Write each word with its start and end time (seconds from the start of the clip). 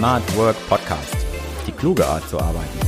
Smart 0.00 0.34
Work 0.38 0.56
Podcast. 0.66 1.14
Die 1.66 1.72
kluge 1.72 2.06
Art 2.06 2.26
zu 2.26 2.40
arbeiten. 2.40 2.78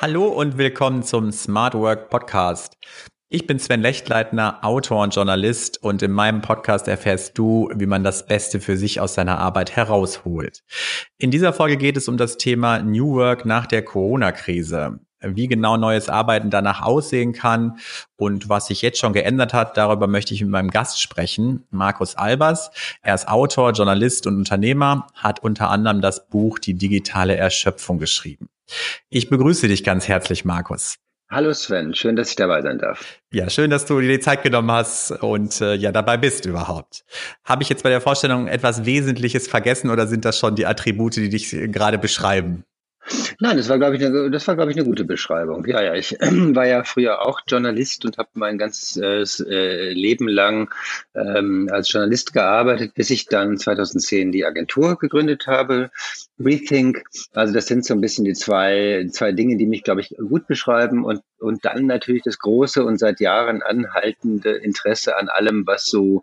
Hallo 0.00 0.28
und 0.28 0.56
willkommen 0.56 1.02
zum 1.02 1.30
Smart 1.30 1.74
Work 1.74 2.08
Podcast. 2.08 2.78
Ich 3.28 3.46
bin 3.46 3.58
Sven 3.58 3.82
Lechtleitner, 3.82 4.64
Autor 4.64 5.02
und 5.02 5.14
Journalist 5.14 5.82
und 5.82 6.02
in 6.02 6.10
meinem 6.10 6.40
Podcast 6.40 6.88
erfährst 6.88 7.36
du, 7.36 7.68
wie 7.74 7.84
man 7.84 8.02
das 8.02 8.24
Beste 8.24 8.60
für 8.60 8.78
sich 8.78 8.98
aus 8.98 9.12
seiner 9.12 9.38
Arbeit 9.40 9.76
herausholt. 9.76 10.62
In 11.18 11.30
dieser 11.30 11.52
Folge 11.52 11.76
geht 11.76 11.98
es 11.98 12.08
um 12.08 12.16
das 12.16 12.38
Thema 12.38 12.78
New 12.78 13.16
Work 13.16 13.44
nach 13.44 13.66
der 13.66 13.84
Corona-Krise 13.84 15.00
wie 15.26 15.48
genau 15.48 15.76
neues 15.76 16.08
Arbeiten 16.08 16.50
danach 16.50 16.82
aussehen 16.82 17.32
kann 17.32 17.78
und 18.16 18.48
was 18.48 18.66
sich 18.66 18.82
jetzt 18.82 18.98
schon 18.98 19.12
geändert 19.12 19.54
hat, 19.54 19.76
darüber 19.76 20.06
möchte 20.06 20.34
ich 20.34 20.40
mit 20.40 20.50
meinem 20.50 20.70
Gast 20.70 21.00
sprechen, 21.00 21.64
Markus 21.70 22.16
Albers. 22.16 22.70
Er 23.02 23.14
ist 23.14 23.28
Autor, 23.28 23.72
Journalist 23.72 24.26
und 24.26 24.36
Unternehmer, 24.36 25.06
hat 25.14 25.42
unter 25.42 25.70
anderem 25.70 26.00
das 26.00 26.28
Buch 26.28 26.58
Die 26.58 26.74
digitale 26.74 27.36
Erschöpfung 27.36 27.98
geschrieben. 27.98 28.48
Ich 29.10 29.28
begrüße 29.28 29.68
dich 29.68 29.84
ganz 29.84 30.08
herzlich, 30.08 30.44
Markus. 30.44 30.96
Hallo 31.30 31.52
Sven, 31.52 31.94
schön, 31.94 32.16
dass 32.16 32.30
ich 32.30 32.36
dabei 32.36 32.62
sein 32.62 32.78
darf. 32.78 33.18
Ja, 33.32 33.48
schön, 33.50 33.70
dass 33.70 33.86
du 33.86 34.00
dir 34.00 34.08
die 34.08 34.20
Zeit 34.20 34.42
genommen 34.42 34.70
hast 34.70 35.10
und 35.10 35.60
äh, 35.60 35.74
ja 35.74 35.90
dabei 35.90 36.16
bist 36.16 36.44
überhaupt. 36.44 37.04
Habe 37.44 37.62
ich 37.62 37.68
jetzt 37.68 37.82
bei 37.82 37.88
der 37.88 38.00
Vorstellung 38.00 38.46
etwas 38.46 38.84
Wesentliches 38.84 39.48
vergessen 39.48 39.90
oder 39.90 40.06
sind 40.06 40.24
das 40.24 40.38
schon 40.38 40.54
die 40.54 40.66
Attribute, 40.66 41.16
die 41.16 41.30
dich 41.30 41.50
gerade 41.50 41.98
beschreiben? 41.98 42.64
Nein, 43.44 43.58
das 43.58 43.68
war, 43.68 43.76
glaube 43.76 43.94
ich, 43.96 44.02
eine, 44.02 44.30
das 44.30 44.48
war, 44.48 44.54
glaube 44.54 44.70
ich, 44.70 44.78
eine 44.78 44.86
gute 44.86 45.04
Beschreibung. 45.04 45.66
Ja, 45.66 45.82
ja, 45.82 45.92
ich 45.92 46.18
äh, 46.18 46.30
war 46.56 46.66
ja 46.66 46.82
früher 46.82 47.20
auch 47.20 47.40
Journalist 47.46 48.06
und 48.06 48.16
habe 48.16 48.30
mein 48.32 48.56
ganzes 48.56 49.38
äh, 49.38 49.92
Leben 49.92 50.28
lang 50.28 50.72
ähm, 51.14 51.68
als 51.70 51.92
Journalist 51.92 52.32
gearbeitet, 52.32 52.94
bis 52.94 53.10
ich 53.10 53.26
dann 53.26 53.58
2010 53.58 54.32
die 54.32 54.46
Agentur 54.46 54.96
gegründet 54.96 55.46
habe, 55.46 55.90
Rethink. 56.40 57.02
Also 57.34 57.52
das 57.52 57.66
sind 57.66 57.84
so 57.84 57.92
ein 57.92 58.00
bisschen 58.00 58.24
die 58.24 58.32
zwei, 58.32 59.08
zwei 59.10 59.32
Dinge, 59.32 59.58
die 59.58 59.66
mich, 59.66 59.82
glaube 59.82 60.00
ich, 60.00 60.14
gut 60.16 60.46
beschreiben 60.46 61.04
und, 61.04 61.20
und 61.38 61.66
dann 61.66 61.84
natürlich 61.84 62.22
das 62.22 62.38
große 62.38 62.82
und 62.82 62.98
seit 62.98 63.20
Jahren 63.20 63.60
anhaltende 63.60 64.52
Interesse 64.52 65.18
an 65.18 65.28
allem, 65.28 65.66
was 65.66 65.84
so, 65.84 66.22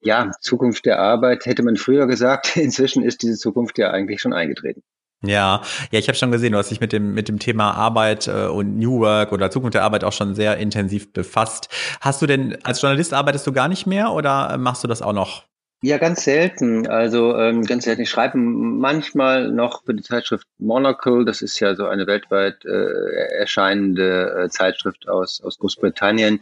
ja, 0.00 0.32
Zukunft 0.40 0.84
der 0.84 0.98
Arbeit, 0.98 1.46
hätte 1.46 1.62
man 1.62 1.76
früher 1.76 2.08
gesagt. 2.08 2.56
Inzwischen 2.56 3.04
ist 3.04 3.22
diese 3.22 3.36
Zukunft 3.36 3.78
ja 3.78 3.92
eigentlich 3.92 4.20
schon 4.20 4.32
eingetreten. 4.32 4.82
Ja, 5.28 5.62
ja, 5.90 5.98
ich 5.98 6.08
habe 6.08 6.16
schon 6.16 6.32
gesehen, 6.32 6.52
du 6.52 6.58
hast 6.58 6.70
dich 6.70 6.80
mit 6.80 6.92
dem 6.92 7.14
mit 7.14 7.28
dem 7.28 7.38
Thema 7.38 7.72
Arbeit 7.72 8.28
äh, 8.28 8.46
und 8.46 8.78
New 8.78 9.00
Work 9.00 9.32
oder 9.32 9.50
Zukunft 9.50 9.74
der 9.74 9.82
Arbeit 9.82 10.04
auch 10.04 10.12
schon 10.12 10.34
sehr 10.34 10.56
intensiv 10.56 11.12
befasst. 11.12 11.68
Hast 12.00 12.22
du 12.22 12.26
denn 12.26 12.58
als 12.64 12.80
Journalist 12.82 13.14
arbeitest 13.14 13.46
du 13.46 13.52
gar 13.52 13.68
nicht 13.68 13.86
mehr 13.86 14.12
oder 14.12 14.56
machst 14.58 14.84
du 14.84 14.88
das 14.88 15.02
auch 15.02 15.12
noch? 15.12 15.44
Ja, 15.82 15.98
ganz 15.98 16.24
selten. 16.24 16.86
Also 16.86 17.36
ähm, 17.36 17.62
ganz 17.62 17.84
selten. 17.84 18.02
Ich 18.02 18.10
schreibe 18.10 18.38
manchmal 18.38 19.52
noch 19.52 19.84
für 19.84 19.94
die 19.94 20.02
Zeitschrift 20.02 20.46
Monocle. 20.58 21.24
Das 21.26 21.42
ist 21.42 21.60
ja 21.60 21.74
so 21.74 21.86
eine 21.86 22.06
weltweit 22.06 22.64
äh, 22.64 23.38
erscheinende 23.38 24.44
äh, 24.44 24.48
Zeitschrift 24.48 25.06
aus 25.08 25.42
aus 25.42 25.58
Großbritannien. 25.58 26.40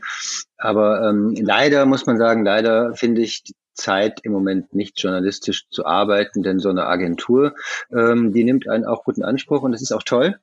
Aber 0.56 1.08
ähm, 1.08 1.34
leider 1.40 1.84
muss 1.84 2.06
man 2.06 2.16
sagen, 2.16 2.44
leider 2.44 2.94
finde 2.94 3.22
ich 3.22 3.42
die 3.42 3.54
Zeit 3.74 4.20
im 4.22 4.32
Moment 4.32 4.74
nicht 4.74 5.00
journalistisch 5.00 5.68
zu 5.70 5.84
arbeiten, 5.84 6.42
denn 6.42 6.58
so 6.58 6.70
eine 6.70 6.86
Agentur, 6.86 7.54
ähm, 7.92 8.32
die 8.32 8.44
nimmt 8.44 8.68
einen 8.68 8.84
auch 8.84 9.04
guten 9.04 9.24
Anspruch 9.24 9.62
und 9.62 9.72
das 9.72 9.82
ist 9.82 9.92
auch 9.92 10.02
toll. 10.02 10.38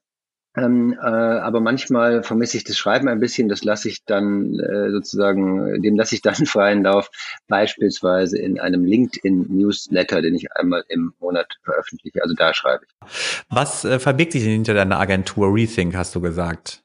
Ähm, 0.58 0.98
äh, 1.02 1.06
aber 1.06 1.62
manchmal 1.62 2.24
vermisse 2.24 2.58
ich 2.58 2.66
das 2.66 2.78
Schreiben 2.78 3.08
ein 3.08 3.22
bisschen, 3.22 3.48
das 3.48 3.64
lasse 3.64 3.88
ich 3.88 4.04
dann 4.04 4.60
äh, 4.60 4.92
sozusagen, 4.92 5.82
dem 5.82 5.96
lasse 5.96 6.16
ich 6.16 6.22
dann 6.22 6.36
freien 6.46 6.84
Lauf, 6.84 7.10
beispielsweise 7.48 8.38
in 8.38 8.60
einem 8.60 8.84
LinkedIn-Newsletter, 8.84 10.22
den 10.22 10.36
ich 10.36 10.52
einmal 10.52 10.84
im 10.90 11.14
Monat 11.20 11.58
veröffentliche. 11.64 12.22
Also 12.22 12.36
da 12.36 12.54
schreibe 12.54 12.84
ich. 12.86 13.44
Was 13.50 13.86
äh, 13.86 14.00
verbirgt 14.00 14.34
sich 14.34 14.44
hinter 14.44 14.74
deiner 14.74 15.00
Agentur 15.00 15.56
Rethink, 15.56 15.96
hast 15.96 16.16
du 16.16 16.22
gesagt? 16.22 16.84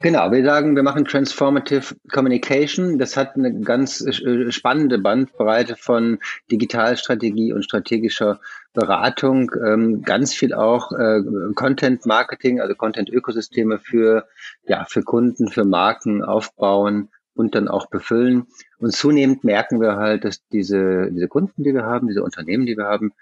Genau, 0.00 0.30
wir 0.30 0.44
sagen, 0.44 0.76
wir 0.76 0.82
machen 0.82 1.04
Transformative 1.04 1.94
Communication. 2.10 2.98
Das 2.98 3.16
hat 3.16 3.36
eine 3.36 3.60
ganz 3.60 4.00
äh, 4.00 4.50
spannende 4.52 4.98
Bandbreite 4.98 5.76
von 5.76 6.18
Digitalstrategie 6.50 7.52
und 7.52 7.64
strategischer 7.64 8.40
Beratung, 8.72 9.50
ähm, 9.64 10.02
ganz 10.02 10.34
viel 10.34 10.54
auch 10.54 10.92
äh, 10.92 11.20
Content 11.54 12.06
Marketing, 12.06 12.60
also 12.60 12.74
Content 12.74 13.10
Ökosysteme 13.10 13.78
für, 13.78 14.26
ja, 14.66 14.84
für 14.88 15.02
Kunden, 15.02 15.48
für 15.48 15.64
Marken 15.64 16.22
aufbauen 16.22 17.08
und 17.34 17.54
dann 17.54 17.68
auch 17.68 17.86
befüllen. 17.86 18.46
Und 18.78 18.92
zunehmend 18.92 19.44
merken 19.44 19.80
wir 19.80 19.96
halt, 19.96 20.24
dass 20.24 20.46
diese, 20.48 21.10
diese 21.10 21.28
Kunden, 21.28 21.62
die 21.62 21.74
wir 21.74 21.84
haben, 21.84 22.08
diese 22.08 22.22
Unternehmen, 22.22 22.66
die 22.66 22.76
wir 22.76 22.86
haben, 22.86 23.12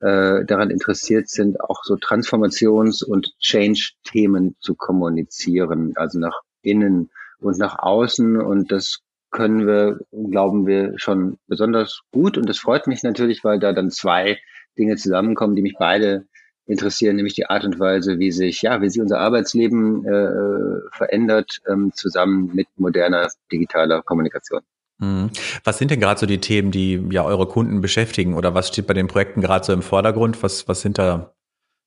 äh, 0.00 0.44
daran 0.44 0.70
interessiert 0.70 1.28
sind, 1.28 1.60
auch 1.60 1.84
so 1.84 1.94
Transformations- 1.94 3.04
und 3.04 3.38
Change-Themen 3.38 4.56
zu 4.60 4.74
kommunizieren, 4.74 5.92
also 5.96 6.18
nach 6.18 6.40
innen 6.62 7.10
und 7.38 7.58
nach 7.58 7.78
außen. 7.78 8.40
Und 8.40 8.72
das 8.72 9.00
können 9.30 9.66
wir, 9.66 10.00
glauben 10.10 10.66
wir, 10.66 10.94
schon 10.96 11.38
besonders 11.46 12.02
gut. 12.12 12.36
Und 12.38 12.48
das 12.48 12.58
freut 12.58 12.86
mich 12.86 13.02
natürlich, 13.02 13.44
weil 13.44 13.58
da 13.58 13.72
dann 13.72 13.90
zwei 13.90 14.38
Dinge 14.78 14.96
zusammenkommen, 14.96 15.56
die 15.56 15.62
mich 15.62 15.76
beide 15.78 16.26
interessieren, 16.66 17.16
nämlich 17.16 17.34
die 17.34 17.46
Art 17.46 17.64
und 17.64 17.78
Weise, 17.80 18.18
wie 18.18 18.30
sich, 18.30 18.62
ja, 18.62 18.80
wie 18.80 18.88
sich 18.88 19.02
unser 19.02 19.18
Arbeitsleben 19.18 20.04
äh, 20.04 20.88
verändert, 20.92 21.60
ähm, 21.68 21.92
zusammen 21.94 22.50
mit 22.54 22.68
moderner 22.76 23.28
digitaler 23.50 24.02
Kommunikation. 24.02 24.60
Mhm. 25.00 25.30
Was 25.64 25.78
sind 25.78 25.90
denn 25.90 26.00
gerade 26.00 26.20
so 26.20 26.26
die 26.26 26.40
Themen, 26.40 26.70
die 26.70 27.02
ja 27.10 27.24
eure 27.24 27.46
Kunden 27.46 27.80
beschäftigen 27.80 28.34
oder 28.34 28.54
was 28.54 28.68
steht 28.68 28.86
bei 28.86 28.94
den 28.94 29.08
Projekten 29.08 29.40
gerade 29.40 29.64
so 29.64 29.72
im 29.72 29.82
Vordergrund? 29.82 30.42
Was, 30.42 30.68
was 30.68 30.82
sind 30.82 30.98
da 30.98 31.34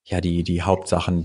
ja 0.06 0.20
die, 0.20 0.44
die 0.44 0.64
Hauptsachen? 0.64 1.24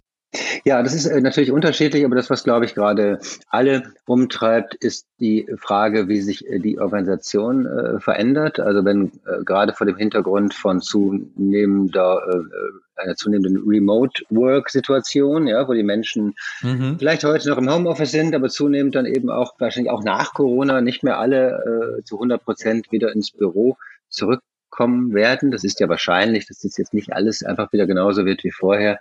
Ja, 0.65 0.83
das 0.83 0.93
ist 0.93 1.07
äh, 1.07 1.21
natürlich 1.21 1.53
unterschiedlich, 1.53 2.05
aber 2.05 2.15
das, 2.15 2.29
was 2.29 2.45
glaube 2.45 2.67
ich 2.67 2.75
gerade 2.75 3.19
alle 3.49 3.95
umtreibt, 4.07 4.75
ist 4.75 5.07
die 5.21 5.49
Frage, 5.59 6.09
wie 6.09 6.21
sich 6.21 6.47
äh, 6.47 6.59
die 6.59 6.79
Organisation 6.79 7.65
äh, 7.65 8.01
verändert. 8.01 8.61
Also 8.61 8.85
wenn 8.85 9.13
äh, 9.25 9.43
gerade 9.45 9.73
vor 9.73 9.87
dem 9.87 9.97
Hintergrund 9.97 10.53
von 10.53 10.81
zunehmender 10.81 12.21
äh, 12.31 13.01
einer 13.01 13.15
zunehmenden 13.15 13.63
Remote-Work-Situation, 13.67 15.47
ja, 15.47 15.67
wo 15.67 15.73
die 15.73 15.83
Menschen 15.83 16.35
mhm. 16.61 16.97
vielleicht 16.99 17.25
heute 17.25 17.49
noch 17.49 17.59
im 17.59 17.73
Homeoffice 17.73 18.11
sind, 18.11 18.35
aber 18.35 18.49
zunehmend 18.49 18.95
dann 18.95 19.07
eben 19.07 19.31
auch 19.31 19.55
wahrscheinlich 19.59 19.91
auch 19.91 20.03
nach 20.03 20.35
Corona 20.35 20.81
nicht 20.81 21.03
mehr 21.03 21.19
alle 21.19 21.99
äh, 21.99 22.05
zu 22.05 22.17
100 22.17 22.45
Prozent 22.45 22.93
wieder 22.93 23.13
ins 23.13 23.31
Büro 23.31 23.77
zurückkommen 24.11 25.15
werden. 25.15 25.51
Das 25.51 25.65
ist 25.65 25.81
ja 25.81 25.89
wahrscheinlich, 25.89 26.47
dass 26.47 26.59
das 26.59 26.77
jetzt 26.77 26.93
nicht 26.93 27.13
alles 27.13 27.43
einfach 27.43 27.73
wieder 27.73 27.87
genauso 27.87 28.27
wird 28.27 28.45
wie 28.45 28.51
vorher. 28.51 29.01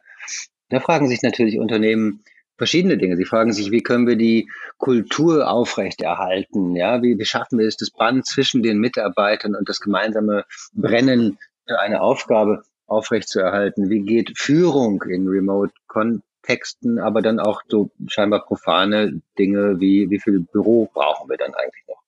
Da 0.69 0.79
fragen 0.79 1.07
sich 1.07 1.22
natürlich 1.22 1.59
Unternehmen, 1.59 2.23
verschiedene 2.57 2.97
Dinge. 2.97 3.17
Sie 3.17 3.25
fragen 3.25 3.53
sich, 3.53 3.72
wie 3.72 3.83
können 3.83 4.07
wir 4.07 4.16
die 4.16 4.50
Kultur 4.78 5.50
aufrechterhalten? 5.50 6.75
Ja, 6.75 7.01
wie, 7.01 7.17
wie 7.17 7.25
schaffen 7.25 7.59
wir 7.59 7.67
es, 7.67 7.78
das 7.78 7.91
Band 7.91 8.25
zwischen 8.25 8.63
den 8.63 8.79
Mitarbeitern 8.79 9.55
und 9.55 9.69
das 9.69 9.79
gemeinsame 9.79 10.44
Brennen 10.73 11.38
für 11.67 11.79
eine 11.79 12.01
Aufgabe 12.01 12.63
aufrechtzuerhalten? 12.88 13.89
Wie 13.89 14.01
geht 14.01 14.38
Führung 14.38 15.03
in 15.03 15.28
Remote-Kontexten, 15.28 16.99
aber 16.99 17.22
dann 17.22 17.39
auch 17.39 17.61
so 17.67 17.91
scheinbar 18.07 18.44
profane 18.45 19.22
Dinge 19.38 19.79
wie, 19.79 20.09
wie 20.09 20.19
viel 20.19 20.39
Büro 20.39 20.89
brauchen 20.94 21.29
wir 21.29 21.38
dann 21.38 21.53
eigentlich 21.53 21.84
noch? 21.88 22.01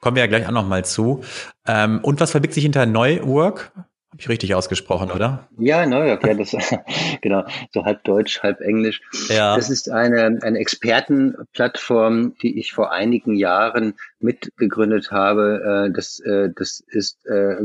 Kommen 0.00 0.16
wir 0.16 0.22
ja 0.22 0.28
gleich 0.28 0.46
auch 0.46 0.52
noch 0.52 0.68
mal 0.68 0.84
zu. 0.84 1.22
Ähm, 1.66 1.98
und 2.02 2.20
was 2.20 2.30
verbirgt 2.30 2.54
sich 2.54 2.62
hinter 2.62 2.86
Neuwork? 2.86 3.72
Habe 4.16 4.22
ich 4.22 4.28
richtig 4.30 4.54
ausgesprochen, 4.54 5.10
oder? 5.10 5.46
Ja, 5.58 5.84
Neuwork, 5.84 6.26
ja, 6.26 6.32
das, 6.32 6.56
genau, 7.20 7.44
so 7.74 7.84
halb 7.84 8.02
Deutsch, 8.04 8.42
halb 8.42 8.62
Englisch. 8.62 9.02
Ja. 9.28 9.54
Das 9.54 9.68
ist 9.68 9.90
eine, 9.90 10.38
eine 10.40 10.58
Expertenplattform, 10.58 12.34
die 12.40 12.58
ich 12.58 12.72
vor 12.72 12.92
einigen 12.92 13.34
Jahren 13.34 13.92
mitgegründet 14.18 15.10
habe. 15.10 15.88
Äh, 15.90 15.92
das, 15.94 16.18
äh, 16.20 16.48
das 16.56 16.82
ist 16.86 17.26
äh, 17.26 17.56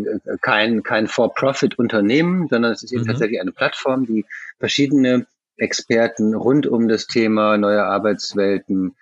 kein, 0.42 0.84
kein 0.84 1.08
For-Profit-Unternehmen, 1.08 2.50
sondern 2.50 2.74
es 2.74 2.84
ist 2.84 2.92
eben 2.92 3.04
mhm. 3.04 3.08
tatsächlich 3.08 3.40
eine 3.40 3.54
Plattform, 3.54 4.06
die 4.06 4.26
verschiedene 4.60 5.28
Experten 5.56 6.34
rund 6.34 6.68
um 6.68 6.90
das 6.90 7.08
Thema 7.08 7.58
neue 7.58 7.84
Arbeitswelten 7.84 8.96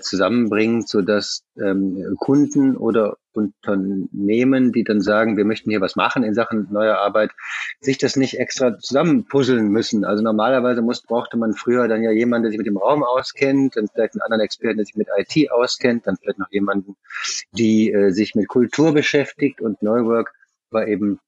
zusammenbringt, 0.00 0.86
so 0.86 1.00
dass 1.00 1.44
ähm, 1.56 2.14
Kunden 2.20 2.76
oder 2.76 3.16
Unternehmen, 3.32 4.72
die 4.72 4.84
dann 4.84 5.00
sagen, 5.00 5.36
wir 5.36 5.44
möchten 5.44 5.70
hier 5.70 5.80
was 5.80 5.96
machen 5.96 6.22
in 6.22 6.34
Sachen 6.34 6.68
neuer 6.70 6.98
Arbeit, 6.98 7.30
sich 7.80 7.98
das 7.98 8.16
nicht 8.16 8.38
extra 8.38 8.78
zusammenpuzzeln 8.78 9.68
müssen. 9.68 10.04
Also 10.04 10.22
normalerweise 10.22 10.82
muss, 10.82 11.02
brauchte 11.02 11.36
man 11.36 11.54
früher 11.54 11.88
dann 11.88 12.02
ja 12.02 12.10
jemanden, 12.10 12.44
der 12.44 12.50
sich 12.50 12.58
mit 12.58 12.66
dem 12.66 12.76
Raum 12.76 13.02
auskennt, 13.02 13.76
dann 13.76 13.88
vielleicht 13.88 14.14
einen 14.14 14.22
anderen 14.22 14.42
Experten, 14.42 14.78
der 14.78 14.86
sich 14.86 14.96
mit 14.96 15.08
IT 15.16 15.50
auskennt, 15.50 16.06
dann 16.06 16.16
vielleicht 16.16 16.38
noch 16.38 16.50
jemanden, 16.50 16.96
die 17.52 17.92
äh, 17.92 18.10
sich 18.10 18.34
mit 18.34 18.48
Kultur 18.48 18.92
beschäftigt 18.92 19.60
und 19.60 19.82
Neuwork 19.82 20.32
war 20.70 20.86
eben 20.86 21.18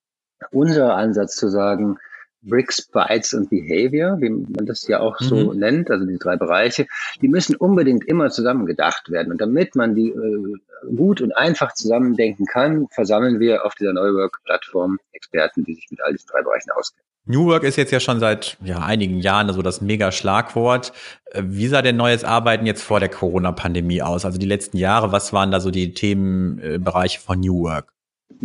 unser 0.50 0.94
Ansatz 0.96 1.36
zu 1.36 1.48
sagen, 1.48 1.98
Bricks, 2.44 2.82
Bytes 2.82 3.34
und 3.34 3.50
Behavior, 3.50 4.20
wie 4.20 4.30
man 4.30 4.66
das 4.66 4.86
ja 4.86 5.00
auch 5.00 5.18
so 5.18 5.52
mhm. 5.52 5.58
nennt, 5.58 5.90
also 5.90 6.04
die 6.04 6.18
drei 6.18 6.36
Bereiche, 6.36 6.86
die 7.20 7.28
müssen 7.28 7.56
unbedingt 7.56 8.04
immer 8.04 8.30
zusammen 8.30 8.66
gedacht 8.66 9.10
werden. 9.10 9.32
Und 9.32 9.40
damit 9.40 9.74
man 9.74 9.94
die 9.94 10.10
äh, 10.10 10.94
gut 10.94 11.20
und 11.20 11.36
einfach 11.36 11.72
zusammendenken 11.74 12.46
kann, 12.46 12.86
versammeln 12.90 13.40
wir 13.40 13.64
auf 13.64 13.74
dieser 13.74 13.92
Neuwork-Plattform 13.92 14.98
Experten, 15.12 15.64
die 15.64 15.74
sich 15.74 15.86
mit 15.90 16.00
all 16.02 16.12
diesen 16.12 16.28
drei 16.28 16.42
Bereichen 16.42 16.70
auskennen. 16.70 17.04
New 17.26 17.46
Work 17.46 17.62
ist 17.62 17.76
jetzt 17.76 17.90
ja 17.90 18.00
schon 18.00 18.20
seit 18.20 18.58
ja, 18.62 18.80
einigen 18.80 19.18
Jahren 19.18 19.50
so 19.50 19.62
das 19.62 19.80
mega 19.80 20.12
Schlagwort. 20.12 20.92
Äh, 21.30 21.42
wie 21.46 21.68
sah 21.68 21.80
denn 21.80 21.96
neues 21.96 22.24
Arbeiten 22.24 22.66
jetzt 22.66 22.82
vor 22.82 23.00
der 23.00 23.08
Corona-Pandemie 23.08 24.02
aus? 24.02 24.26
Also 24.26 24.38
die 24.38 24.46
letzten 24.46 24.76
Jahre, 24.76 25.10
was 25.10 25.32
waren 25.32 25.50
da 25.50 25.60
so 25.60 25.70
die 25.70 25.94
Themenbereiche 25.94 27.20
von 27.20 27.40
New 27.40 27.62
Work? 27.62 27.93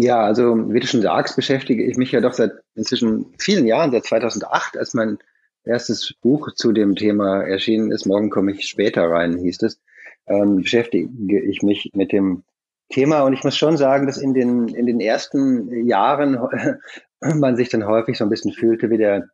Ja, 0.02 0.22
also 0.22 0.72
wie 0.72 0.80
du 0.80 0.88
schon 0.88 1.02
sagst, 1.02 1.36
beschäftige 1.36 1.84
ich 1.84 1.98
mich 1.98 2.14
ja 2.14 2.22
doch 2.22 2.32
seit 2.32 2.54
inzwischen 2.74 3.34
vielen 3.38 3.68
Jahren, 3.68 3.92
seit 3.92 4.06
2008, 4.06 4.78
als 4.78 4.94
mein 4.94 5.18
erstes 5.66 6.14
Buch 6.22 6.54
zu 6.54 6.72
dem 6.72 6.96
Thema 6.96 7.44
erschienen 7.44 7.92
ist. 7.92 8.06
Morgen 8.06 8.30
komme 8.30 8.54
ich 8.54 8.66
später 8.66 9.10
rein, 9.10 9.38
hieß 9.38 9.62
es. 9.64 9.82
Ähm, 10.26 10.62
beschäftige 10.62 11.42
ich 11.42 11.64
mich 11.64 11.92
mit 11.94 12.14
dem 12.14 12.44
Thema 12.88 13.24
und 13.24 13.34
ich 13.34 13.44
muss 13.44 13.58
schon 13.58 13.76
sagen, 13.76 14.08
dass 14.08 14.18
in 14.18 14.34
den 14.34 14.70
in 14.70 14.86
den 14.86 15.02
ersten 15.02 15.86
Jahren 15.86 16.40
man 17.20 17.58
sich 17.58 17.68
dann 17.68 17.86
häufig 17.86 18.18
so 18.18 18.24
ein 18.24 18.30
bisschen 18.30 18.54
fühlte 18.54 18.90
wie 18.90 19.00
der 19.00 19.28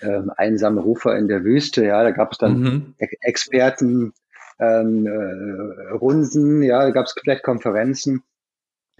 ähm, 0.00 0.32
einsame 0.36 0.80
Rufer 0.80 1.16
in 1.16 1.28
der 1.28 1.44
Wüste. 1.44 1.84
Ja, 1.84 2.02
da 2.02 2.10
gab 2.10 2.32
es 2.32 2.38
dann 2.38 2.58
mhm. 2.58 2.94
Experten, 3.20 4.12
ähm, 4.58 5.06
äh, 5.06 5.92
Runden, 5.92 6.64
ja, 6.64 6.82
da 6.82 6.90
gab 6.90 7.06
es 7.06 7.14
vielleicht 7.22 7.44
Konferenzen 7.44 8.24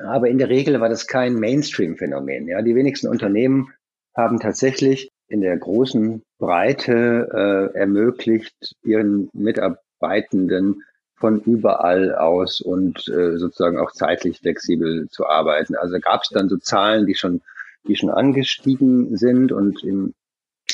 aber 0.05 0.29
in 0.29 0.39
der 0.39 0.49
Regel 0.49 0.81
war 0.81 0.89
das 0.89 1.07
kein 1.07 1.35
Mainstream-Phänomen. 1.35 2.49
Ja, 2.49 2.63
die 2.63 2.75
wenigsten 2.75 3.09
Unternehmen 3.09 3.73
haben 4.17 4.41
tatsächlich 4.41 5.11
in 5.29 5.41
der 5.41 5.57
großen 5.57 6.23
Breite 6.39 7.73
äh, 7.75 7.79
ermöglicht, 7.79 8.75
ihren 8.83 9.31
Mitarbeitenden 9.33 10.83
von 11.17 11.41
überall 11.41 12.15
aus 12.15 12.61
und 12.61 13.07
äh, 13.09 13.37
sozusagen 13.37 13.79
auch 13.79 13.93
zeitlich 13.93 14.41
flexibel 14.41 15.09
zu 15.11 15.27
arbeiten. 15.27 15.77
Also 15.77 15.99
gab 16.01 16.23
es 16.23 16.31
dann 16.31 16.49
so 16.49 16.57
Zahlen, 16.57 17.07
die 17.07 17.15
schon, 17.15 17.43
die 17.87 17.97
schon 17.97 18.11
angestiegen 18.11 19.17
sind 19.17 19.53
und 19.53 19.85
im 19.85 20.15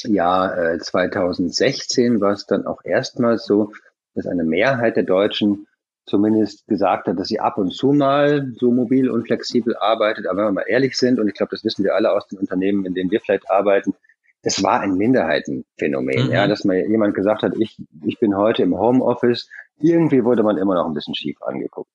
Jahr 0.05 0.56
äh, 0.56 0.78
2016 0.78 2.20
war 2.20 2.32
es 2.32 2.46
dann 2.46 2.67
auch 2.67 2.84
erstmals 2.84 3.44
so, 3.44 3.73
dass 4.14 4.26
eine 4.26 4.44
Mehrheit 4.44 4.96
der 4.96 5.02
Deutschen 5.02 5.67
zumindest 6.06 6.67
gesagt 6.67 7.08
hat, 7.08 7.19
dass 7.19 7.29
sie 7.29 7.41
ab 7.41 7.58
und 7.58 7.73
zu 7.73 7.93
mal 7.93 8.53
so 8.58 8.70
mobil 8.70 9.11
und 9.11 9.26
flexibel 9.26 9.76
arbeitet. 9.76 10.26
Aber 10.26 10.38
wenn 10.38 10.47
wir 10.47 10.53
mal 10.53 10.64
ehrlich 10.69 10.97
sind, 10.97 11.19
und 11.19 11.29
ich 11.29 11.35
glaube, 11.35 11.50
das 11.50 11.64
wissen 11.64 11.85
wir 11.85 11.94
alle 11.94 12.12
aus 12.12 12.26
den 12.29 12.38
Unternehmen, 12.38 12.87
in 12.87 12.94
denen 12.94 13.11
wir 13.11 13.20
vielleicht 13.20 13.50
arbeiten, 13.50 13.94
es 14.43 14.62
war 14.62 14.81
ein 14.81 14.94
Minderheitenphänomen, 14.94 16.26
mhm. 16.26 16.32
ja, 16.32 16.47
dass 16.47 16.64
mal 16.64 16.76
jemand 16.76 17.14
gesagt 17.14 17.43
hat, 17.43 17.55
ich, 17.58 17.82
ich 18.05 18.19
bin 18.20 18.37
heute 18.37 18.62
im 18.62 18.79
Homeoffice. 18.79 19.50
Irgendwie 19.79 20.25
wurde 20.25 20.44
man 20.44 20.56
immer 20.56 20.75
noch 20.75 20.87
ein 20.87 20.94
bisschen 20.94 21.17
schief 21.17 21.43
angeguckt. 21.43 21.91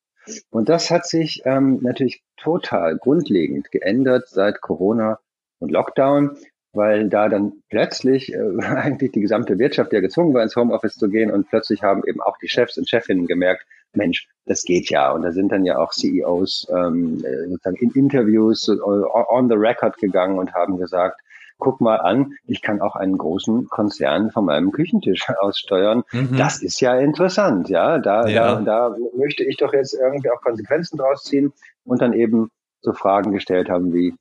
Und 0.49 0.69
das 0.69 0.91
hat 0.91 1.07
sich 1.07 1.41
ähm, 1.45 1.79
natürlich 1.81 2.23
total 2.37 2.97
grundlegend 2.97 3.71
geändert 3.71 4.27
seit 4.27 4.61
Corona 4.61 5.19
und 5.59 5.71
Lockdown, 5.71 6.37
weil 6.73 7.09
da 7.09 7.29
dann 7.29 7.53
plötzlich 7.69 8.33
äh, 8.33 8.37
eigentlich 8.61 9.11
die 9.11 9.21
gesamte 9.21 9.59
Wirtschaft 9.59 9.93
ja 9.93 9.99
gezwungen 9.99 10.33
war, 10.33 10.43
ins 10.43 10.55
Homeoffice 10.55 10.95
zu 10.95 11.09
gehen 11.09 11.31
und 11.31 11.49
plötzlich 11.49 11.83
haben 11.83 12.03
eben 12.07 12.21
auch 12.21 12.37
die 12.37 12.49
Chefs 12.49 12.77
und 12.77 12.89
Chefinnen 12.89 13.27
gemerkt, 13.27 13.65
Mensch, 13.93 14.27
das 14.45 14.63
geht 14.63 14.89
ja. 14.89 15.11
Und 15.11 15.23
da 15.23 15.31
sind 15.31 15.51
dann 15.51 15.65
ja 15.65 15.77
auch 15.77 15.91
CEOs 15.91 16.67
ähm, 16.69 17.23
äh, 17.25 17.49
sozusagen 17.49 17.77
in 17.77 17.91
Interviews 17.91 18.67
äh, 18.69 18.79
on 18.79 19.49
the 19.49 19.55
record 19.55 19.97
gegangen 19.97 20.39
und 20.39 20.53
haben 20.53 20.77
gesagt, 20.77 21.19
guck 21.57 21.79
mal 21.79 21.97
an, 21.97 22.33
ich 22.47 22.61
kann 22.61 22.81
auch 22.81 22.95
einen 22.95 23.17
großen 23.17 23.67
Konzern 23.67 24.31
von 24.31 24.45
meinem 24.45 24.71
Küchentisch 24.71 25.27
aus 25.39 25.59
steuern. 25.59 26.03
Mhm. 26.11 26.37
Das 26.37 26.61
ist 26.61 26.79
ja 26.81 26.97
interessant, 26.97 27.69
ja. 27.69 27.99
Da, 27.99 28.27
ja. 28.27 28.55
da, 28.55 28.89
da 28.89 28.95
möchte 29.15 29.43
ich 29.43 29.57
doch 29.57 29.73
jetzt 29.73 29.93
irgendwie 29.93 30.29
auch 30.29 30.41
Konsequenzen 30.41 30.97
draus 30.97 31.23
ziehen 31.23 31.53
und 31.85 32.01
dann 32.01 32.13
eben 32.13 32.49
so 32.81 32.93
Fragen 32.93 33.31
gestellt 33.31 33.69
haben 33.69 33.93
wie, 33.93 34.15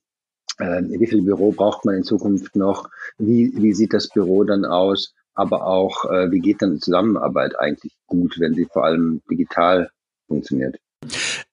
äh, 0.60 0.82
wie 0.82 1.06
viel 1.06 1.22
Büro 1.22 1.52
braucht 1.52 1.84
man 1.84 1.96
in 1.96 2.04
Zukunft 2.04 2.54
noch? 2.54 2.88
Wie, 3.18 3.52
wie 3.56 3.72
sieht 3.72 3.92
das 3.92 4.08
Büro 4.08 4.44
dann 4.44 4.64
aus? 4.64 5.14
aber 5.34 5.66
auch, 5.66 6.04
äh, 6.04 6.30
wie 6.30 6.40
geht 6.40 6.60
dann 6.60 6.80
Zusammenarbeit 6.80 7.58
eigentlich 7.58 7.92
gut, 8.06 8.38
wenn 8.38 8.54
sie 8.54 8.66
vor 8.66 8.84
allem 8.84 9.22
digital 9.30 9.90
funktioniert. 10.28 10.76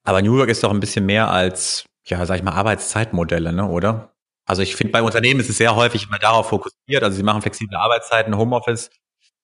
Aber 0.04 0.20
New 0.20 0.36
Work 0.36 0.50
ist 0.50 0.62
doch 0.62 0.70
ein 0.70 0.80
bisschen 0.80 1.06
mehr 1.06 1.30
als, 1.30 1.86
ja, 2.04 2.24
sag 2.26 2.36
ich 2.36 2.42
mal, 2.42 2.52
Arbeitszeitmodelle, 2.52 3.52
ne, 3.52 3.68
oder? 3.68 4.12
Also 4.46 4.62
ich 4.62 4.76
finde, 4.76 4.92
bei 4.92 5.02
Unternehmen 5.02 5.40
ist 5.40 5.50
es 5.50 5.58
sehr 5.58 5.74
häufig 5.74 6.06
immer 6.06 6.18
darauf 6.18 6.48
fokussiert. 6.48 7.02
Also 7.02 7.16
sie 7.16 7.22
machen 7.22 7.42
flexible 7.42 7.76
Arbeitszeiten, 7.76 8.36
Homeoffice 8.36 8.90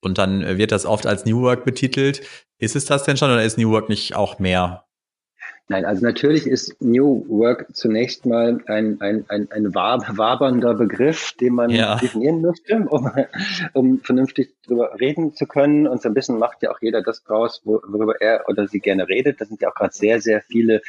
und 0.03 0.19
dann 0.19 0.59
wird 0.59 0.73
das 0.73 0.87
oft 0.87 1.07
als 1.07 1.25
New 1.25 1.41
Work 1.43 1.65
betitelt. 1.65 2.23
Ist 2.59 2.77
es 2.77 2.85
das 2.87 3.05
denn 3.05 3.17
schon 3.17 3.31
oder 3.31 3.45
ist 3.45 3.59
New 3.59 3.71
Work 3.71 3.89
nicht 3.89 4.15
auch 4.15 4.39
mehr? 4.39 4.85
Nein, 5.69 5.87
also 5.87 6.05
natürlich 6.05 6.47
ist 6.47 6.81
New 6.83 7.25
Work 7.27 7.75
zunächst 7.75 8.27
mal 8.27 8.61
ein, 8.67 9.01
ein, 9.01 9.25
ein, 9.29 9.51
ein 9.51 9.75
wabernder 9.75 10.75
Begriff, 10.75 11.33
den 11.41 11.55
man 11.55 11.71
ja. 11.71 11.97
definieren 11.97 12.43
müsste, 12.43 12.87
um, 12.91 13.11
um 13.73 13.99
vernünftig 14.01 14.55
darüber 14.67 15.01
reden 15.01 15.35
zu 15.35 15.47
können. 15.47 15.87
Und 15.87 16.03
so 16.03 16.11
ein 16.11 16.15
bisschen 16.15 16.39
macht 16.39 16.63
ja 16.63 16.71
auch 16.71 16.83
jeder 16.83 17.01
das 17.01 17.25
draus, 17.25 17.63
worüber 17.65 18.21
er 18.21 18.45
oder 18.49 18.69
sie 18.69 18.81
gerne 18.81 19.09
redet. 19.09 19.41
Da 19.41 19.47
sind 19.47 19.63
ja 19.63 19.71
auch 19.71 19.75
gerade 19.75 19.95
sehr, 19.95 20.21
sehr 20.21 20.43
viele 20.43 20.83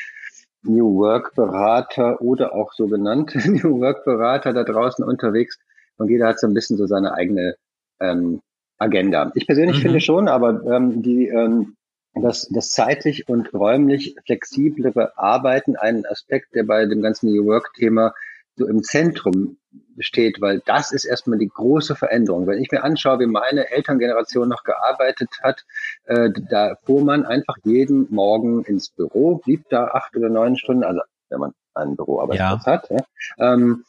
New 0.63 0.97
Work 0.97 1.35
Berater 1.35 2.21
oder 2.21 2.53
auch 2.53 2.73
sogenannte 2.73 3.37
New 3.49 3.79
Work 3.79 4.03
Berater 4.03 4.51
da 4.51 4.65
draußen 4.65 5.05
unterwegs. 5.05 5.57
Und 5.97 6.09
jeder 6.09 6.27
hat 6.27 6.39
so 6.39 6.47
ein 6.47 6.53
bisschen 6.53 6.75
so 6.75 6.85
seine 6.85 7.13
eigene 7.13 7.55
ähm, 8.01 8.41
Agenda. 8.77 9.31
Ich 9.35 9.47
persönlich 9.47 9.77
mhm. 9.77 9.81
finde 9.81 10.01
schon, 10.01 10.27
aber 10.27 10.61
ähm, 10.65 11.01
die 11.01 11.29
ähm, 11.29 11.77
dass 12.15 12.47
das 12.49 12.69
zeitlich 12.69 13.27
und 13.27 13.53
räumlich 13.53 14.15
flexiblere 14.25 15.17
Arbeiten 15.17 15.75
ein 15.75 16.05
Aspekt, 16.05 16.55
der 16.55 16.63
bei 16.63 16.85
dem 16.85 17.01
ganzen 17.01 17.31
New 17.31 17.45
Work-Thema 17.45 18.13
so 18.55 18.67
im 18.67 18.83
Zentrum 18.83 19.57
steht, 19.99 20.39
weil 20.39 20.61
das 20.65 20.91
ist 20.91 21.05
erstmal 21.05 21.37
die 21.37 21.49
große 21.49 21.95
Veränderung. 21.95 22.47
Wenn 22.47 22.61
ich 22.61 22.71
mir 22.71 22.83
anschaue, 22.83 23.19
wie 23.19 23.25
meine 23.25 23.69
Elterngeneration 23.69 24.47
noch 24.47 24.63
gearbeitet 24.63 25.29
hat, 25.41 25.65
äh, 26.05 26.29
da 26.49 26.75
fuhr 26.85 27.03
man 27.03 27.25
einfach 27.25 27.57
jeden 27.63 28.13
Morgen 28.13 28.63
ins 28.63 28.89
Büro, 28.89 29.41
blieb 29.43 29.67
da 29.69 29.87
acht 29.87 30.15
oder 30.15 30.29
neun 30.29 30.57
Stunden, 30.57 30.83
also 30.83 31.01
wenn 31.29 31.39
man 31.39 31.53
ein 31.73 31.95
Büroarbeitsplatz 31.97 32.65
ja. 32.65 32.71
hat, 32.71 32.89
ja, 32.89 33.53
ähm, 33.53 33.83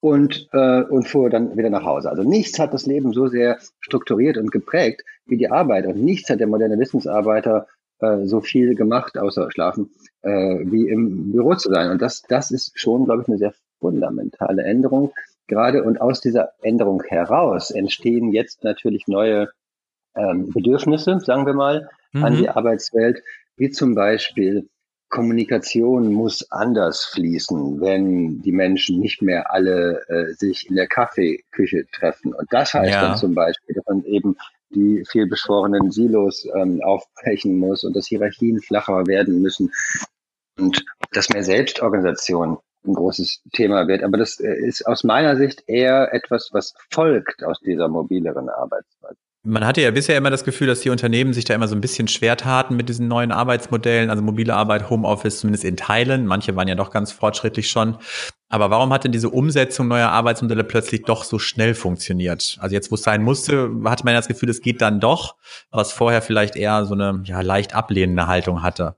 und, 0.00 0.48
äh, 0.52 0.82
und 0.82 1.08
fuhr 1.08 1.30
dann 1.30 1.56
wieder 1.56 1.70
nach 1.70 1.84
Hause. 1.84 2.10
Also 2.10 2.22
nichts 2.22 2.58
hat 2.58 2.74
das 2.74 2.86
Leben 2.86 3.12
so 3.12 3.28
sehr 3.28 3.58
strukturiert 3.80 4.36
und 4.36 4.52
geprägt 4.52 5.02
wie 5.26 5.36
die 5.36 5.50
Arbeit. 5.50 5.86
Und 5.86 6.02
nichts 6.02 6.30
hat 6.30 6.40
der 6.40 6.46
moderne 6.46 6.78
Wissensarbeiter 6.78 7.66
äh, 8.00 8.24
so 8.24 8.40
viel 8.40 8.74
gemacht, 8.74 9.18
außer 9.18 9.50
schlafen, 9.50 9.90
äh, 10.22 10.30
wie 10.30 10.88
im 10.88 11.32
Büro 11.32 11.54
zu 11.54 11.70
sein. 11.70 11.90
Und 11.90 12.02
das, 12.02 12.22
das 12.22 12.50
ist 12.50 12.78
schon, 12.78 13.04
glaube 13.06 13.22
ich, 13.22 13.28
eine 13.28 13.38
sehr 13.38 13.54
fundamentale 13.80 14.62
Änderung. 14.64 15.12
Gerade 15.48 15.84
und 15.84 16.00
aus 16.00 16.20
dieser 16.20 16.52
Änderung 16.60 17.02
heraus 17.04 17.70
entstehen 17.70 18.32
jetzt 18.32 18.64
natürlich 18.64 19.06
neue 19.06 19.50
ähm, 20.14 20.50
Bedürfnisse, 20.52 21.20
sagen 21.20 21.46
wir 21.46 21.54
mal, 21.54 21.88
mhm. 22.12 22.24
an 22.24 22.36
die 22.36 22.48
Arbeitswelt, 22.48 23.22
wie 23.56 23.70
zum 23.70 23.94
Beispiel 23.94 24.68
Kommunikation 25.08 26.12
muss 26.12 26.50
anders 26.50 27.04
fließen, 27.04 27.80
wenn 27.80 28.42
die 28.42 28.52
Menschen 28.52 28.98
nicht 28.98 29.22
mehr 29.22 29.52
alle 29.52 30.04
äh, 30.08 30.32
sich 30.34 30.68
in 30.68 30.76
der 30.76 30.88
Kaffeeküche 30.88 31.86
treffen. 31.92 32.34
Und 32.34 32.52
das 32.52 32.74
heißt 32.74 32.92
ja. 32.92 33.00
dann 33.02 33.16
zum 33.16 33.34
Beispiel, 33.34 33.74
dass 33.74 33.86
man 33.86 34.04
eben 34.04 34.36
die 34.70 35.04
vielbeschworenen 35.08 35.90
Silos 35.90 36.46
ähm, 36.56 36.80
aufbrechen 36.82 37.58
muss 37.58 37.84
und 37.84 37.94
dass 37.94 38.08
Hierarchien 38.08 38.60
flacher 38.60 39.06
werden 39.06 39.40
müssen 39.40 39.72
und 40.58 40.84
dass 41.12 41.30
mehr 41.30 41.44
Selbstorganisation 41.44 42.58
ein 42.84 42.94
großes 42.94 43.42
Thema 43.52 43.86
wird. 43.88 44.02
Aber 44.02 44.18
das 44.18 44.40
äh, 44.40 44.54
ist 44.54 44.86
aus 44.86 45.04
meiner 45.04 45.36
Sicht 45.36 45.64
eher 45.66 46.12
etwas, 46.12 46.50
was 46.52 46.74
folgt 46.90 47.44
aus 47.44 47.60
dieser 47.60 47.88
mobileren 47.88 48.48
Arbeitsweise. 48.48 49.18
Man 49.48 49.64
hatte 49.64 49.80
ja 49.80 49.92
bisher 49.92 50.16
immer 50.16 50.30
das 50.30 50.42
Gefühl, 50.42 50.66
dass 50.66 50.80
die 50.80 50.90
Unternehmen 50.90 51.32
sich 51.32 51.44
da 51.44 51.54
immer 51.54 51.68
so 51.68 51.76
ein 51.76 51.80
bisschen 51.80 52.08
schwer 52.08 52.36
taten 52.36 52.74
mit 52.74 52.88
diesen 52.88 53.06
neuen 53.06 53.30
Arbeitsmodellen, 53.30 54.10
also 54.10 54.20
mobile 54.20 54.52
Arbeit, 54.52 54.90
Homeoffice, 54.90 55.38
zumindest 55.38 55.64
in 55.64 55.76
Teilen. 55.76 56.26
Manche 56.26 56.56
waren 56.56 56.66
ja 56.66 56.74
doch 56.74 56.90
ganz 56.90 57.12
fortschrittlich 57.12 57.70
schon. 57.70 57.96
Aber 58.48 58.70
warum 58.70 58.92
hat 58.92 59.04
denn 59.04 59.12
diese 59.12 59.30
Umsetzung 59.30 59.86
neuer 59.86 60.08
Arbeitsmodelle 60.08 60.64
plötzlich 60.64 61.04
doch 61.04 61.22
so 61.22 61.38
schnell 61.38 61.74
funktioniert? 61.74 62.58
Also 62.60 62.74
jetzt, 62.74 62.90
wo 62.90 62.96
es 62.96 63.04
sein 63.04 63.22
musste, 63.22 63.70
hatte 63.84 64.04
man 64.04 64.14
ja 64.14 64.18
das 64.18 64.26
Gefühl, 64.26 64.50
es 64.50 64.62
geht 64.62 64.82
dann 64.82 64.98
doch, 64.98 65.36
was 65.70 65.92
vorher 65.92 66.22
vielleicht 66.22 66.56
eher 66.56 66.84
so 66.84 66.94
eine 66.94 67.22
ja, 67.24 67.40
leicht 67.40 67.72
ablehnende 67.72 68.26
Haltung 68.26 68.64
hatte. 68.64 68.96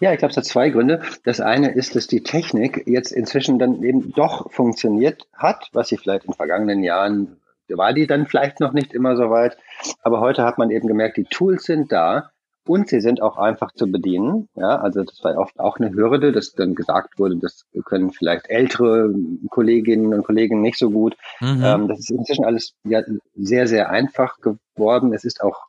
Ja, 0.00 0.12
ich 0.12 0.18
glaube, 0.18 0.30
es 0.30 0.36
hat 0.36 0.44
zwei 0.44 0.70
Gründe. 0.70 1.02
Das 1.24 1.40
eine 1.40 1.72
ist, 1.72 1.96
dass 1.96 2.06
die 2.06 2.22
Technik 2.22 2.84
jetzt 2.86 3.10
inzwischen 3.10 3.58
dann 3.58 3.82
eben 3.82 4.12
doch 4.12 4.48
funktioniert 4.52 5.26
hat, 5.32 5.70
was 5.72 5.88
sie 5.88 5.96
vielleicht 5.96 6.24
in 6.24 6.34
vergangenen 6.34 6.84
Jahren 6.84 7.40
war 7.68 7.92
die 7.92 8.06
dann 8.06 8.26
vielleicht 8.26 8.60
noch 8.60 8.72
nicht 8.72 8.92
immer 8.92 9.16
so 9.16 9.30
weit. 9.30 9.56
Aber 10.02 10.20
heute 10.20 10.44
hat 10.44 10.58
man 10.58 10.70
eben 10.70 10.88
gemerkt, 10.88 11.16
die 11.16 11.24
Tools 11.24 11.64
sind 11.64 11.92
da 11.92 12.30
und 12.66 12.88
sie 12.88 13.00
sind 13.00 13.22
auch 13.22 13.36
einfach 13.36 13.72
zu 13.72 13.90
bedienen. 13.90 14.48
Ja, 14.56 14.76
also 14.76 15.04
das 15.04 15.22
war 15.22 15.36
oft 15.38 15.58
auch 15.60 15.78
eine 15.78 15.92
Hürde, 15.92 16.32
dass 16.32 16.52
dann 16.52 16.74
gesagt 16.74 17.18
wurde, 17.18 17.36
das 17.36 17.64
können 17.84 18.10
vielleicht 18.10 18.48
ältere 18.48 19.14
Kolleginnen 19.50 20.12
und 20.12 20.24
Kollegen 20.24 20.60
nicht 20.60 20.78
so 20.78 20.90
gut. 20.90 21.16
Mhm. 21.40 21.62
Ähm, 21.64 21.88
das 21.88 22.00
ist 22.00 22.10
inzwischen 22.10 22.44
alles 22.44 22.74
ja, 22.84 23.02
sehr, 23.34 23.66
sehr 23.66 23.90
einfach 23.90 24.38
geworden. 24.40 25.14
Es 25.14 25.24
ist 25.24 25.42
auch 25.42 25.66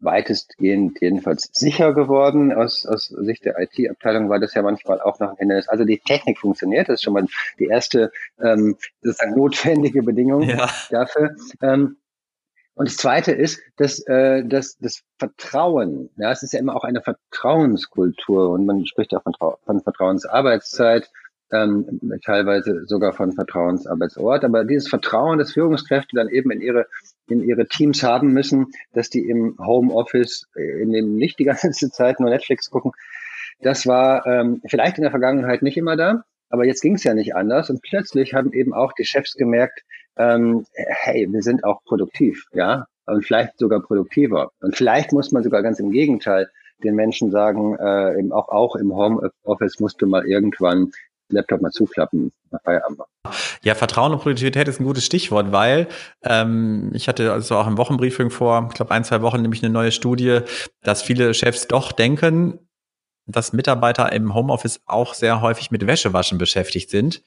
weitestgehend 0.00 1.00
jedenfalls 1.00 1.50
sicher 1.52 1.94
geworden. 1.94 2.52
Aus, 2.52 2.86
aus 2.86 3.06
Sicht 3.08 3.44
der 3.44 3.58
IT-Abteilung 3.58 4.28
war 4.28 4.40
das 4.40 4.54
ja 4.54 4.62
manchmal 4.62 5.00
auch 5.00 5.18
noch 5.20 5.30
ein 5.30 5.36
Hindernis. 5.36 5.68
Also 5.68 5.84
die 5.84 5.98
Technik 5.98 6.38
funktioniert, 6.38 6.88
das 6.88 6.94
ist 6.94 7.02
schon 7.02 7.14
mal 7.14 7.26
die 7.58 7.66
erste 7.66 8.10
ähm, 8.42 8.76
sozusagen 9.02 9.36
notwendige 9.36 10.02
Bedingung 10.02 10.42
ja. 10.42 10.68
dafür. 10.90 11.36
Ähm, 11.62 11.96
und 12.74 12.88
das 12.88 12.96
Zweite 12.96 13.32
ist, 13.32 13.60
dass, 13.76 14.00
äh, 14.06 14.42
dass 14.44 14.78
das 14.78 15.02
Vertrauen, 15.18 16.08
ja, 16.16 16.30
es 16.32 16.42
ist 16.42 16.54
ja 16.54 16.60
immer 16.60 16.74
auch 16.74 16.84
eine 16.84 17.02
Vertrauenskultur 17.02 18.50
und 18.50 18.64
man 18.64 18.86
spricht 18.86 19.12
ja 19.12 19.20
von, 19.20 19.34
von 19.66 19.80
Vertrauensarbeitszeit, 19.82 21.10
ähm, 21.52 22.00
teilweise 22.24 22.86
sogar 22.86 23.12
von 23.12 23.32
Vertrauensarbeitsort. 23.32 24.44
Aber 24.44 24.64
dieses 24.64 24.88
Vertrauen, 24.88 25.38
das 25.38 25.52
Führungskräfte 25.52 26.16
dann 26.16 26.28
eben 26.28 26.50
in 26.50 26.60
ihre 26.60 26.86
in 27.30 27.42
ihre 27.42 27.66
Teams 27.66 28.02
haben 28.02 28.32
müssen, 28.32 28.66
dass 28.92 29.10
die 29.10 29.28
im 29.28 29.56
Homeoffice, 29.58 30.46
äh, 30.56 30.82
in 30.82 30.92
dem 30.92 31.16
nicht 31.16 31.38
die 31.38 31.44
ganze 31.44 31.70
Zeit 31.90 32.20
nur 32.20 32.30
Netflix 32.30 32.70
gucken, 32.70 32.92
das 33.62 33.86
war 33.86 34.26
ähm, 34.26 34.62
vielleicht 34.66 34.96
in 34.96 35.02
der 35.02 35.10
Vergangenheit 35.10 35.62
nicht 35.62 35.76
immer 35.76 35.96
da, 35.96 36.24
aber 36.48 36.64
jetzt 36.64 36.80
ging 36.80 36.94
es 36.94 37.04
ja 37.04 37.14
nicht 37.14 37.34
anders. 37.34 37.70
Und 37.70 37.82
plötzlich 37.82 38.34
haben 38.34 38.52
eben 38.52 38.72
auch 38.72 38.92
die 38.92 39.04
Chefs 39.04 39.34
gemerkt, 39.34 39.82
ähm, 40.16 40.64
hey, 40.74 41.28
wir 41.30 41.42
sind 41.42 41.64
auch 41.64 41.82
produktiv, 41.84 42.46
ja, 42.52 42.86
und 43.06 43.24
vielleicht 43.24 43.58
sogar 43.58 43.80
produktiver. 43.80 44.50
Und 44.60 44.76
vielleicht 44.76 45.12
muss 45.12 45.32
man 45.32 45.42
sogar 45.42 45.62
ganz 45.62 45.78
im 45.78 45.90
Gegenteil 45.90 46.48
den 46.82 46.94
Menschen 46.94 47.30
sagen, 47.30 47.76
äh, 47.76 48.18
eben 48.18 48.32
auch, 48.32 48.48
auch 48.48 48.76
im 48.76 48.94
Homeoffice 48.94 49.80
musst 49.80 50.00
du 50.00 50.06
mal 50.06 50.26
irgendwann 50.26 50.92
Laptop 51.30 51.60
mal 51.60 51.70
zuklappen, 51.70 52.32
Feierabend 52.64 53.00
Ja, 53.62 53.74
Vertrauen 53.74 54.12
und 54.12 54.20
Produktivität 54.20 54.68
ist 54.68 54.80
ein 54.80 54.84
gutes 54.84 55.04
Stichwort, 55.04 55.52
weil 55.52 55.88
ähm, 56.22 56.90
ich 56.94 57.08
hatte 57.08 57.32
also 57.32 57.56
auch 57.56 57.66
im 57.66 57.78
Wochenbriefing 57.78 58.30
vor, 58.30 58.66
ich 58.68 58.74
glaube 58.74 58.90
ein, 58.92 59.04
zwei 59.04 59.22
Wochen 59.22 59.42
nämlich 59.42 59.62
eine 59.62 59.72
neue 59.72 59.92
Studie, 59.92 60.40
dass 60.82 61.02
viele 61.02 61.34
Chefs 61.34 61.68
doch 61.68 61.92
denken, 61.92 62.58
dass 63.26 63.52
Mitarbeiter 63.52 64.12
im 64.12 64.34
Homeoffice 64.34 64.80
auch 64.86 65.14
sehr 65.14 65.40
häufig 65.40 65.70
mit 65.70 65.86
Wäschewaschen 65.86 66.38
beschäftigt 66.38 66.90
sind. 66.90 67.22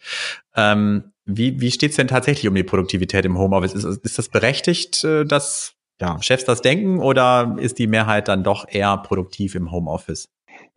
Ähm, 0.55 1.13
wie 1.25 1.61
wie 1.61 1.71
steht 1.71 1.91
es 1.91 1.97
denn 1.97 2.07
tatsächlich 2.07 2.47
um 2.47 2.55
die 2.55 2.63
Produktivität 2.63 3.25
im 3.25 3.37
Homeoffice? 3.37 3.73
Ist, 3.73 3.85
ist 4.03 4.17
das 4.17 4.29
berechtigt, 4.29 5.03
äh, 5.03 5.25
dass 5.25 5.75
ja, 6.01 6.21
Chefs 6.21 6.45
das 6.45 6.61
denken 6.61 6.99
oder 6.99 7.55
ist 7.59 7.79
die 7.79 7.87
Mehrheit 7.87 8.27
dann 8.27 8.43
doch 8.43 8.67
eher 8.67 8.97
produktiv 8.97 9.55
im 9.55 9.71
Homeoffice? 9.71 10.27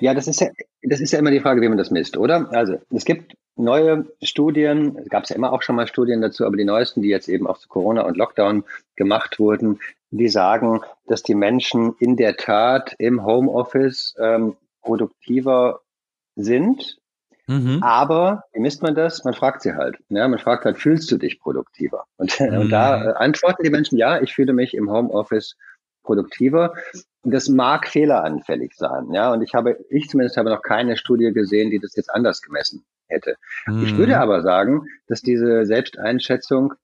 Ja, 0.01 0.15
das 0.15 0.27
ist 0.27 0.41
ja, 0.41 0.49
das 0.83 1.01
ist 1.01 1.13
ja 1.13 1.19
immer 1.19 1.31
die 1.31 1.41
Frage, 1.41 1.63
wie 1.63 1.69
man 1.69 1.79
das 1.79 1.91
misst, 1.91 2.17
oder? 2.17 2.49
Also 2.53 2.79
es 2.91 3.05
gibt 3.05 3.35
neue 3.57 4.07
Studien, 4.23 4.99
es 4.99 5.09
gab 5.09 5.29
ja 5.29 5.37
immer 5.37 5.53
auch 5.53 5.63
schon 5.63 5.77
mal 5.77 5.87
Studien 5.87 6.21
dazu, 6.21 6.45
aber 6.45 6.57
die 6.57 6.65
neuesten, 6.65 7.03
die 7.03 7.09
jetzt 7.09 7.29
eben 7.29 7.47
auch 7.47 7.59
zu 7.59 7.69
Corona 7.69 8.03
und 8.03 8.17
Lockdown 8.17 8.65
gemacht 8.95 9.39
wurden, 9.39 9.81
die 10.11 10.29
sagen, 10.29 10.81
dass 11.07 11.23
die 11.23 11.35
Menschen 11.35 11.95
in 11.99 12.17
der 12.17 12.37
Tat 12.37 12.95
im 12.99 13.25
Homeoffice 13.25 14.15
ähm, 14.19 14.57
produktiver 14.83 15.81
sind. 16.37 16.99
Mhm. 17.49 17.83
Aber 17.83 18.45
wie 18.53 18.61
misst 18.61 18.83
man 18.83 18.95
das? 18.95 19.25
Man 19.25 19.35
fragt 19.35 19.63
sie 19.63 19.75
halt. 19.75 19.97
Ja, 20.09 20.27
man 20.29 20.39
fragt 20.39 20.65
halt, 20.65 20.79
fühlst 20.79 21.11
du 21.11 21.17
dich 21.17 21.41
produktiver? 21.41 22.05
Und, 22.17 22.39
mhm. 22.39 22.59
und 22.59 22.71
da 22.71 23.11
äh, 23.11 23.15
antworten 23.15 23.63
die 23.63 23.71
Menschen, 23.71 23.97
ja, 23.97 24.21
ich 24.21 24.35
fühle 24.35 24.53
mich 24.53 24.75
im 24.75 24.91
Homeoffice 24.91 25.57
produktiver. 26.07 26.75
Das 27.23 27.49
mag 27.49 27.87
fehleranfällig 27.89 28.73
sein, 28.75 29.13
ja. 29.13 29.33
Und 29.33 29.43
ich 29.43 29.55
habe, 29.55 29.77
ich 29.91 30.09
zumindest 30.09 30.37
habe 30.37 30.51
noch 30.51 30.63
keine 30.63 30.97
Studie 30.97 31.33
gesehen, 31.33 31.71
die 31.71 31.81
das 31.81 31.95
jetzt 31.97 32.09
anders 32.09 32.41
gemessen 32.41 32.85
hätte. 33.09 33.37
Mhm. 33.67 33.83
Ich 33.85 33.97
würde 33.97 34.19
aber 34.19 34.43
sagen, 34.43 34.85
dass 35.09 35.21
diese 35.21 35.67
Selbsteinschätzung 35.67 36.75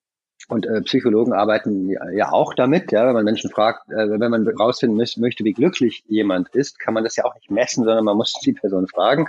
und 0.48 0.66
äh, 0.66 0.80
Psychologen 0.82 1.32
arbeiten 1.32 1.88
ja, 1.88 2.10
ja, 2.10 2.32
auch 2.32 2.54
damit, 2.54 2.92
ja, 2.92 3.06
wenn 3.06 3.14
man 3.14 3.24
Menschen 3.24 3.50
fragt, 3.50 3.88
äh, 3.90 4.10
wenn 4.18 4.30
man 4.30 4.46
rausfinden 4.48 4.96
möchte, 4.96 5.20
möchte, 5.20 5.44
wie 5.44 5.52
glücklich 5.52 6.04
jemand 6.06 6.48
ist, 6.54 6.78
kann 6.78 6.94
man 6.94 7.04
das 7.04 7.16
ja 7.16 7.24
auch 7.24 7.34
nicht 7.34 7.50
messen, 7.50 7.84
sondern 7.84 8.04
man 8.04 8.16
muss 8.16 8.32
die 8.44 8.52
Person 8.52 8.88
fragen. 8.88 9.26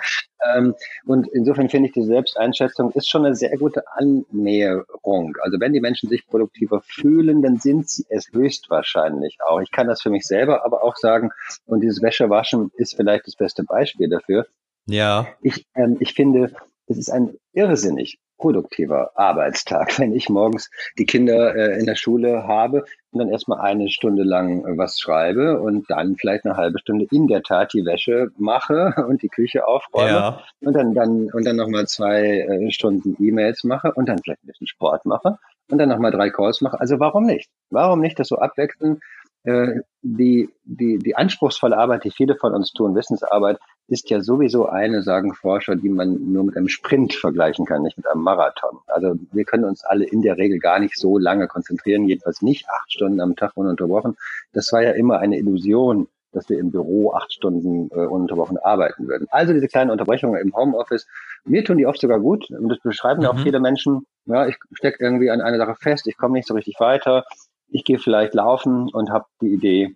Ähm, 0.55 0.75
und 1.05 1.27
insofern 1.27 1.69
finde 1.69 1.87
ich, 1.87 1.93
die 1.93 2.03
Selbsteinschätzung 2.03 2.91
ist 2.91 3.09
schon 3.09 3.25
eine 3.25 3.35
sehr 3.35 3.57
gute 3.57 3.83
Annäherung. 3.93 5.35
Also 5.41 5.59
wenn 5.59 5.73
die 5.73 5.81
Menschen 5.81 6.09
sich 6.09 6.25
produktiver 6.27 6.81
fühlen, 6.81 7.41
dann 7.41 7.57
sind 7.57 7.89
sie 7.89 8.05
es 8.09 8.29
höchstwahrscheinlich 8.31 9.37
auch. 9.45 9.61
Ich 9.61 9.71
kann 9.71 9.87
das 9.87 10.01
für 10.01 10.09
mich 10.09 10.25
selber 10.25 10.65
aber 10.65 10.83
auch 10.83 10.95
sagen, 10.97 11.31
und 11.65 11.81
dieses 11.81 12.01
Wäschewaschen 12.01 12.71
ist 12.75 12.95
vielleicht 12.95 13.27
das 13.27 13.35
beste 13.35 13.63
Beispiel 13.63 14.09
dafür. 14.09 14.45
Ja. 14.85 15.27
Ich, 15.41 15.65
ähm, 15.75 15.97
ich 15.99 16.13
finde, 16.13 16.51
es 16.87 16.97
ist 16.97 17.09
ein 17.09 17.37
irrsinnig 17.53 18.19
produktiver 18.43 19.11
Arbeitstag, 19.15 19.97
wenn 19.99 20.13
ich 20.13 20.27
morgens 20.27 20.69
die 20.97 21.05
Kinder 21.05 21.55
äh, 21.55 21.79
in 21.79 21.85
der 21.85 21.95
Schule 21.95 22.45
habe 22.45 22.83
und 23.11 23.19
dann 23.19 23.29
erstmal 23.29 23.61
eine 23.61 23.89
Stunde 23.89 24.23
lang 24.23 24.65
äh, 24.65 24.77
was 24.77 24.99
schreibe 24.99 25.61
und 25.61 25.89
dann 25.89 26.17
vielleicht 26.17 26.43
eine 26.43 26.57
halbe 26.57 26.77
Stunde 26.79 27.07
in 27.09 27.27
der 27.27 27.41
Tat 27.41 27.71
die 27.73 27.85
Wäsche 27.85 28.31
mache 28.37 28.93
und 29.07 29.23
die 29.23 29.29
Küche 29.29 29.65
aufräume 29.65 30.09
ja. 30.09 30.43
und 30.59 30.73
dann 30.73 30.93
dann 30.93 31.29
und 31.31 31.45
dann 31.45 31.55
nochmal 31.55 31.87
zwei 31.87 32.41
äh, 32.41 32.71
Stunden 32.71 33.15
E-Mails 33.17 33.63
mache 33.63 33.93
und 33.93 34.09
dann 34.09 34.19
vielleicht 34.19 34.43
ein 34.43 34.47
bisschen 34.47 34.67
Sport 34.67 35.05
mache 35.05 35.37
und 35.71 35.77
dann 35.77 35.87
nochmal 35.87 36.11
drei 36.11 36.29
Calls 36.29 36.59
mache. 36.59 36.81
Also 36.81 36.99
warum 36.99 37.25
nicht? 37.25 37.49
Warum 37.69 38.01
nicht 38.01 38.19
das 38.19 38.27
so 38.27 38.39
abwechseln? 38.39 38.99
Äh, 39.45 39.79
die, 40.01 40.49
die, 40.65 40.99
die 40.99 41.15
anspruchsvolle 41.15 41.77
Arbeit, 41.77 42.03
die 42.03 42.11
viele 42.11 42.35
von 42.35 42.53
uns 42.53 42.73
tun, 42.73 42.93
Wissensarbeit, 42.93 43.57
ist 43.87 44.09
ja 44.09 44.21
sowieso 44.21 44.67
eine, 44.67 45.03
sagen 45.03 45.33
Forscher, 45.33 45.75
die 45.75 45.89
man 45.89 46.31
nur 46.31 46.45
mit 46.45 46.55
einem 46.55 46.69
Sprint 46.69 47.13
vergleichen 47.13 47.65
kann, 47.65 47.83
nicht 47.83 47.97
mit 47.97 48.07
einem 48.07 48.21
Marathon. 48.21 48.79
Also 48.87 49.15
wir 49.31 49.43
können 49.43 49.65
uns 49.65 49.83
alle 49.83 50.05
in 50.05 50.21
der 50.21 50.37
Regel 50.37 50.59
gar 50.59 50.79
nicht 50.79 50.97
so 50.97 51.17
lange 51.17 51.47
konzentrieren, 51.47 52.07
jedenfalls 52.07 52.41
nicht 52.41 52.67
acht 52.69 52.91
Stunden 52.91 53.19
am 53.19 53.35
Tag 53.35 53.51
ununterbrochen. 53.55 54.15
Das 54.53 54.71
war 54.71 54.81
ja 54.81 54.91
immer 54.91 55.19
eine 55.19 55.37
Illusion, 55.37 56.07
dass 56.31 56.49
wir 56.49 56.59
im 56.59 56.71
Büro 56.71 57.13
acht 57.13 57.31
Stunden 57.31 57.89
äh, 57.91 58.05
ununterbrochen 58.05 58.57
arbeiten 58.57 59.07
würden. 59.07 59.27
Also 59.29 59.53
diese 59.53 59.67
kleinen 59.67 59.91
Unterbrechungen 59.91 60.41
im 60.41 60.55
Homeoffice, 60.55 61.07
mir 61.45 61.63
tun 61.63 61.77
die 61.77 61.85
oft 61.85 62.01
sogar 62.01 62.19
gut. 62.19 62.49
Und 62.49 62.69
das 62.69 62.79
beschreiben 62.79 63.21
ja 63.21 63.31
mhm. 63.31 63.39
auch 63.39 63.43
viele 63.43 63.59
Menschen. 63.59 64.05
Ja, 64.25 64.47
ich 64.47 64.57
stecke 64.73 65.03
irgendwie 65.03 65.29
an 65.29 65.41
einer 65.41 65.57
Sache 65.57 65.75
fest, 65.75 66.07
ich 66.07 66.17
komme 66.17 66.33
nicht 66.33 66.47
so 66.47 66.53
richtig 66.53 66.79
weiter. 66.79 67.25
Ich 67.67 67.83
gehe 67.83 67.99
vielleicht 67.99 68.33
laufen 68.33 68.89
und 68.91 69.09
habe 69.11 69.25
die 69.41 69.53
Idee, 69.53 69.95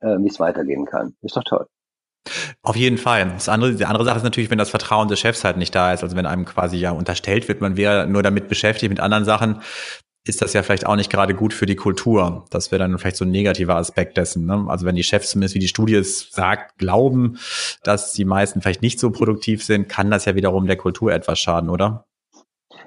äh, 0.00 0.16
wie 0.18 0.28
es 0.28 0.40
weitergehen 0.40 0.86
kann. 0.86 1.14
Ist 1.22 1.36
doch 1.36 1.44
toll. 1.44 1.66
Auf 2.62 2.76
jeden 2.76 2.98
Fall. 2.98 3.30
Das 3.30 3.48
andere, 3.48 3.74
die 3.74 3.84
andere 3.84 4.04
Sache 4.04 4.16
ist 4.16 4.24
natürlich, 4.24 4.50
wenn 4.50 4.58
das 4.58 4.70
Vertrauen 4.70 5.08
des 5.08 5.20
Chefs 5.20 5.44
halt 5.44 5.56
nicht 5.56 5.74
da 5.74 5.92
ist, 5.92 6.02
also 6.02 6.16
wenn 6.16 6.26
einem 6.26 6.44
quasi 6.44 6.76
ja 6.76 6.90
unterstellt 6.90 7.46
wird, 7.48 7.60
man 7.60 7.76
wäre 7.76 8.06
nur 8.06 8.22
damit 8.22 8.48
beschäftigt 8.48 8.90
mit 8.90 9.00
anderen 9.00 9.24
Sachen, 9.24 9.60
ist 10.28 10.42
das 10.42 10.52
ja 10.52 10.62
vielleicht 10.62 10.86
auch 10.86 10.96
nicht 10.96 11.10
gerade 11.10 11.34
gut 11.34 11.54
für 11.54 11.66
die 11.66 11.76
Kultur. 11.76 12.44
Das 12.50 12.72
wäre 12.72 12.80
dann 12.80 12.98
vielleicht 12.98 13.16
so 13.16 13.24
ein 13.24 13.30
negativer 13.30 13.76
Aspekt 13.76 14.16
dessen. 14.16 14.46
Ne? 14.46 14.66
Also 14.68 14.84
wenn 14.84 14.96
die 14.96 15.04
Chefs 15.04 15.30
zumindest, 15.30 15.54
wie 15.54 15.60
die 15.60 15.68
Studie 15.68 15.94
es 15.94 16.30
sagt, 16.32 16.78
glauben, 16.78 17.38
dass 17.84 18.12
die 18.12 18.24
meisten 18.24 18.60
vielleicht 18.60 18.82
nicht 18.82 18.98
so 18.98 19.10
produktiv 19.10 19.62
sind, 19.64 19.88
kann 19.88 20.10
das 20.10 20.24
ja 20.24 20.34
wiederum 20.34 20.66
der 20.66 20.76
Kultur 20.76 21.12
etwas 21.12 21.38
schaden, 21.38 21.70
oder? 21.70 22.06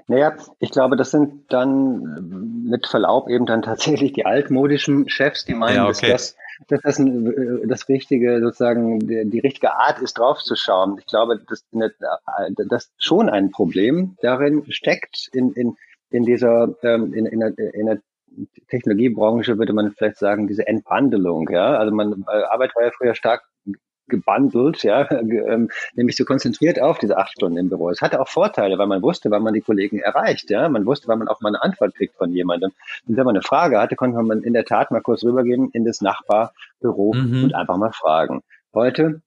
Naja, 0.10 0.36
ich 0.60 0.72
glaube, 0.72 0.98
das 0.98 1.12
sind 1.12 1.54
dann 1.54 2.64
mit 2.68 2.88
Verlaub 2.88 3.30
eben 3.30 3.46
dann 3.46 3.62
tatsächlich 3.62 4.12
die 4.12 4.26
altmodischen 4.26 5.08
Chefs, 5.08 5.46
die 5.46 5.54
meinen, 5.54 5.76
ja, 5.76 5.88
okay. 5.88 6.12
dass 6.12 6.34
das 6.34 6.36
dass 6.68 6.82
das 6.82 7.00
ein, 7.00 7.28
äh, 7.64 7.68
das 7.68 7.88
richtige, 7.88 8.42
sozusagen, 8.42 9.00
die, 9.00 9.30
die 9.30 9.40
richtige 9.40 9.74
Art 9.74 10.00
ist, 10.00 10.18
draufzuschauen. 10.18 10.98
Ich 11.00 11.06
glaube, 11.06 11.40
dass, 11.48 11.66
dass 11.72 12.92
schon 12.98 13.30
ein 13.30 13.52
Problem 13.52 14.18
darin 14.22 14.66
steckt, 14.70 15.30
in, 15.32 15.54
in, 15.54 15.78
in 16.10 16.24
dieser, 16.24 16.76
ähm, 16.84 17.14
in, 17.14 17.26
in, 17.26 17.40
der, 17.40 17.58
in 17.58 17.86
der 17.86 18.02
Technologiebranche 18.68 19.58
würde 19.58 19.74
man 19.74 19.92
vielleicht 19.92 20.18
sagen, 20.18 20.48
diese 20.48 20.68
Entbandelung, 20.68 21.50
ja. 21.50 21.78
Also 21.78 21.94
man 21.94 22.26
äh, 22.28 22.44
Arbeit 22.44 22.76
war 22.76 22.84
ja 22.84 22.92
früher 22.98 23.16
stark 23.16 23.44
gebundelt, 24.10 24.84
ja, 24.84 25.10
ähm, 25.12 25.70
nämlich 25.96 26.16
so 26.16 26.26
konzentriert 26.26 26.82
auf 26.82 26.98
diese 27.00 27.18
acht 27.18 27.32
Stunden 27.32 27.58
im 27.58 27.70
Büro. 27.70 27.90
Es 27.90 28.02
hatte 28.02 28.20
auch 28.20 28.28
Vorteile, 28.28 28.78
weil 28.78 28.88
man 28.88 29.02
wusste, 29.02 29.32
wann 29.32 29.44
man 29.44 29.54
die 29.54 29.62
Kollegen 29.62 30.00
erreicht, 30.00 30.50
ja, 30.50 30.68
man 30.70 30.86
wusste, 30.86 31.08
wann 31.08 31.20
man 31.20 31.28
auch 31.28 31.42
mal 31.42 31.50
eine 31.50 31.62
Antwort 31.62 31.96
kriegt 31.96 32.16
von 32.16 32.32
jemandem. 32.32 32.72
Und 33.08 33.18
wenn 33.18 33.26
man 33.26 33.36
eine 33.36 33.44
Frage 33.44 33.80
hatte, 33.80 33.96
konnte 33.96 34.22
man 34.22 34.44
in 34.44 34.54
der 34.54 34.66
Tat 34.66 34.92
mal 34.92 35.02
kurz 35.02 35.24
rübergehen 35.24 35.70
in 35.72 35.86
das 35.86 36.02
Nachbarbüro 36.02 37.14
mhm. 37.14 37.46
und 37.46 37.56
einfach 37.56 37.78
mal 37.78 37.92
fragen. 37.92 38.42
Heute 38.74 39.22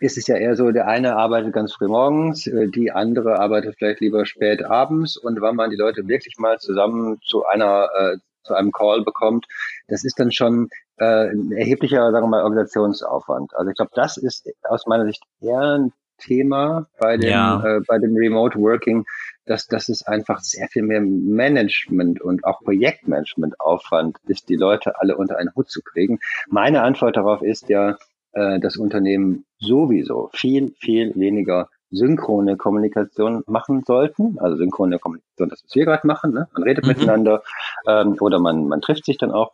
ist 0.00 0.16
es 0.16 0.26
ja 0.26 0.36
eher 0.36 0.56
so, 0.56 0.70
der 0.70 0.88
eine 0.88 1.16
arbeitet 1.16 1.52
ganz 1.52 1.74
früh 1.74 1.86
morgens, 1.86 2.46
äh, 2.46 2.68
die 2.68 2.92
andere 2.92 3.38
arbeitet 3.38 3.76
vielleicht 3.78 4.00
lieber 4.00 4.24
spät 4.24 4.64
abends 4.64 5.16
und 5.16 5.40
wann 5.40 5.56
man 5.56 5.70
die 5.70 5.76
Leute 5.76 6.08
wirklich 6.08 6.38
mal 6.38 6.58
zusammen 6.58 7.18
zu 7.22 7.44
einer 7.46 7.88
äh, 7.94 8.16
zu 8.44 8.54
einem 8.54 8.72
Call 8.72 9.02
bekommt, 9.02 9.46
das 9.88 10.04
ist 10.04 10.18
dann 10.18 10.32
schon 10.32 10.68
äh, 11.02 11.30
ein 11.30 11.52
erheblicher, 11.52 12.12
sagen 12.12 12.26
wir 12.26 12.30
mal, 12.30 12.42
Organisationsaufwand. 12.44 13.54
Also 13.56 13.70
ich 13.70 13.76
glaube, 13.76 13.90
das 13.94 14.16
ist 14.16 14.48
aus 14.62 14.86
meiner 14.86 15.04
Sicht 15.04 15.22
eher 15.40 15.58
ein 15.58 15.92
Thema 16.18 16.86
bei 17.00 17.16
dem, 17.16 17.30
ja. 17.30 17.62
äh, 17.64 17.80
bei 17.86 17.98
dem 17.98 18.14
Remote 18.14 18.58
Working, 18.58 19.04
dass, 19.44 19.66
dass 19.66 19.88
es 19.88 20.06
einfach 20.06 20.38
sehr 20.40 20.68
viel 20.68 20.82
mehr 20.82 21.00
Management 21.00 22.20
und 22.20 22.44
auch 22.44 22.60
Projektmanagement 22.60 23.58
Aufwand 23.60 24.18
ist, 24.28 24.48
die 24.48 24.54
Leute 24.56 25.00
alle 25.00 25.16
unter 25.16 25.38
einen 25.38 25.50
Hut 25.56 25.68
zu 25.68 25.80
kriegen. 25.82 26.20
Meine 26.48 26.82
Antwort 26.82 27.16
darauf 27.16 27.42
ist 27.42 27.68
ja, 27.68 27.96
äh, 28.32 28.60
das 28.60 28.76
Unternehmen 28.76 29.44
sowieso 29.58 30.30
viel, 30.32 30.74
viel 30.78 31.12
weniger 31.16 31.68
synchrone 31.90 32.56
Kommunikation 32.56 33.42
machen 33.46 33.82
sollten. 33.84 34.38
Also 34.38 34.56
synchrone 34.56 34.98
Kommunikation, 34.98 35.48
das 35.48 35.62
was 35.64 35.74
wir 35.74 35.84
gerade 35.84 36.06
machen. 36.06 36.32
Ne? 36.32 36.48
Man 36.54 36.62
redet 36.62 36.84
mhm. 36.84 36.92
miteinander 36.92 37.42
ähm, 37.86 38.16
oder 38.20 38.38
man, 38.38 38.68
man 38.68 38.80
trifft 38.80 39.04
sich 39.04 39.18
dann 39.18 39.32
auch 39.32 39.52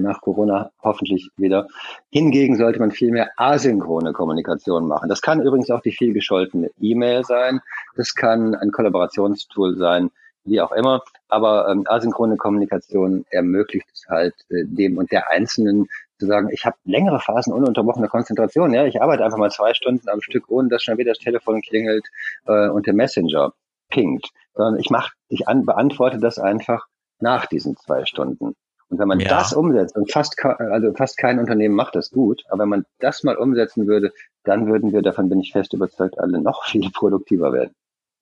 nach 0.00 0.20
Corona 0.20 0.70
hoffentlich 0.82 1.30
wieder. 1.36 1.66
Hingegen 2.10 2.56
sollte 2.56 2.78
man 2.78 2.90
viel 2.90 3.10
mehr 3.10 3.30
asynchrone 3.36 4.12
Kommunikation 4.12 4.86
machen. 4.86 5.08
Das 5.08 5.22
kann 5.22 5.40
übrigens 5.40 5.70
auch 5.70 5.80
die 5.80 5.92
viel 5.92 6.12
gescholtene 6.12 6.70
E-Mail 6.80 7.24
sein. 7.24 7.60
Das 7.96 8.14
kann 8.14 8.54
ein 8.54 8.70
Kollaborationstool 8.70 9.76
sein, 9.76 10.10
wie 10.44 10.60
auch 10.60 10.72
immer. 10.72 11.02
Aber 11.28 11.68
ähm, 11.68 11.84
asynchrone 11.86 12.36
Kommunikation 12.36 13.24
ermöglicht 13.30 13.88
es 13.92 14.06
halt 14.08 14.34
äh, 14.50 14.64
dem 14.64 14.98
und 14.98 15.10
der 15.10 15.28
Einzelnen 15.30 15.88
zu 16.18 16.26
sagen, 16.26 16.50
ich 16.52 16.64
habe 16.66 16.76
längere 16.84 17.18
Phasen 17.18 17.52
ununterbrochener 17.52 18.08
Konzentration. 18.08 18.72
Ja, 18.74 18.84
ich 18.84 19.02
arbeite 19.02 19.24
einfach 19.24 19.38
mal 19.38 19.50
zwei 19.50 19.74
Stunden 19.74 20.08
am 20.08 20.20
Stück, 20.20 20.48
ohne 20.48 20.68
dass 20.68 20.82
schon 20.82 20.98
wieder 20.98 21.12
das 21.12 21.18
Telefon 21.18 21.62
klingelt 21.62 22.06
äh, 22.46 22.68
und 22.68 22.86
der 22.86 22.94
Messenger 22.94 23.52
pinkt. 23.88 24.28
Sondern 24.54 24.78
ich 24.78 24.90
mach, 24.90 25.12
ich 25.28 25.48
an, 25.48 25.64
beantworte 25.64 26.18
das 26.18 26.38
einfach 26.38 26.86
nach 27.20 27.46
diesen 27.46 27.76
zwei 27.76 28.04
Stunden. 28.04 28.54
Und 28.90 28.98
wenn 28.98 29.08
man 29.08 29.20
ja. 29.20 29.28
das 29.28 29.52
umsetzt, 29.52 29.96
und 29.96 30.10
fast, 30.10 30.36
also 30.44 30.92
fast 30.94 31.16
kein 31.16 31.38
Unternehmen 31.38 31.74
macht 31.74 31.94
das 31.94 32.10
gut, 32.10 32.42
aber 32.48 32.62
wenn 32.62 32.68
man 32.68 32.86
das 32.98 33.22
mal 33.22 33.36
umsetzen 33.36 33.86
würde, 33.86 34.12
dann 34.44 34.66
würden 34.66 34.92
wir, 34.92 35.00
davon 35.00 35.28
bin 35.28 35.40
ich 35.40 35.52
fest 35.52 35.72
überzeugt, 35.72 36.18
alle 36.18 36.40
noch 36.40 36.64
viel 36.66 36.90
produktiver 36.90 37.52
werden. 37.52 37.74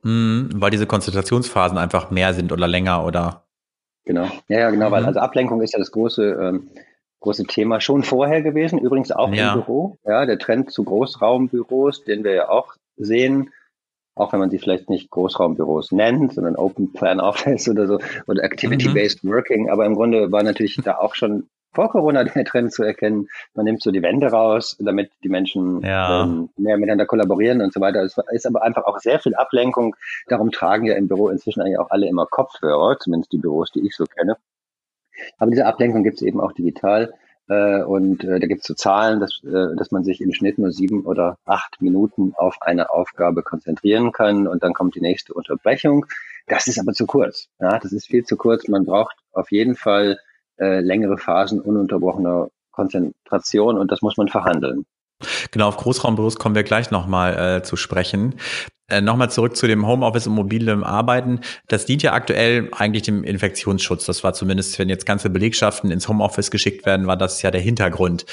Mhm, 0.02 0.50
weil 0.54 0.70
diese 0.70 0.86
Konzentrationsphasen 0.86 1.78
einfach 1.78 2.10
mehr 2.10 2.34
sind 2.34 2.52
oder 2.52 2.68
länger 2.68 3.04
oder. 3.04 3.44
Genau. 4.04 4.28
Ja, 4.48 4.60
ja, 4.60 4.70
genau, 4.70 4.88
mhm. 4.88 4.92
weil 4.92 5.06
also 5.06 5.20
Ablenkung 5.20 5.60
ist 5.62 5.72
ja 5.72 5.78
das 5.78 5.90
große, 5.90 6.22
ähm, 6.22 6.68
große 7.20 7.44
Thema 7.44 7.80
schon 7.80 8.04
vorher 8.04 8.42
gewesen, 8.42 8.78
übrigens 8.78 9.10
auch 9.10 9.32
ja. 9.32 9.54
im 9.54 9.60
Büro. 9.60 9.98
Ja, 10.04 10.26
der 10.26 10.38
Trend 10.38 10.70
zu 10.70 10.84
Großraumbüros, 10.84 12.04
den 12.04 12.24
wir 12.24 12.34
ja 12.34 12.48
auch 12.48 12.74
sehen, 12.96 13.50
auch 14.18 14.32
wenn 14.32 14.40
man 14.40 14.50
sie 14.50 14.58
vielleicht 14.58 14.90
nicht 14.90 15.10
Großraumbüros 15.10 15.92
nennt, 15.92 16.34
sondern 16.34 16.56
Open 16.56 16.92
Plan 16.92 17.20
Office 17.20 17.68
oder 17.68 17.86
so 17.86 17.98
oder 18.26 18.42
Activity-Based 18.42 19.24
mhm. 19.24 19.30
Working. 19.30 19.70
Aber 19.70 19.86
im 19.86 19.94
Grunde 19.94 20.30
war 20.32 20.42
natürlich 20.42 20.76
da 20.82 20.98
auch 20.98 21.14
schon 21.14 21.48
vor 21.72 21.90
Corona 21.90 22.24
der 22.24 22.44
Trend 22.44 22.72
zu 22.72 22.82
erkennen. 22.82 23.28
Man 23.54 23.64
nimmt 23.64 23.82
so 23.82 23.90
die 23.90 24.02
Wände 24.02 24.28
raus, 24.28 24.76
damit 24.80 25.10
die 25.22 25.28
Menschen 25.28 25.82
ja. 25.82 26.24
ähm, 26.24 26.50
mehr 26.56 26.76
miteinander 26.76 27.06
kollaborieren 27.06 27.60
und 27.60 27.72
so 27.72 27.80
weiter. 27.80 28.02
Es 28.02 28.16
ist 28.32 28.46
aber 28.46 28.62
einfach 28.62 28.84
auch 28.84 28.98
sehr 28.98 29.20
viel 29.20 29.34
Ablenkung. 29.34 29.94
Darum 30.26 30.50
tragen 30.50 30.86
ja 30.86 30.94
im 30.94 31.08
Büro 31.08 31.28
inzwischen 31.28 31.60
eigentlich 31.60 31.78
auch 31.78 31.90
alle 31.90 32.08
immer 32.08 32.26
Kopfhörer, 32.26 32.98
zumindest 32.98 33.32
die 33.32 33.38
Büros, 33.38 33.70
die 33.70 33.86
ich 33.86 33.94
so 33.94 34.04
kenne. 34.04 34.36
Aber 35.38 35.50
diese 35.50 35.66
Ablenkung 35.66 36.04
gibt 36.04 36.16
es 36.16 36.22
eben 36.22 36.40
auch 36.40 36.52
digital. 36.52 37.14
Äh, 37.48 37.82
und 37.82 38.24
äh, 38.24 38.38
da 38.38 38.46
gibt 38.46 38.60
es 38.60 38.66
so 38.66 38.74
Zahlen, 38.74 39.20
dass, 39.20 39.42
äh, 39.42 39.74
dass 39.76 39.90
man 39.90 40.04
sich 40.04 40.20
im 40.20 40.32
Schnitt 40.32 40.58
nur 40.58 40.70
sieben 40.70 41.04
oder 41.04 41.38
acht 41.44 41.80
Minuten 41.80 42.32
auf 42.36 42.56
eine 42.60 42.90
Aufgabe 42.90 43.42
konzentrieren 43.42 44.12
kann 44.12 44.46
und 44.46 44.62
dann 44.62 44.74
kommt 44.74 44.94
die 44.94 45.00
nächste 45.00 45.32
Unterbrechung. 45.34 46.06
Das 46.46 46.66
ist 46.66 46.78
aber 46.78 46.92
zu 46.92 47.06
kurz. 47.06 47.48
Ja, 47.60 47.78
das 47.78 47.92
ist 47.92 48.06
viel 48.06 48.24
zu 48.24 48.36
kurz. 48.36 48.68
Man 48.68 48.84
braucht 48.84 49.16
auf 49.32 49.50
jeden 49.50 49.76
Fall 49.76 50.18
äh, 50.58 50.80
längere 50.80 51.18
Phasen 51.18 51.60
ununterbrochener 51.60 52.48
Konzentration 52.70 53.78
und 53.78 53.90
das 53.90 54.02
muss 54.02 54.16
man 54.16 54.28
verhandeln. 54.28 54.84
Genau, 55.50 55.68
auf 55.68 55.76
Großraumbüros 55.76 56.36
kommen 56.36 56.54
wir 56.54 56.62
gleich 56.62 56.90
nochmal 56.90 57.58
äh, 57.58 57.62
zu 57.62 57.76
sprechen. 57.76 58.34
Äh, 58.90 59.02
nochmal 59.02 59.30
zurück 59.30 59.54
zu 59.56 59.66
dem 59.66 59.86
Homeoffice 59.86 60.26
und 60.26 60.34
mobilem 60.34 60.82
Arbeiten. 60.82 61.40
Das 61.66 61.84
dient 61.84 62.02
ja 62.02 62.14
aktuell 62.14 62.70
eigentlich 62.72 63.02
dem 63.02 63.22
Infektionsschutz. 63.22 64.06
Das 64.06 64.24
war 64.24 64.32
zumindest, 64.32 64.78
wenn 64.78 64.88
jetzt 64.88 65.04
ganze 65.04 65.28
Belegschaften 65.28 65.90
ins 65.90 66.08
Homeoffice 66.08 66.50
geschickt 66.50 66.86
werden, 66.86 67.06
war 67.06 67.16
das 67.16 67.42
ja 67.42 67.50
der 67.50 67.60
Hintergrund. 67.60 68.24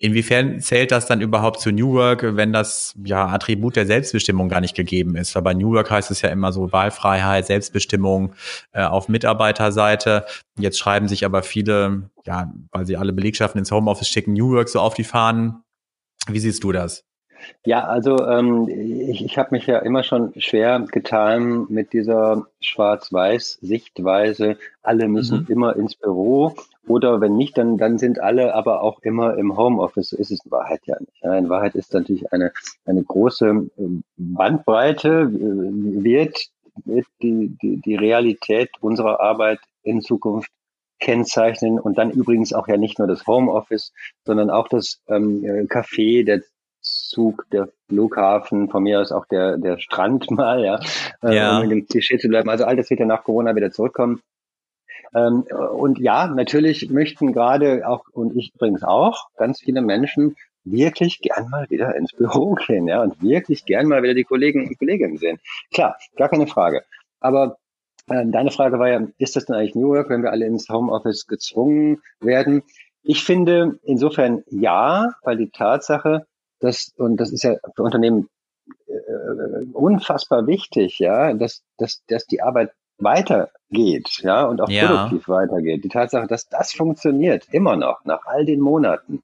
Inwiefern 0.00 0.60
zählt 0.60 0.92
das 0.92 1.06
dann 1.06 1.20
überhaupt 1.20 1.60
zu 1.60 1.72
New 1.72 1.92
Work, 1.94 2.36
wenn 2.36 2.52
das 2.52 2.94
ja 3.04 3.26
Attribut 3.26 3.74
der 3.74 3.84
Selbstbestimmung 3.84 4.48
gar 4.48 4.60
nicht 4.60 4.76
gegeben 4.76 5.16
ist? 5.16 5.36
Aber 5.36 5.54
New 5.54 5.72
Work 5.72 5.90
heißt 5.90 6.12
es 6.12 6.22
ja 6.22 6.30
immer 6.30 6.52
so 6.52 6.72
Wahlfreiheit, 6.72 7.46
Selbstbestimmung 7.46 8.32
äh, 8.72 8.84
auf 8.84 9.08
Mitarbeiterseite. 9.08 10.24
Jetzt 10.56 10.78
schreiben 10.78 11.08
sich 11.08 11.24
aber 11.24 11.42
viele, 11.42 12.10
ja, 12.24 12.52
weil 12.70 12.86
sie 12.86 12.96
alle 12.96 13.12
Belegschaften 13.12 13.58
ins 13.58 13.72
Homeoffice 13.72 14.08
schicken, 14.08 14.34
New 14.34 14.52
Work 14.52 14.68
so 14.68 14.80
auf 14.80 14.94
die 14.94 15.04
Fahnen. 15.04 15.64
Wie 16.28 16.38
siehst 16.38 16.62
du 16.62 16.70
das? 16.70 17.07
Ja, 17.64 17.84
also 17.84 18.26
ähm, 18.26 18.68
ich, 18.68 19.24
ich 19.24 19.38
habe 19.38 19.50
mich 19.52 19.66
ja 19.66 19.78
immer 19.78 20.02
schon 20.02 20.32
schwer 20.40 20.80
getan 20.90 21.66
mit 21.68 21.92
dieser 21.92 22.46
Schwarz-Weiß-Sichtweise. 22.60 24.56
Alle 24.82 25.08
müssen 25.08 25.40
mhm. 25.40 25.46
immer 25.48 25.76
ins 25.76 25.96
Büro 25.96 26.54
oder 26.88 27.20
wenn 27.20 27.36
nicht, 27.36 27.58
dann, 27.58 27.76
dann 27.76 27.98
sind 27.98 28.20
alle 28.20 28.54
aber 28.54 28.82
auch 28.82 29.00
immer 29.00 29.36
im 29.36 29.56
Homeoffice. 29.56 30.10
So 30.10 30.16
ist 30.16 30.30
es 30.30 30.44
in 30.44 30.50
Wahrheit 30.50 30.80
ja 30.86 30.96
nicht. 30.98 31.22
In 31.22 31.48
Wahrheit 31.48 31.74
ist 31.74 31.92
natürlich 31.92 32.32
eine, 32.32 32.52
eine 32.86 33.02
große 33.02 33.46
ähm, 33.46 34.02
Bandbreite, 34.16 35.30
äh, 35.30 36.02
wird, 36.02 36.38
wird 36.84 37.06
die, 37.22 37.56
die, 37.60 37.80
die 37.80 37.94
Realität 37.94 38.70
unserer 38.80 39.20
Arbeit 39.20 39.60
in 39.82 40.00
Zukunft 40.00 40.50
kennzeichnen 41.00 41.78
und 41.78 41.96
dann 41.98 42.10
übrigens 42.10 42.52
auch 42.52 42.66
ja 42.66 42.76
nicht 42.76 42.98
nur 42.98 43.06
das 43.06 43.26
Homeoffice, 43.26 43.92
sondern 44.24 44.50
auch 44.50 44.68
das 44.68 45.00
ähm, 45.08 45.42
Café, 45.68 46.24
der 46.24 46.42
Zug, 47.08 47.46
der 47.52 47.68
Flughafen, 47.88 48.68
von 48.68 48.82
mir 48.82 49.00
aus 49.00 49.12
auch 49.12 49.26
der, 49.26 49.58
der 49.58 49.78
Strand 49.78 50.30
mal, 50.30 50.64
ja, 50.64 50.80
äh, 51.22 51.36
ja. 51.36 51.58
um 51.58 51.64
in 51.64 51.70
dem 51.70 51.86
Klischee 51.86 52.18
zu 52.18 52.28
bleiben. 52.28 52.48
Also 52.48 52.64
all 52.64 52.76
das 52.76 52.90
wird 52.90 53.00
ja 53.00 53.06
nach 53.06 53.24
Corona 53.24 53.54
wieder 53.56 53.70
zurückkommen. 53.70 54.20
Ähm, 55.14 55.42
und 55.42 55.98
ja, 55.98 56.26
natürlich 56.26 56.90
möchten 56.90 57.32
gerade 57.32 57.88
auch, 57.88 58.04
und 58.12 58.36
ich 58.36 58.54
übrigens 58.54 58.82
auch, 58.82 59.28
ganz 59.36 59.60
viele 59.60 59.80
Menschen 59.80 60.36
wirklich 60.64 61.20
gern 61.20 61.48
mal 61.48 61.68
wieder 61.70 61.94
ins 61.96 62.12
Büro 62.12 62.54
gehen, 62.66 62.88
ja, 62.88 63.02
und 63.02 63.22
wirklich 63.22 63.64
gern 63.64 63.86
mal 63.86 64.02
wieder 64.02 64.14
die 64.14 64.24
Kollegen 64.24 64.66
und 64.66 64.78
Kolleginnen 64.78 65.16
sehen. 65.16 65.38
Klar, 65.72 65.96
gar 66.16 66.28
keine 66.28 66.46
Frage. 66.46 66.82
Aber 67.20 67.56
äh, 68.08 68.26
deine 68.26 68.50
Frage 68.50 68.78
war 68.78 68.88
ja, 68.88 69.06
ist 69.18 69.36
das 69.36 69.46
denn 69.46 69.56
eigentlich 69.56 69.74
New 69.74 69.94
York, 69.94 70.10
wenn 70.10 70.22
wir 70.22 70.30
alle 70.30 70.46
ins 70.46 70.68
Homeoffice 70.68 71.26
gezwungen 71.26 72.02
werden? 72.20 72.62
Ich 73.02 73.24
finde 73.24 73.78
insofern 73.84 74.42
ja, 74.50 75.14
weil 75.22 75.36
die 75.36 75.50
Tatsache, 75.50 76.26
dass, 76.60 76.92
und 76.96 77.16
das 77.18 77.32
ist 77.32 77.44
ja 77.44 77.56
für 77.74 77.82
Unternehmen 77.82 78.28
äh, 78.86 79.64
unfassbar 79.72 80.46
wichtig, 80.46 80.98
ja, 80.98 81.32
dass, 81.34 81.62
dass, 81.76 82.02
dass 82.06 82.26
die 82.26 82.42
Arbeit 82.42 82.72
weitergeht, 82.98 84.20
ja, 84.22 84.44
und 84.44 84.60
auch 84.60 84.68
ja. 84.68 84.86
produktiv 84.86 85.28
weitergeht. 85.28 85.84
Die 85.84 85.88
Tatsache, 85.88 86.26
dass 86.26 86.48
das 86.48 86.72
funktioniert, 86.72 87.46
immer 87.52 87.76
noch, 87.76 88.04
nach 88.04 88.26
all 88.26 88.44
den 88.44 88.60
Monaten, 88.60 89.22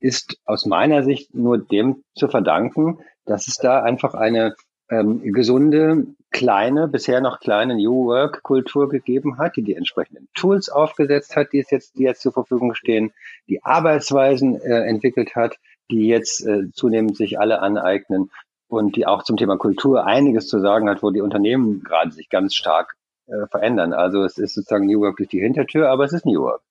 ist 0.00 0.36
aus 0.44 0.66
meiner 0.66 1.02
Sicht 1.04 1.34
nur 1.34 1.58
dem 1.58 2.02
zu 2.14 2.28
verdanken, 2.28 2.98
dass 3.24 3.46
es 3.46 3.56
da 3.56 3.82
einfach 3.82 4.14
eine 4.14 4.54
ähm, 4.90 5.22
gesunde, 5.32 6.06
kleine, 6.30 6.88
bisher 6.88 7.20
noch 7.20 7.40
kleine 7.40 7.76
New 7.76 8.06
Work 8.06 8.42
Kultur 8.42 8.88
gegeben 8.88 9.38
hat, 9.38 9.56
die 9.56 9.62
die 9.62 9.74
entsprechenden 9.74 10.28
Tools 10.34 10.68
aufgesetzt 10.68 11.36
hat, 11.36 11.52
die 11.52 11.60
es 11.60 11.70
jetzt, 11.70 11.96
die 11.96 12.02
jetzt 12.02 12.20
zur 12.20 12.32
Verfügung 12.32 12.74
stehen, 12.74 13.12
die 13.48 13.62
Arbeitsweisen 13.62 14.60
äh, 14.60 14.82
entwickelt 14.82 15.36
hat, 15.36 15.56
die 15.90 16.06
jetzt 16.06 16.46
äh, 16.46 16.70
zunehmend 16.72 17.16
sich 17.16 17.38
alle 17.38 17.60
aneignen 17.60 18.30
und 18.68 18.96
die 18.96 19.06
auch 19.06 19.22
zum 19.22 19.36
Thema 19.36 19.56
Kultur 19.56 20.06
einiges 20.06 20.48
zu 20.48 20.60
sagen 20.60 20.88
hat, 20.88 21.02
wo 21.02 21.10
die 21.10 21.20
Unternehmen 21.20 21.82
gerade 21.82 22.10
sich 22.10 22.28
ganz 22.28 22.54
stark 22.54 22.96
äh, 23.26 23.46
verändern. 23.50 23.92
Also 23.92 24.24
es 24.24 24.38
ist 24.38 24.54
sozusagen 24.54 24.86
New 24.86 25.00
Work 25.00 25.16
durch 25.18 25.28
die 25.28 25.40
Hintertür, 25.40 25.90
aber 25.90 26.04
es 26.04 26.12
ist 26.12 26.26
New 26.26 26.42
Work. 26.42 26.62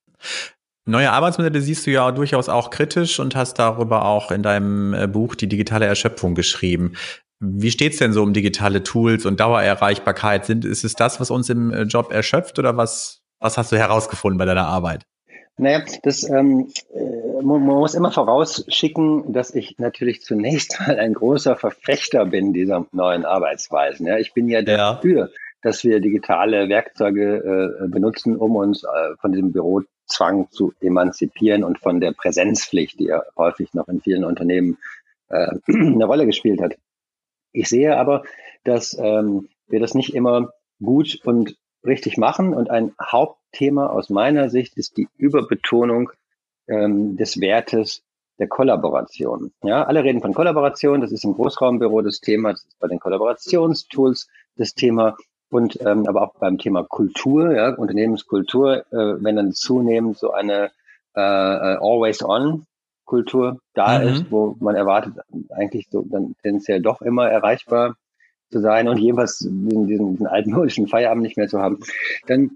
Neue 0.86 1.12
Arbeitsmodelle 1.12 1.62
siehst 1.62 1.88
du 1.88 1.92
ja 1.92 2.12
durchaus 2.12 2.50
auch 2.50 2.70
kritisch 2.70 3.20
und 3.20 3.36
hast 3.36 3.58
darüber 3.58 4.06
auch 4.06 4.32
in 4.32 4.44
deinem 4.44 4.94
äh, 4.94 5.08
Buch 5.08 5.36
die 5.36 5.48
digitale 5.48 5.86
Erschöpfung 5.86 6.36
geschrieben. 6.36 6.94
Wie 7.40 7.72
steht's 7.72 7.98
denn 7.98 8.14
so 8.14 8.22
um 8.22 8.34
digitale 8.34 8.84
Tools 8.84 9.26
und 9.26 9.40
Dauererreichbarkeit? 9.40 10.46
Sind, 10.46 10.66
ist 10.66 10.84
es 10.84 10.94
das, 10.94 11.20
was 11.20 11.32
uns 11.32 11.50
im 11.50 11.72
äh, 11.72 11.84
Job 11.84 12.12
erschöpft 12.12 12.60
oder 12.60 12.76
was, 12.76 13.22
was 13.40 13.58
hast 13.58 13.72
du 13.72 13.78
herausgefunden 13.78 14.38
bei 14.38 14.46
deiner 14.46 14.68
Arbeit? 14.68 15.06
Naja, 15.58 15.84
das, 16.02 16.28
ähm, 16.28 16.70
äh, 16.94 17.44
man 17.44 17.62
muss 17.62 17.94
immer 17.94 18.12
vorausschicken, 18.12 19.34
dass 19.34 19.54
ich 19.54 19.78
natürlich 19.78 20.22
zunächst 20.22 20.80
mal 20.88 20.98
ein 21.00 21.14
großer 21.14 21.56
Verfechter 21.56 22.26
bin 22.26 22.54
dieser 22.54 22.88
neuen 22.92 23.26
Arbeitsweisen. 23.26 24.08
Ja, 24.08 24.18
ich 24.18 24.34
bin 24.34 24.50
ja, 24.50 24.62
ja. 24.62 24.94
dafür, 24.94 25.30
dass 25.62 25.84
wir 25.84 26.00
digitale 26.00 26.70
Werkzeuge 26.70 27.78
äh, 27.84 27.88
benutzen, 27.88 28.36
um 28.36 28.56
uns 28.56 28.84
äh, 28.84 29.16
von 29.22 29.32
diesem 29.32 29.52
Bürozwang 29.52 30.50
zu 30.50 30.74
emanzipieren 30.82 31.64
und 31.64 31.80
von 31.80 32.02
der 32.02 32.14
Präsenzpflicht, 32.14 33.00
die 33.00 33.06
ja 33.06 33.22
häufig 33.38 33.74
noch 33.74 33.88
in 33.88 34.02
vielen 34.02 34.26
Unternehmen 34.26 34.78
äh, 35.30 35.52
eine 35.68 36.06
Rolle 36.06 36.26
gespielt 36.26 36.62
hat. 36.62 36.76
Ich 37.52 37.70
sehe 37.70 37.96
aber, 37.98 38.24
dass 38.64 38.98
ähm, 39.00 39.50
wir 39.68 39.80
das 39.80 39.94
nicht 39.94 40.16
immer 40.16 40.52
gut 40.82 41.20
und 41.24 41.56
richtig 41.86 42.18
machen. 42.18 42.54
Und 42.54 42.70
ein 42.70 42.94
Hauptthema 43.02 43.88
aus 43.88 44.10
meiner 44.10 44.50
Sicht 44.50 44.78
ist 44.78 44.98
die 44.98 45.08
Überbetonung 45.18 46.12
ähm, 46.68 47.18
des 47.18 47.40
Wertes 47.40 48.04
der 48.40 48.48
Kollaboration. 48.48 49.52
Ja, 49.64 49.84
alle 49.84 50.04
reden 50.04 50.22
von 50.22 50.34
Kollaboration. 50.34 51.02
Das 51.02 51.12
ist 51.12 51.24
im 51.24 51.34
Großraumbüro 51.34 52.02
das 52.02 52.20
Thema. 52.20 52.52
Das 52.52 52.64
ist 52.64 52.80
bei 52.80 52.88
den 52.88 53.00
Kollaborationstools 53.00 54.28
das 54.56 54.74
Thema. 54.74 55.16
Und 55.50 55.80
ähm, 55.82 56.08
aber 56.08 56.24
auch 56.24 56.34
beim 56.40 56.58
Thema 56.58 56.84
Kultur, 56.84 57.56
ja, 57.56 57.76
Unternehmenskultur, 57.76 58.86
äh, 58.92 59.24
wenn 59.24 59.36
dann 59.36 59.52
zunehmend 59.52 60.18
so 60.18 60.32
eine 60.32 60.72
äh, 61.16 61.22
äh 61.22 61.78
Always-on 61.80 62.66
Präsenzkultur 63.14 63.60
da 63.74 64.00
mhm. 64.00 64.08
ist, 64.08 64.32
wo 64.32 64.56
man 64.60 64.76
erwartet, 64.76 65.16
eigentlich 65.50 65.88
so 65.90 66.04
dann 66.04 66.36
tendenziell 66.42 66.82
doch 66.82 67.02
immer 67.02 67.30
erreichbar 67.30 67.96
zu 68.54 68.62
sein 68.62 68.88
und 68.88 68.98
jeweils 68.98 69.40
diesen, 69.40 69.88
diesen 69.88 70.28
altmodischen 70.28 70.88
Feierabend 70.88 71.24
nicht 71.24 71.38
mehr 71.38 71.48
zu 71.50 71.60
haben, 71.60 71.80
dann 72.28 72.52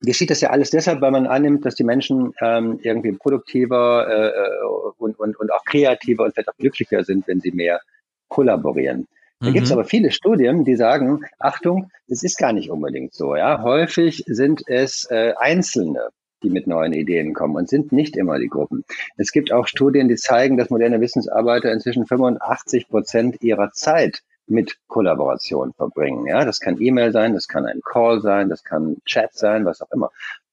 geschieht 0.00 0.30
das 0.30 0.40
ja 0.40 0.50
alles 0.50 0.70
deshalb, 0.70 1.00
weil 1.00 1.10
man 1.10 1.26
annimmt, 1.26 1.64
dass 1.64 1.74
die 1.74 1.84
Menschen 1.84 2.32
ähm, 2.40 2.80
irgendwie 2.82 3.12
produktiver 3.12 4.06
äh, 4.08 4.66
und, 4.98 5.18
und, 5.18 5.38
und 5.38 5.52
auch 5.52 5.64
kreativer 5.64 6.24
und 6.24 6.34
vielleicht 6.34 6.48
auch 6.48 6.56
glücklicher 6.56 7.04
sind, 7.04 7.26
wenn 7.28 7.40
sie 7.40 7.52
mehr 7.52 7.80
kollaborieren. 8.28 9.06
Da 9.40 9.50
mhm. 9.50 9.54
gibt 9.54 9.66
es 9.66 9.72
aber 9.72 9.84
viele 9.84 10.10
Studien, 10.10 10.64
die 10.64 10.76
sagen, 10.76 11.24
Achtung, 11.38 11.90
das 12.08 12.22
ist 12.22 12.38
gar 12.38 12.52
nicht 12.52 12.70
unbedingt 12.70 13.14
so. 13.14 13.36
Ja, 13.36 13.62
häufig 13.62 14.24
sind 14.26 14.62
es 14.66 15.06
äh, 15.10 15.34
Einzelne, 15.36 16.08
die 16.42 16.50
mit 16.50 16.66
neuen 16.66 16.92
Ideen 16.92 17.34
kommen 17.34 17.56
und 17.56 17.68
sind 17.68 17.92
nicht 17.92 18.16
immer 18.16 18.38
die 18.38 18.48
Gruppen. 18.48 18.84
Es 19.16 19.32
gibt 19.32 19.52
auch 19.52 19.66
Studien, 19.66 20.08
die 20.08 20.16
zeigen, 20.16 20.56
dass 20.56 20.70
moderne 20.70 21.00
Wissensarbeiter 21.00 21.72
inzwischen 21.72 22.06
85 22.06 22.88
Prozent 22.88 23.42
ihrer 23.42 23.70
Zeit 23.72 24.22
mit 24.48 24.78
Kollaboration 24.88 25.72
verbringen. 25.74 26.26
Ja, 26.26 26.44
das 26.44 26.60
kann 26.60 26.80
E-Mail 26.80 27.12
sein, 27.12 27.34
das 27.34 27.48
kann 27.48 27.66
ein 27.66 27.80
Call 27.84 28.20
sein, 28.20 28.48
das 28.48 28.64
kann 28.64 28.96
Chat 29.04 29.34
sein, 29.34 29.64
was 29.64 29.82
auch 29.82 29.90
immer. 29.92 30.10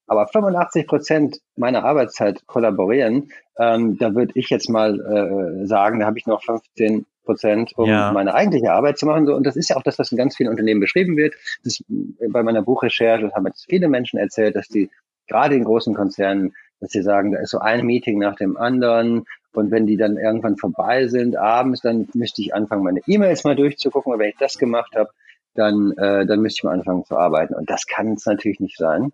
Aber 0.08 0.27
85 0.27 0.88
Prozent 0.88 1.39
meiner 1.55 1.84
Arbeitszeit 1.84 2.45
kollaborieren, 2.45 3.31
ähm, 3.58 3.97
da 3.97 4.13
würde 4.13 4.34
ich 4.36 4.49
jetzt 4.49 4.69
mal 4.69 4.99
äh, 4.99 5.65
sagen, 5.65 5.99
da 5.99 6.05
habe 6.05 6.17
ich 6.19 6.27
noch 6.27 6.43
15 6.43 7.05
Prozent, 7.23 7.73
um 7.75 7.89
ja. 7.89 8.12
meine 8.12 8.36
eigentliche 8.36 8.71
Arbeit 8.71 8.99
zu 8.99 9.08
machen. 9.08 9.25
So, 9.25 9.36
und 9.36 9.45
das 9.45 9.55
ist 9.55 9.69
ja 9.69 9.77
auch 9.77 9.84
das, 9.84 9.97
was 9.97 10.12
in 10.12 10.17
ganz 10.17 10.36
vielen 10.36 10.49
Unternehmen 10.49 10.79
beschrieben 10.79 11.17
wird. 11.17 11.34
Das 11.63 11.84
bei 12.29 12.43
meiner 12.43 12.62
Buchrecherche 12.62 13.31
haben 13.34 13.47
jetzt 13.47 13.65
viele 13.67 13.88
Menschen 13.89 14.19
erzählt, 14.19 14.55
dass 14.55 14.67
die 14.67 14.89
gerade 15.27 15.55
in 15.55 15.63
großen 15.63 15.95
Konzernen, 15.95 16.53
dass 16.79 16.91
sie 16.91 17.01
sagen, 17.01 17.31
da 17.31 17.39
ist 17.39 17.49
so 17.49 17.60
ein 17.60 17.86
Meeting 17.86 18.19
nach 18.19 18.36
dem 18.36 18.58
anderen 18.58 19.25
und 19.57 19.71
wenn 19.71 19.85
die 19.85 19.97
dann 19.97 20.17
irgendwann 20.17 20.57
vorbei 20.57 21.07
sind, 21.07 21.37
abends, 21.37 21.81
dann 21.81 22.07
müsste 22.13 22.41
ich 22.41 22.53
anfangen, 22.53 22.83
meine 22.83 23.01
E-Mails 23.07 23.43
mal 23.43 23.55
durchzugucken. 23.55 24.13
Und 24.13 24.19
wenn 24.19 24.29
ich 24.29 24.37
das 24.37 24.57
gemacht 24.57 24.95
habe, 24.95 25.09
dann, 25.53 25.91
äh, 25.97 26.25
dann 26.25 26.41
müsste 26.41 26.59
ich 26.59 26.63
mal 26.63 26.73
anfangen 26.73 27.05
zu 27.05 27.17
arbeiten. 27.17 27.53
Und 27.53 27.69
das 27.69 27.85
kann 27.85 28.13
es 28.13 28.25
natürlich 28.25 28.59
nicht 28.59 28.77
sein. 28.77 29.11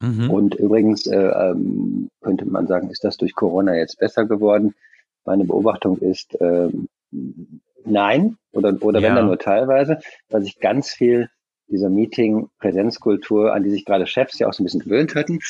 Mhm. 0.00 0.30
Und 0.30 0.54
übrigens 0.56 1.06
äh, 1.06 1.16
ähm, 1.16 2.08
könnte 2.20 2.44
man 2.46 2.66
sagen, 2.66 2.90
ist 2.90 3.04
das 3.04 3.16
durch 3.16 3.34
Corona 3.34 3.76
jetzt 3.76 3.98
besser 3.98 4.26
geworden? 4.26 4.74
Meine 5.24 5.44
Beobachtung 5.44 5.98
ist 5.98 6.34
äh, 6.40 6.70
nein 7.84 8.36
oder, 8.52 8.76
oder 8.80 9.00
ja. 9.00 9.08
wenn 9.08 9.16
dann 9.16 9.26
nur 9.26 9.38
teilweise, 9.38 9.98
weil 10.28 10.42
sich 10.42 10.58
ganz 10.58 10.92
viel 10.92 11.28
dieser 11.72 11.90
Meeting-Präsenzkultur, 11.90 13.52
an 13.52 13.64
die 13.64 13.70
sich 13.70 13.84
gerade 13.84 14.06
Chefs 14.06 14.38
ja 14.38 14.48
auch 14.48 14.52
so 14.52 14.62
ein 14.62 14.66
bisschen 14.66 14.80
gewöhnt 14.80 15.14
hatten, 15.14 15.40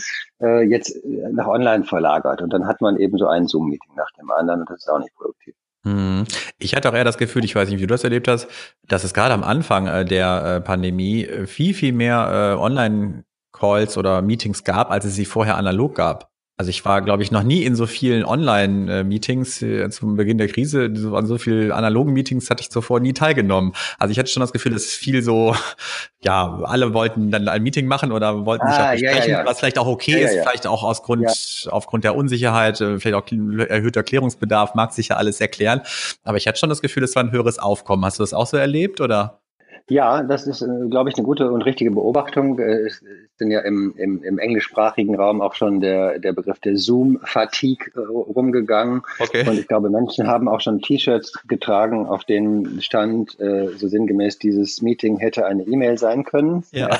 äh, 0.40 0.62
jetzt 0.62 0.96
nach 1.04 1.46
online 1.46 1.85
verlagert. 1.85 2.40
Und 2.40 2.52
dann 2.52 2.66
hat 2.66 2.80
man 2.80 2.96
eben 2.96 3.18
so 3.18 3.26
ein 3.26 3.46
Zoom-Meeting 3.46 3.94
nach 3.96 4.11
dem 4.18 4.30
anderen 4.30 4.61
und 4.61 4.70
das 4.70 4.78
ist 4.78 4.88
auch 4.88 4.98
nicht 4.98 5.14
produktiv. 5.14 5.54
Hm. 5.85 6.24
Ich 6.58 6.74
hatte 6.74 6.88
auch 6.88 6.94
eher 6.94 7.04
das 7.04 7.18
Gefühl, 7.18 7.44
ich 7.44 7.54
weiß 7.54 7.68
nicht, 7.68 7.78
wie 7.78 7.87
du 7.87 7.94
das 7.94 8.04
erlebt 8.04 8.28
hast, 8.28 8.48
dass 8.87 9.04
es 9.04 9.12
gerade 9.12 9.35
am 9.35 9.42
Anfang 9.42 9.88
äh, 9.88 10.04
der 10.04 10.44
äh, 10.44 10.61
Pandemie 10.61 11.28
viel, 11.46 11.74
viel 11.74 11.92
mehr 11.92 12.56
Online-Calls 12.58 13.98
oder 13.98 14.22
Meetings 14.22 14.64
gab, 14.64 14.90
als 14.90 15.04
es 15.04 15.14
sie 15.14 15.24
vorher 15.24 15.56
analog 15.56 15.94
gab. 15.94 16.32
Also 16.62 16.70
ich 16.70 16.85
war, 16.85 17.03
glaube 17.03 17.25
ich, 17.25 17.33
noch 17.33 17.42
nie 17.42 17.64
in 17.64 17.75
so 17.75 17.87
vielen 17.88 18.25
Online-Meetings 18.25 19.62
äh, 19.62 19.90
zum 19.90 20.14
Beginn 20.14 20.38
der 20.38 20.46
Krise. 20.46 20.85
An 21.12 21.27
so 21.27 21.37
vielen 21.37 21.72
analogen 21.72 22.12
Meetings 22.12 22.48
hatte 22.51 22.61
ich 22.61 22.70
zuvor 22.70 23.01
nie 23.01 23.12
teilgenommen. 23.12 23.72
Also 23.98 24.12
ich 24.12 24.18
hatte 24.20 24.31
schon 24.31 24.42
das 24.42 24.53
Gefühl, 24.53 24.70
dass 24.70 24.85
viel 24.85 25.25
so, 25.25 25.57
ja, 26.22 26.61
alle 26.62 26.94
wollten 26.94 27.33
dann 27.33 27.48
ein 27.48 27.64
Meeting 27.64 27.88
machen 27.88 28.12
oder 28.12 28.46
wollten 28.46 28.64
sich 28.68 28.77
ah, 28.77 28.87
auch 28.87 28.92
besprechen, 28.92 29.22
ja, 29.22 29.38
ja, 29.38 29.40
ja. 29.40 29.44
was 29.44 29.59
vielleicht 29.59 29.77
auch 29.77 29.88
okay 29.88 30.22
ist, 30.22 30.38
vielleicht 30.38 30.68
auch 30.68 30.85
aus 30.85 31.03
Grund, 31.03 31.27
aufgrund 31.68 32.05
der 32.05 32.14
Unsicherheit, 32.14 32.81
äh, 32.81 33.01
vielleicht 33.01 33.16
auch 33.16 33.27
erhöhter 33.68 34.05
Klärungsbedarf, 34.05 34.77
mag 34.77 34.92
sich 34.92 35.09
ja 35.09 35.16
alles 35.16 35.40
erklären. 35.40 35.81
Aber 36.22 36.37
ich 36.37 36.46
hatte 36.46 36.61
schon 36.61 36.68
das 36.68 36.81
Gefühl, 36.81 37.03
es 37.03 37.16
war 37.16 37.25
ein 37.25 37.33
höheres 37.33 37.59
Aufkommen. 37.59 38.05
Hast 38.05 38.20
du 38.20 38.22
das 38.22 38.35
auch 38.35 38.46
so 38.46 38.57
erlebt 38.57 39.01
oder? 39.01 39.41
Ja, 39.88 40.23
das 40.23 40.47
ist, 40.47 40.62
äh, 40.62 40.88
glaube 40.88 41.11
ich, 41.11 41.16
eine 41.16 41.25
gute 41.25 41.51
und 41.51 41.62
richtige 41.62 41.90
Beobachtung. 41.90 42.59
Äh, 42.59 42.87
es 42.87 43.03
ist 43.03 43.40
ja 43.40 43.61
im, 43.61 43.95
im, 43.97 44.23
im 44.23 44.38
englischsprachigen 44.38 45.14
Raum 45.16 45.40
auch 45.40 45.55
schon 45.55 45.81
der, 45.81 46.18
der 46.18 46.33
Begriff 46.33 46.61
der 46.61 46.77
Zoom-Fatigue 46.77 47.92
äh, 47.95 48.01
rumgegangen. 48.01 49.03
Okay. 49.18 49.49
Und 49.49 49.59
ich 49.59 49.66
glaube, 49.66 49.90
Menschen 49.90 50.29
haben 50.29 50.49
auch 50.49 50.61
schon 50.61 50.81
T-Shirts 50.81 51.33
getragen, 51.47 52.07
auf 52.07 52.25
denen 52.25 52.81
stand, 52.83 53.37
so 53.38 53.88
sinngemäß, 53.88 54.38
dieses 54.38 54.83
Meeting 54.83 55.18
hätte 55.18 55.47
eine 55.47 55.62
E-Mail 55.64 55.99
sein 55.99 56.25
können. 56.25 56.64
Ja. 56.73 56.90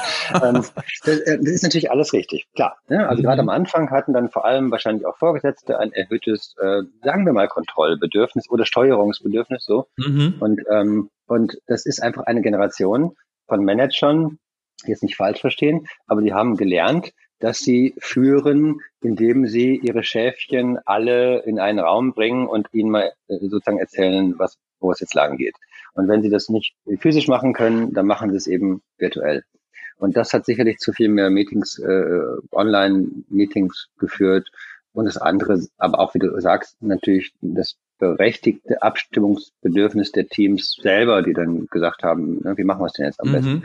Ähm, 0.43 0.63
das, 1.05 1.19
ist 1.19 1.63
natürlich 1.63 1.91
alles 1.91 2.13
richtig, 2.13 2.47
klar. 2.55 2.77
Ne? 2.89 3.09
Also 3.09 3.23
mhm. 3.23 3.27
gerade 3.27 3.43
am 3.43 3.49
Anfang 3.49 3.91
hatten 3.91 4.13
dann 4.13 4.31
vor 4.31 4.45
allem 4.45 4.71
wahrscheinlich 4.71 5.07
auch 5.07 5.17
Vorgesetzte 5.17 5.79
ein 5.79 5.93
erhöhtes, 5.93 6.55
sagen 7.03 7.27
wir 7.27 7.33
mal, 7.33 7.49
Kontrollbedürfnis 7.49 8.51
oder 8.51 8.65
Steuerungsbedürfnis 8.65 9.65
so. 9.65 9.87
Mhm. 9.97 10.35
Und 10.41 10.61
ähm, 10.71 11.11
und 11.33 11.59
das 11.67 11.87
ist 11.87 12.03
einfach 12.03 12.25
eine 12.25 12.43
Generation 12.43 13.17
von 13.49 13.65
Managern, 13.65 14.39
jetzt 14.85 15.03
nicht 15.03 15.17
falsch 15.17 15.41
verstehen, 15.41 15.87
aber 16.07 16.21
die 16.21 16.35
haben 16.35 16.57
gelernt, 16.57 17.13
dass 17.39 17.61
sie 17.61 17.95
führen, 17.99 18.81
indem 19.01 19.47
sie 19.47 19.77
ihre 19.77 20.05
Schäfchen 20.05 20.79
alle 20.85 21.43
in 21.45 21.59
einen 21.59 21.79
Raum 21.79 22.13
bringen 22.13 22.47
und 22.47 22.69
ihnen 22.73 22.91
mal 22.91 23.13
äh, 23.29 23.39
sozusagen 23.41 23.79
erzählen, 23.79 24.39
was, 24.39 24.59
wo 24.79 24.93
es 24.93 25.01
jetzt 25.01 25.15
lang 25.15 25.39
geht. 25.39 25.57
Und 25.95 26.07
wenn 26.09 26.23
sie 26.23 26.29
das 26.29 26.51
nicht 26.51 26.75
physisch 26.99 27.29
machen 27.29 27.55
können, 27.55 27.95
dann 27.95 28.07
machen 28.07 28.31
sie 28.31 28.37
es 28.37 28.47
eben 28.47 28.83
virtuell. 28.99 29.43
Und 29.97 30.17
das 30.17 30.35
hat 30.35 30.45
sicherlich 30.45 30.79
zu 30.79 30.93
viel 30.93 31.09
mehr 31.09 31.31
Meetings, 31.31 31.79
äh, 31.79 32.21
Online-Meetings 32.53 33.89
geführt. 33.99 34.51
Und 34.93 35.07
das 35.07 35.17
andere, 35.17 35.61
aber 35.79 35.99
auch 35.99 36.15
wie 36.15 36.19
du 36.19 36.39
sagst, 36.41 36.77
natürlich 36.83 37.33
das 37.41 37.77
berechtigte 38.03 38.83
Abstimmungsbedürfnis 38.83 40.11
der 40.11 40.27
Teams 40.27 40.77
selber, 40.83 41.23
die 41.23 41.35
dann 41.35 41.69
gesagt 41.69 42.03
haben, 42.03 42.41
ne, 42.43 42.57
wie 42.57 42.65
machen 42.65 42.81
wir 42.81 42.87
es 42.87 42.95
denn 42.95 43.07
jetzt 43.07 43.21
am 43.21 43.29
mhm. 43.29 43.33
besten? 43.33 43.63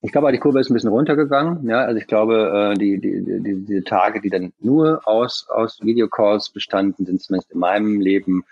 Ich 0.00 0.12
glaube, 0.12 0.32
die 0.32 0.38
Kurve 0.38 0.60
ist 0.60 0.70
ein 0.70 0.74
bisschen 0.74 0.88
runtergegangen. 0.88 1.68
Ja, 1.68 1.80
also 1.80 1.98
ich 1.98 2.06
glaube, 2.06 2.72
äh, 2.72 2.78
die, 2.78 2.98
die, 2.98 3.22
die, 3.22 3.66
die 3.66 3.82
Tage, 3.82 4.22
die 4.22 4.30
dann 4.30 4.54
nur 4.58 5.06
aus, 5.06 5.46
aus 5.50 5.78
Videocalls 5.82 6.48
bestanden, 6.48 7.04
sind 7.04 7.20
zumindest 7.20 7.52
in 7.52 7.58
meinem 7.58 8.00
Leben 8.00 8.44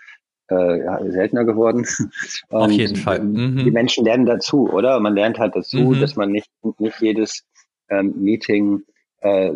äh, 0.51 0.83
ja, 0.83 0.99
seltener 1.09 1.45
geworden. 1.45 1.87
Auf 2.49 2.69
jeden 2.69 2.95
Fall. 2.95 3.23
Mhm. 3.23 3.63
Die 3.65 3.71
Menschen 3.71 4.05
lernen 4.05 4.27
dazu, 4.27 4.69
oder? 4.69 4.99
Man 4.99 5.15
lernt 5.15 5.39
halt 5.39 5.55
dazu, 5.55 5.77
mhm. 5.77 5.99
dass 5.99 6.15
man 6.15 6.31
nicht, 6.31 6.51
nicht 6.77 7.01
jedes 7.01 7.43
ähm, 7.89 8.13
Meeting 8.17 8.83
äh, 9.21 9.51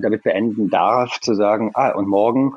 damit 0.00 0.22
beenden 0.22 0.70
darf, 0.70 1.18
zu 1.20 1.34
sagen, 1.34 1.72
ah, 1.74 1.90
und 1.90 2.06
morgen 2.06 2.54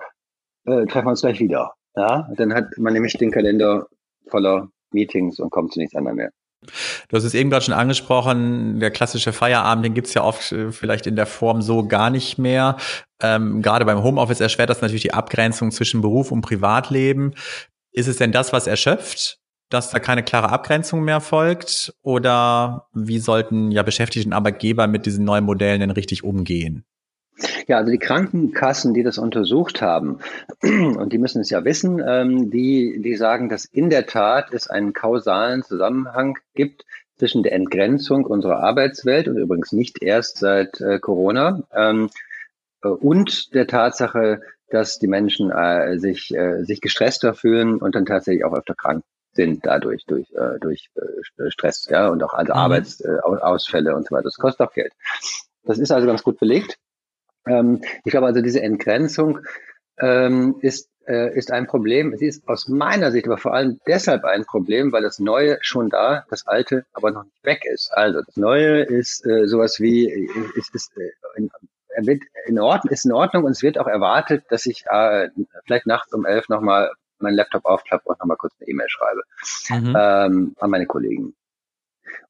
äh, 0.65 0.85
treffen 0.85 1.07
wir 1.07 1.11
uns 1.11 1.21
gleich 1.21 1.39
wieder. 1.39 1.73
Ja, 1.95 2.29
dann 2.35 2.53
hat 2.53 2.77
man 2.77 2.93
nämlich 2.93 3.13
den 3.13 3.31
Kalender 3.31 3.87
voller 4.27 4.69
Meetings 4.91 5.39
und 5.39 5.49
kommt 5.49 5.73
zu 5.73 5.79
nichts 5.79 5.95
anderem 5.95 6.17
mehr. 6.17 6.31
Du 7.09 7.17
hast 7.17 7.23
es 7.23 7.33
eben 7.33 7.49
gerade 7.49 7.65
schon 7.65 7.73
angesprochen, 7.73 8.79
der 8.79 8.91
klassische 8.91 9.33
Feierabend, 9.33 9.85
den 9.85 9.93
gibt's 9.93 10.13
ja 10.13 10.23
oft 10.23 10.51
äh, 10.51 10.71
vielleicht 10.71 11.07
in 11.07 11.15
der 11.15 11.27
Form 11.27 11.61
so 11.61 11.87
gar 11.87 12.09
nicht 12.09 12.37
mehr. 12.37 12.77
Ähm, 13.21 13.61
gerade 13.61 13.85
beim 13.85 14.03
Homeoffice 14.03 14.39
erschwert 14.39 14.69
das 14.69 14.81
natürlich 14.81 15.03
die 15.03 15.13
Abgrenzung 15.13 15.71
zwischen 15.71 16.01
Beruf 16.01 16.31
und 16.31 16.41
Privatleben. 16.41 17.33
Ist 17.91 18.07
es 18.07 18.17
denn 18.17 18.31
das, 18.31 18.51
was 18.51 18.67
erschöpft, 18.67 19.39
dass 19.69 19.91
da 19.91 19.99
keine 19.99 20.23
klare 20.23 20.49
Abgrenzung 20.49 21.03
mehr 21.03 21.21
folgt? 21.21 21.93
Oder 22.01 22.87
wie 22.93 23.19
sollten 23.19 23.71
ja 23.71 23.83
Beschäftigten 23.83 24.33
Arbeitgeber 24.33 24.87
mit 24.87 25.05
diesen 25.05 25.23
neuen 25.23 25.45
Modellen 25.45 25.79
denn 25.79 25.91
richtig 25.91 26.23
umgehen? 26.23 26.83
Ja, 27.67 27.77
also 27.77 27.91
die 27.91 27.99
Krankenkassen, 27.99 28.93
die 28.93 29.03
das 29.03 29.17
untersucht 29.17 29.81
haben, 29.81 30.19
und 30.61 31.11
die 31.11 31.17
müssen 31.17 31.41
es 31.41 31.49
ja 31.49 31.65
wissen, 31.65 32.01
ähm, 32.05 32.49
die, 32.49 33.01
die 33.01 33.15
sagen, 33.15 33.49
dass 33.49 33.65
in 33.65 33.89
der 33.89 34.05
Tat 34.05 34.53
es 34.53 34.67
einen 34.69 34.93
kausalen 34.93 35.63
Zusammenhang 35.63 36.37
gibt 36.53 36.85
zwischen 37.17 37.43
der 37.43 37.53
Entgrenzung 37.53 38.25
unserer 38.25 38.59
Arbeitswelt 38.59 39.27
und 39.27 39.37
übrigens 39.37 39.71
nicht 39.71 40.01
erst 40.01 40.37
seit 40.37 40.79
äh, 40.81 40.99
Corona 40.99 41.63
ähm, 41.73 42.09
äh, 42.83 42.87
und 42.87 43.53
der 43.53 43.67
Tatsache, 43.67 44.41
dass 44.69 44.99
die 44.99 45.07
Menschen 45.07 45.51
äh, 45.51 45.97
sich, 45.97 46.33
äh, 46.35 46.63
sich 46.63 46.81
gestresster 46.81 47.33
fühlen 47.33 47.77
und 47.77 47.95
dann 47.95 48.05
tatsächlich 48.05 48.43
auch 48.45 48.53
öfter 48.53 48.75
krank 48.75 49.03
sind 49.33 49.65
dadurch 49.65 50.05
durch 50.05 50.29
durch 50.61 50.89
Stress 51.49 51.89
ja 51.89 52.07
und 52.07 52.23
auch 52.23 52.33
also 52.33 52.53
mhm. 52.53 52.59
Arbeitsausfälle 52.59 53.93
und 53.93 54.07
so 54.07 54.15
weiter. 54.15 54.23
Das 54.23 54.37
kostet 54.37 54.65
auch 54.65 54.73
Geld. 54.73 54.93
Das 55.65 55.77
ist 55.77 55.91
also 55.91 56.07
ganz 56.07 56.23
gut 56.23 56.39
belegt. 56.39 56.77
Ähm, 57.47 57.81
ich 58.03 58.11
glaube 58.11 58.27
also, 58.27 58.41
diese 58.41 58.61
Entgrenzung 58.61 59.39
ähm, 59.99 60.55
ist, 60.61 60.89
äh, 61.07 61.35
ist 61.37 61.51
ein 61.51 61.67
Problem. 61.67 62.15
Sie 62.17 62.25
ist 62.25 62.47
aus 62.47 62.67
meiner 62.67 63.11
Sicht 63.11 63.27
aber 63.27 63.37
vor 63.37 63.53
allem 63.53 63.79
deshalb 63.87 64.23
ein 64.25 64.45
Problem, 64.45 64.91
weil 64.91 65.03
das 65.03 65.19
Neue 65.19 65.57
schon 65.61 65.89
da, 65.89 66.25
das 66.29 66.47
Alte 66.47 66.85
aber 66.93 67.11
noch 67.11 67.23
nicht 67.23 67.43
weg 67.43 67.63
ist. 67.65 67.91
Also 67.93 68.21
das 68.21 68.37
Neue 68.37 68.81
ist 68.81 69.25
äh, 69.25 69.47
sowas 69.47 69.79
wie, 69.79 70.09
ist, 70.55 70.73
ist, 70.73 70.97
äh, 70.97 71.11
in, 71.37 71.49
wird 72.05 72.23
in 72.47 72.59
Ordnung, 72.59 72.91
ist 72.91 73.05
in 73.05 73.13
Ordnung 73.13 73.43
und 73.43 73.51
es 73.51 73.63
wird 73.63 73.77
auch 73.77 73.87
erwartet, 73.87 74.45
dass 74.49 74.65
ich 74.65 74.85
äh, 74.89 75.29
vielleicht 75.65 75.85
nachts 75.85 76.13
um 76.13 76.25
elf 76.25 76.49
nochmal 76.49 76.91
meinen 77.19 77.35
Laptop 77.35 77.65
aufklappe 77.65 78.09
und 78.09 78.19
nochmal 78.19 78.37
kurz 78.37 78.53
eine 78.59 78.69
E-Mail 78.69 78.89
schreibe 78.89 79.21
mhm. 79.69 79.95
ähm, 79.97 80.55
an 80.59 80.69
meine 80.69 80.85
Kollegen. 80.85 81.33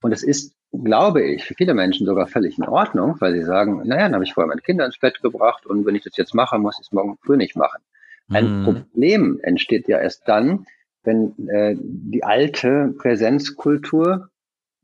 Und 0.01 0.11
es 0.11 0.23
ist 0.23 0.55
glaube 0.83 1.23
ich, 1.23 1.45
für 1.45 1.53
viele 1.53 1.73
Menschen 1.73 2.05
sogar 2.05 2.27
völlig 2.27 2.57
in 2.57 2.65
Ordnung, 2.65 3.15
weil 3.19 3.33
sie 3.33 3.43
sagen, 3.43 3.81
naja, 3.85 4.03
dann 4.03 4.15
habe 4.15 4.23
ich 4.23 4.33
vorher 4.33 4.47
meine 4.47 4.61
Kinder 4.61 4.85
ins 4.85 4.97
Bett 4.97 5.21
gebracht 5.21 5.65
und 5.65 5.85
wenn 5.85 5.95
ich 5.95 6.03
das 6.03 6.17
jetzt 6.17 6.33
mache, 6.33 6.57
muss 6.59 6.77
ich 6.79 6.87
es 6.87 6.91
morgen 6.91 7.17
früh 7.23 7.37
nicht 7.37 7.55
machen. 7.55 7.81
Ein 8.29 8.59
mhm. 8.59 8.63
Problem 8.63 9.39
entsteht 9.41 9.87
ja 9.87 9.99
erst 9.99 10.27
dann, 10.27 10.65
wenn 11.03 11.47
äh, 11.47 11.75
die 11.77 12.23
alte 12.23 12.93
Präsenzkultur 12.97 14.29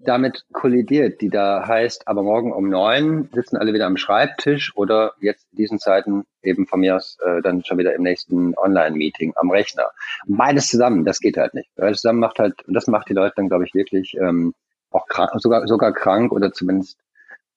damit 0.03 0.45
kollidiert, 0.51 1.21
die 1.21 1.29
da 1.29 1.67
heißt, 1.67 2.07
aber 2.07 2.23
morgen 2.23 2.51
um 2.53 2.69
neun 2.69 3.29
sitzen 3.33 3.57
alle 3.57 3.73
wieder 3.73 3.85
am 3.85 3.97
Schreibtisch 3.97 4.75
oder 4.75 5.13
jetzt 5.21 5.47
in 5.51 5.57
diesen 5.57 5.79
Zeiten 5.79 6.25
eben 6.41 6.65
von 6.65 6.79
mir 6.79 6.95
aus 6.95 7.17
äh, 7.23 7.41
dann 7.41 7.63
schon 7.63 7.77
wieder 7.77 7.93
im 7.93 8.01
nächsten 8.01 8.55
Online-Meeting 8.55 9.33
am 9.35 9.51
Rechner. 9.51 9.91
Beides 10.25 10.67
zusammen, 10.69 11.05
das 11.05 11.19
geht 11.19 11.37
halt 11.37 11.53
nicht. 11.53 11.69
Beides 11.75 12.01
zusammen 12.01 12.19
macht 12.19 12.39
halt, 12.39 12.55
das 12.67 12.87
macht 12.87 13.09
die 13.09 13.13
Leute 13.13 13.33
dann, 13.35 13.47
glaube 13.47 13.65
ich, 13.65 13.75
wirklich 13.75 14.15
ähm, 14.19 14.55
auch 14.91 15.07
krank, 15.07 15.31
sogar, 15.35 15.67
sogar 15.67 15.93
krank 15.93 16.31
oder 16.31 16.51
zumindest, 16.51 16.97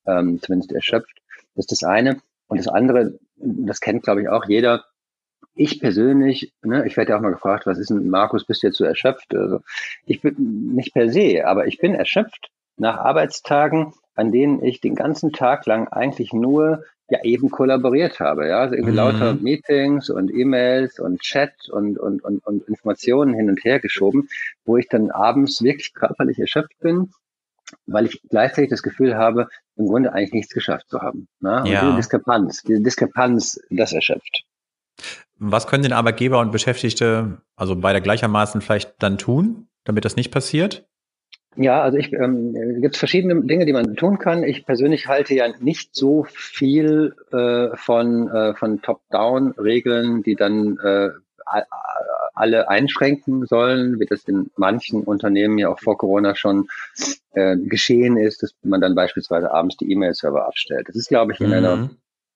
ähm, 0.06 0.40
zumindest 0.40 0.72
erschöpft. 0.72 1.20
Das 1.54 1.64
ist 1.64 1.72
das 1.72 1.84
eine. 1.84 2.20
Und 2.46 2.58
das 2.58 2.68
andere, 2.68 3.18
das 3.36 3.80
kennt, 3.80 4.02
glaube 4.02 4.22
ich, 4.22 4.28
auch 4.28 4.46
jeder, 4.46 4.84
ich 5.54 5.80
persönlich, 5.80 6.52
ne, 6.62 6.86
ich 6.86 6.96
werde 6.96 7.10
ja 7.10 7.16
auch 7.16 7.22
mal 7.22 7.32
gefragt, 7.32 7.66
was 7.66 7.78
ist 7.78 7.90
denn, 7.90 8.08
Markus, 8.08 8.44
bist 8.44 8.62
du 8.62 8.68
jetzt 8.68 8.76
so 8.76 8.84
erschöpft? 8.84 9.34
Also 9.34 9.60
ich 10.06 10.20
bin 10.20 10.72
nicht 10.74 10.92
per 10.94 11.08
se, 11.08 11.46
aber 11.46 11.66
ich 11.66 11.78
bin 11.78 11.94
erschöpft 11.94 12.50
nach 12.76 12.98
Arbeitstagen, 12.98 13.94
an 14.14 14.32
denen 14.32 14.62
ich 14.64 14.80
den 14.80 14.94
ganzen 14.94 15.32
Tag 15.32 15.66
lang 15.66 15.88
eigentlich 15.88 16.32
nur 16.32 16.84
ja 17.10 17.22
eben 17.22 17.50
kollaboriert 17.50 18.18
habe, 18.18 18.48
ja, 18.48 18.60
also 18.60 18.74
irgendwie 18.74 18.92
mhm. 18.92 18.96
lauter 18.96 19.34
Meetings 19.34 20.08
und 20.08 20.32
E-Mails 20.32 20.98
und 20.98 21.20
Chat 21.20 21.68
und, 21.70 21.98
und, 21.98 22.24
und, 22.24 22.44
und 22.46 22.66
Informationen 22.66 23.34
hin 23.34 23.50
und 23.50 23.62
her 23.62 23.78
geschoben, 23.78 24.28
wo 24.64 24.78
ich 24.78 24.88
dann 24.88 25.10
abends 25.10 25.62
wirklich 25.62 25.92
körperlich 25.92 26.38
erschöpft 26.38 26.78
bin, 26.80 27.12
weil 27.86 28.06
ich 28.06 28.20
gleichzeitig 28.28 28.70
das 28.70 28.82
Gefühl 28.82 29.16
habe, 29.16 29.48
im 29.76 29.86
Grunde 29.86 30.12
eigentlich 30.12 30.32
nichts 30.32 30.54
geschafft 30.54 30.88
zu 30.88 31.00
haben. 31.00 31.28
Ne? 31.40 31.62
Und 31.62 31.66
ja. 31.66 31.80
diese 31.82 31.96
Diskrepanz, 31.96 32.62
diese 32.62 32.82
Diskrepanz, 32.82 33.60
das 33.70 33.92
erschöpft. 33.92 34.44
Was 35.38 35.66
können 35.66 35.82
denn 35.82 35.92
Arbeitgeber 35.92 36.38
und 36.40 36.52
Beschäftigte, 36.52 37.38
also 37.56 37.76
beide 37.76 38.00
gleichermaßen 38.00 38.60
vielleicht 38.60 38.94
dann 39.00 39.18
tun, 39.18 39.66
damit 39.84 40.04
das 40.04 40.16
nicht 40.16 40.30
passiert? 40.30 40.86
Ja, 41.56 41.82
also 41.82 41.98
ich 41.98 42.12
ähm, 42.12 42.80
gibt 42.80 42.96
verschiedene 42.96 43.40
Dinge, 43.42 43.64
die 43.64 43.72
man 43.72 43.94
tun 43.94 44.18
kann. 44.18 44.42
Ich 44.42 44.66
persönlich 44.66 45.06
halte 45.06 45.34
ja 45.34 45.46
nicht 45.60 45.94
so 45.94 46.24
viel 46.24 47.14
äh, 47.32 47.76
von 47.76 48.28
äh, 48.28 48.54
von 48.54 48.82
Top-Down-Regeln, 48.82 50.22
die 50.22 50.34
dann 50.34 50.78
äh, 50.78 51.10
alle 52.34 52.68
einschränken 52.68 53.46
sollen, 53.46 54.00
wie 54.00 54.06
das 54.06 54.24
in 54.24 54.50
manchen 54.56 55.02
Unternehmen 55.02 55.58
ja 55.58 55.68
auch 55.68 55.80
vor 55.80 55.96
Corona 55.96 56.34
schon 56.34 56.68
äh, 57.32 57.56
geschehen 57.56 58.16
ist, 58.16 58.42
dass 58.42 58.54
man 58.62 58.80
dann 58.80 58.94
beispielsweise 58.94 59.52
abends 59.52 59.76
die 59.76 59.90
E-Mail-Server 59.90 60.46
abstellt. 60.46 60.88
Das 60.88 60.96
ist, 60.96 61.08
glaube 61.08 61.32
ich, 61.32 61.40
in 61.40 61.48
mhm. 61.48 61.52
einer 61.52 61.90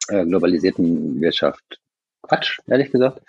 äh, 0.08 0.24
globalisierten 0.24 1.20
Wirtschaft 1.20 1.80
Quatsch, 2.22 2.58
ehrlich 2.66 2.90
gesagt. 2.90 3.22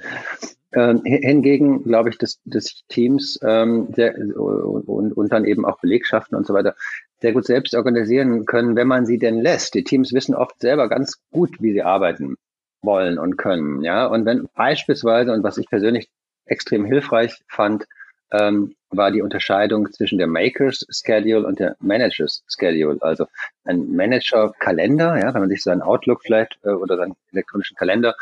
Ähm, 0.71 1.01
hingegen 1.03 1.83
glaube 1.83 2.09
ich, 2.09 2.19
dass, 2.19 2.39
dass 2.45 2.83
Teams 2.89 3.39
ähm, 3.41 3.87
sehr, 3.95 4.15
und, 4.15 5.17
und 5.17 5.31
dann 5.31 5.45
eben 5.45 5.65
auch 5.65 5.79
Belegschaften 5.79 6.37
und 6.37 6.45
so 6.45 6.53
weiter 6.53 6.75
sehr 7.21 7.33
gut 7.33 7.45
selbst 7.45 7.73
organisieren 7.73 8.45
können, 8.45 8.75
wenn 8.75 8.87
man 8.87 9.05
sie 9.05 9.17
denn 9.17 9.41
lässt. 9.41 9.73
Die 9.73 9.83
Teams 9.83 10.13
wissen 10.13 10.35
oft 10.35 10.59
selber 10.59 10.87
ganz 10.87 11.19
gut, 11.31 11.59
wie 11.59 11.73
sie 11.73 11.81
arbeiten 11.81 12.35
wollen 12.81 13.17
und 13.17 13.37
können. 13.37 13.81
Ja, 13.83 14.05
und 14.05 14.25
wenn 14.25 14.47
beispielsweise 14.55 15.33
und 15.33 15.43
was 15.43 15.57
ich 15.57 15.67
persönlich 15.67 16.09
extrem 16.49 16.85
hilfreich 16.85 17.41
fand, 17.47 17.85
ähm, 18.31 18.75
war 18.91 19.11
die 19.11 19.21
Unterscheidung 19.21 19.91
zwischen 19.91 20.17
der 20.17 20.27
Makers 20.27 20.85
Schedule 20.89 21.45
und 21.45 21.59
der 21.59 21.75
Managers 21.79 22.43
Schedule. 22.47 22.97
Also 23.01 23.25
ein 23.63 23.91
Manager 23.95 24.53
Kalender, 24.59 25.17
ja, 25.17 25.33
wenn 25.33 25.41
man 25.41 25.49
sich 25.49 25.63
seinen 25.63 25.81
Outlook 25.81 26.21
vielleicht 26.23 26.59
äh, 26.63 26.69
oder 26.69 26.97
seinen 26.97 27.15
elektronischen 27.31 27.77
Kalender 27.77 28.15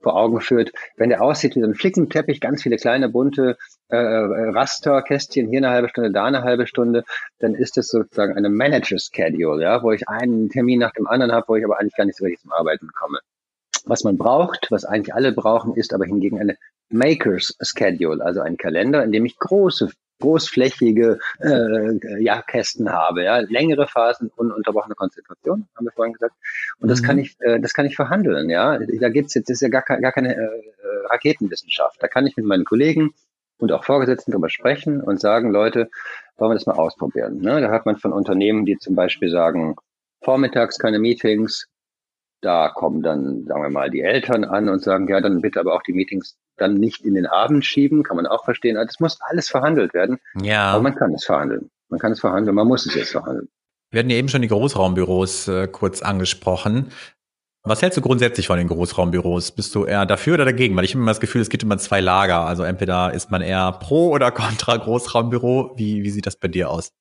vor 0.00 0.16
Augen 0.16 0.40
führt, 0.40 0.72
wenn 0.96 1.10
der 1.10 1.22
aussieht 1.22 1.54
wie 1.54 1.60
so 1.60 1.66
ein 1.66 1.76
Flickenteppich, 1.76 2.40
ganz 2.40 2.62
viele 2.62 2.76
kleine 2.76 3.08
bunte 3.08 3.56
äh, 3.88 3.96
Rasterkästchen, 3.96 5.48
hier 5.48 5.58
eine 5.58 5.70
halbe 5.70 5.88
Stunde, 5.88 6.10
da 6.10 6.24
eine 6.24 6.42
halbe 6.42 6.66
Stunde, 6.66 7.04
dann 7.38 7.54
ist 7.54 7.76
das 7.76 7.86
sozusagen 7.86 8.36
eine 8.36 8.50
Manager 8.50 8.98
Schedule, 8.98 9.62
ja, 9.62 9.82
wo 9.82 9.92
ich 9.92 10.08
einen 10.08 10.48
Termin 10.48 10.80
nach 10.80 10.92
dem 10.92 11.06
anderen 11.06 11.32
habe, 11.32 11.46
wo 11.48 11.56
ich 11.56 11.64
aber 11.64 11.78
eigentlich 11.78 11.94
gar 11.94 12.04
nicht 12.04 12.18
so 12.18 12.24
richtig 12.24 12.42
zum 12.42 12.52
Arbeiten 12.52 12.88
komme. 12.92 13.20
Was 13.84 14.04
man 14.04 14.16
braucht, 14.16 14.68
was 14.70 14.84
eigentlich 14.84 15.14
alle 15.14 15.32
brauchen, 15.32 15.74
ist 15.74 15.92
aber 15.94 16.04
hingegen 16.04 16.38
eine 16.38 16.56
Makers 16.92 17.56
Schedule, 17.60 18.24
also 18.24 18.40
ein 18.40 18.56
Kalender, 18.56 19.02
in 19.04 19.12
dem 19.12 19.24
ich 19.24 19.38
große 19.38 19.90
großflächige 20.22 21.18
äh, 21.40 22.22
ja, 22.22 22.42
Kästen 22.42 22.90
habe, 22.90 23.24
ja, 23.24 23.40
längere 23.40 23.88
Phasen, 23.88 24.30
ununterbrochene 24.36 24.94
Konzentration, 24.94 25.66
haben 25.76 25.84
wir 25.84 25.92
vorhin 25.92 26.12
gesagt. 26.12 26.34
Und 26.78 26.88
das 26.88 27.02
mhm. 27.02 27.06
kann 27.06 27.18
ich, 27.18 27.36
äh, 27.40 27.60
das 27.60 27.74
kann 27.74 27.86
ich 27.86 27.96
verhandeln, 27.96 28.48
ja. 28.48 28.78
Da 28.78 29.08
gibt's 29.08 29.34
jetzt, 29.34 29.50
das 29.50 29.56
ist 29.56 29.62
ja 29.62 29.68
gar, 29.68 29.82
gar 29.82 30.12
keine 30.12 30.36
äh, 30.36 30.48
Raketenwissenschaft. 31.10 32.00
Da 32.00 32.06
kann 32.06 32.26
ich 32.26 32.36
mit 32.36 32.46
meinen 32.46 32.64
Kollegen 32.64 33.14
und 33.58 33.72
auch 33.72 33.84
Vorgesetzten 33.84 34.32
drüber 34.32 34.48
sprechen 34.48 35.00
und 35.00 35.20
sagen, 35.20 35.50
Leute, 35.50 35.90
wollen 36.36 36.52
wir 36.52 36.54
das 36.54 36.66
mal 36.66 36.76
ausprobieren. 36.76 37.38
Ne? 37.38 37.60
Da 37.60 37.70
hat 37.70 37.84
man 37.84 37.96
von 37.96 38.12
Unternehmen, 38.12 38.64
die 38.64 38.78
zum 38.78 38.94
Beispiel 38.94 39.28
sagen, 39.28 39.76
vormittags 40.22 40.78
keine 40.78 41.00
Meetings, 41.00 41.66
da 42.40 42.70
kommen 42.70 43.02
dann, 43.02 43.44
sagen 43.46 43.62
wir 43.62 43.70
mal, 43.70 43.90
die 43.90 44.00
Eltern 44.00 44.44
an 44.44 44.68
und 44.68 44.82
sagen, 44.82 45.08
ja, 45.08 45.20
dann 45.20 45.40
bitte 45.40 45.60
aber 45.60 45.74
auch 45.74 45.82
die 45.82 45.92
Meetings 45.92 46.36
dann 46.62 46.74
nicht 46.74 47.04
in 47.04 47.14
den 47.14 47.26
Abend 47.26 47.64
schieben, 47.64 48.02
kann 48.02 48.16
man 48.16 48.26
auch 48.26 48.44
verstehen. 48.44 48.76
Also, 48.76 48.86
das 48.86 49.00
muss 49.00 49.18
alles 49.20 49.48
verhandelt 49.48 49.94
werden. 49.94 50.18
Ja. 50.40 50.70
Aber 50.72 50.82
man 50.82 50.94
kann 50.94 51.12
es 51.14 51.24
verhandeln. 51.24 51.70
Man 51.88 52.00
kann 52.00 52.12
es 52.12 52.20
verhandeln, 52.20 52.54
man 52.54 52.66
muss 52.66 52.86
es 52.86 52.94
jetzt 52.94 53.12
verhandeln. 53.12 53.48
Wir 53.90 53.98
hatten 53.98 54.10
ja 54.10 54.16
eben 54.16 54.28
schon 54.28 54.40
die 54.40 54.48
Großraumbüros 54.48 55.48
äh, 55.48 55.68
kurz 55.68 56.00
angesprochen. 56.00 56.86
Was 57.64 57.80
hältst 57.80 57.96
du 57.96 58.00
grundsätzlich 58.00 58.48
von 58.48 58.58
den 58.58 58.66
Großraumbüros? 58.66 59.52
Bist 59.52 59.74
du 59.74 59.84
eher 59.84 60.06
dafür 60.06 60.34
oder 60.34 60.44
dagegen? 60.46 60.74
Weil 60.74 60.84
ich 60.84 60.94
habe 60.94 61.02
immer 61.02 61.10
das 61.10 61.20
Gefühl, 61.20 61.42
es 61.42 61.50
gibt 61.50 61.62
immer 61.62 61.78
zwei 61.78 62.00
Lager. 62.00 62.40
Also 62.40 62.64
entweder 62.64 63.12
ist 63.12 63.30
man 63.30 63.42
eher 63.42 63.70
pro 63.72 64.10
oder 64.10 64.30
contra 64.32 64.76
Großraumbüro. 64.76 65.74
Wie, 65.76 66.02
wie 66.02 66.10
sieht 66.10 66.26
das 66.26 66.36
bei 66.36 66.48
dir 66.48 66.70
aus? 66.70 66.92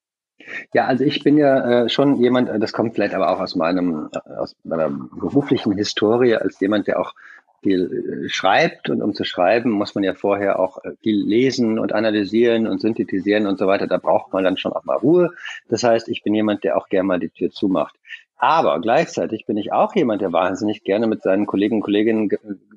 Ja, 0.74 0.86
also 0.86 1.04
ich 1.04 1.24
bin 1.24 1.38
ja 1.38 1.86
äh, 1.86 1.90
schon 1.90 2.18
jemand, 2.18 2.50
äh, 2.50 2.60
das 2.60 2.74
kommt 2.74 2.94
vielleicht 2.94 3.14
aber 3.14 3.30
auch 3.32 3.40
aus 3.40 3.56
meinem, 3.56 4.10
äh, 4.14 4.34
aus 4.36 4.56
meiner 4.64 4.90
beruflichen 4.90 5.72
Historie, 5.74 6.36
als 6.36 6.60
jemand, 6.60 6.88
der 6.88 7.00
auch 7.00 7.14
viel 7.62 8.26
äh, 8.26 8.30
schreibt 8.30 8.90
und 8.90 9.02
um 9.02 9.14
zu 9.14 9.24
schreiben, 9.24 9.72
muss 9.72 9.96
man 9.96 10.04
ja 10.04 10.14
vorher 10.14 10.60
auch 10.60 10.80
viel 11.02 11.24
lesen 11.24 11.80
und 11.80 11.94
analysieren 11.94 12.68
und 12.68 12.82
synthetisieren 12.82 13.48
und 13.48 13.60
so 13.60 13.68
weiter. 13.68 13.88
Da 13.88 13.98
braucht 13.98 14.34
man 14.34 14.44
dann 14.44 14.58
schon 14.58 14.74
auch 14.74 14.84
mal 14.84 14.98
Ruhe. 14.98 15.32
Das 15.70 15.84
heißt, 15.84 16.10
ich 16.10 16.24
bin 16.24 16.34
jemand, 16.34 16.64
der 16.64 16.78
auch 16.78 16.90
gerne 16.90 17.08
mal 17.08 17.20
die 17.20 17.30
Tür 17.30 17.52
zumacht. 17.52 17.96
Aber 18.38 18.82
gleichzeitig 18.82 19.46
bin 19.46 19.58
ich 19.58 19.72
auch 19.72 19.96
jemand, 19.96 20.22
der 20.22 20.34
wahnsinnig 20.34 20.84
gerne 20.84 21.06
mit 21.06 21.22
seinen 21.22 21.46
Kollegen 21.46 21.76
und 21.76 21.82
Kolleginnen 21.84 22.30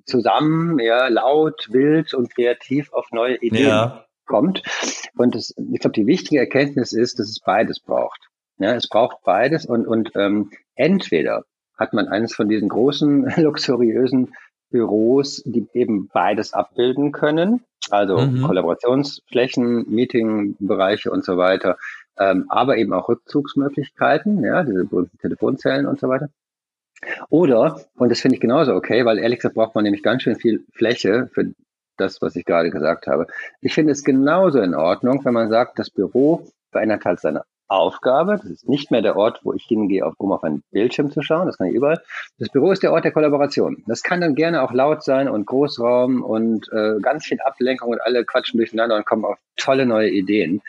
zusammen, 0.04 0.78
ja, 0.78 1.08
laut, 1.08 1.68
wild 1.70 2.12
und 2.12 2.34
kreativ 2.34 2.92
auf 2.92 3.10
neue 3.12 3.36
Ideen 3.36 3.68
ja 3.68 4.04
kommt. 4.26 4.62
Und 5.16 5.34
das, 5.34 5.54
ich 5.56 5.80
glaube, 5.80 5.94
die 5.94 6.06
wichtige 6.06 6.40
Erkenntnis 6.40 6.92
ist, 6.92 7.18
dass 7.18 7.28
es 7.28 7.40
beides 7.40 7.80
braucht. 7.80 8.28
Ja, 8.58 8.74
es 8.74 8.88
braucht 8.88 9.22
beides 9.24 9.66
und, 9.66 9.86
und 9.86 10.12
ähm, 10.14 10.50
entweder 10.74 11.44
hat 11.76 11.92
man 11.92 12.08
eines 12.08 12.34
von 12.34 12.48
diesen 12.48 12.68
großen, 12.68 13.34
luxuriösen 13.36 14.34
Büros, 14.70 15.42
die 15.44 15.66
eben 15.72 16.08
beides 16.08 16.52
abbilden 16.52 17.12
können, 17.12 17.60
also 17.90 18.18
mhm. 18.18 18.42
Kollaborationsflächen, 18.42 19.88
Meetingbereiche 19.88 21.10
und 21.10 21.24
so 21.24 21.36
weiter, 21.36 21.76
ähm, 22.18 22.46
aber 22.48 22.76
eben 22.76 22.92
auch 22.92 23.08
Rückzugsmöglichkeiten, 23.08 24.42
ja, 24.42 24.62
diese 24.62 24.84
berühmten 24.84 25.18
Telefonzellen 25.18 25.86
und 25.86 26.00
so 26.00 26.08
weiter. 26.08 26.28
Oder, 27.28 27.80
und 27.96 28.10
das 28.10 28.20
finde 28.20 28.36
ich 28.36 28.40
genauso 28.40 28.74
okay, 28.74 29.04
weil 29.04 29.18
ehrlich 29.18 29.38
gesagt 29.38 29.56
braucht 29.56 29.74
man 29.74 29.84
nämlich 29.84 30.02
ganz 30.02 30.22
schön 30.22 30.36
viel 30.36 30.64
Fläche 30.72 31.28
für 31.32 31.52
das, 31.96 32.22
was 32.22 32.36
ich 32.36 32.44
gerade 32.44 32.70
gesagt 32.70 33.06
habe. 33.06 33.26
Ich 33.60 33.74
finde 33.74 33.92
es 33.92 34.04
genauso 34.04 34.60
in 34.60 34.74
Ordnung, 34.74 35.24
wenn 35.24 35.34
man 35.34 35.50
sagt, 35.50 35.78
das 35.78 35.90
Büro 35.90 36.46
verändert 36.70 37.04
halt 37.04 37.20
seine 37.20 37.44
Aufgabe. 37.68 38.36
Das 38.36 38.50
ist 38.50 38.68
nicht 38.68 38.90
mehr 38.90 39.02
der 39.02 39.16
Ort, 39.16 39.40
wo 39.42 39.52
ich 39.52 39.64
hingehe, 39.64 40.10
um 40.18 40.32
auf 40.32 40.44
einen 40.44 40.62
Bildschirm 40.70 41.10
zu 41.10 41.22
schauen. 41.22 41.46
Das 41.46 41.58
kann 41.58 41.68
ich 41.68 41.74
überall. 41.74 42.00
Das 42.38 42.48
Büro 42.50 42.70
ist 42.70 42.82
der 42.82 42.92
Ort 42.92 43.04
der 43.04 43.12
Kollaboration. 43.12 43.82
Das 43.86 44.02
kann 44.02 44.20
dann 44.20 44.34
gerne 44.34 44.62
auch 44.62 44.72
laut 44.72 45.02
sein 45.02 45.28
und 45.28 45.46
Großraum 45.46 46.22
und 46.22 46.70
äh, 46.72 47.00
ganz 47.00 47.26
viel 47.26 47.40
Ablenkung 47.40 47.90
und 47.90 48.02
alle 48.02 48.24
quatschen 48.24 48.58
durcheinander 48.58 48.96
und 48.96 49.06
kommen 49.06 49.24
auf 49.24 49.38
tolle 49.56 49.86
neue 49.86 50.10
Ideen. 50.10 50.62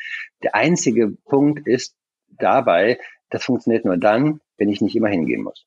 Der 0.44 0.56
einzige 0.56 1.10
Punkt 1.26 1.68
ist 1.68 1.96
dabei, 2.30 3.00
das 3.30 3.44
funktioniert 3.44 3.86
nur 3.86 3.98
dann, 3.98 4.40
wenn 4.58 4.70
ich 4.70 4.82
nicht 4.82 4.96
immer 4.96 5.10
hingehen 5.10 5.44
muss. 5.44 5.66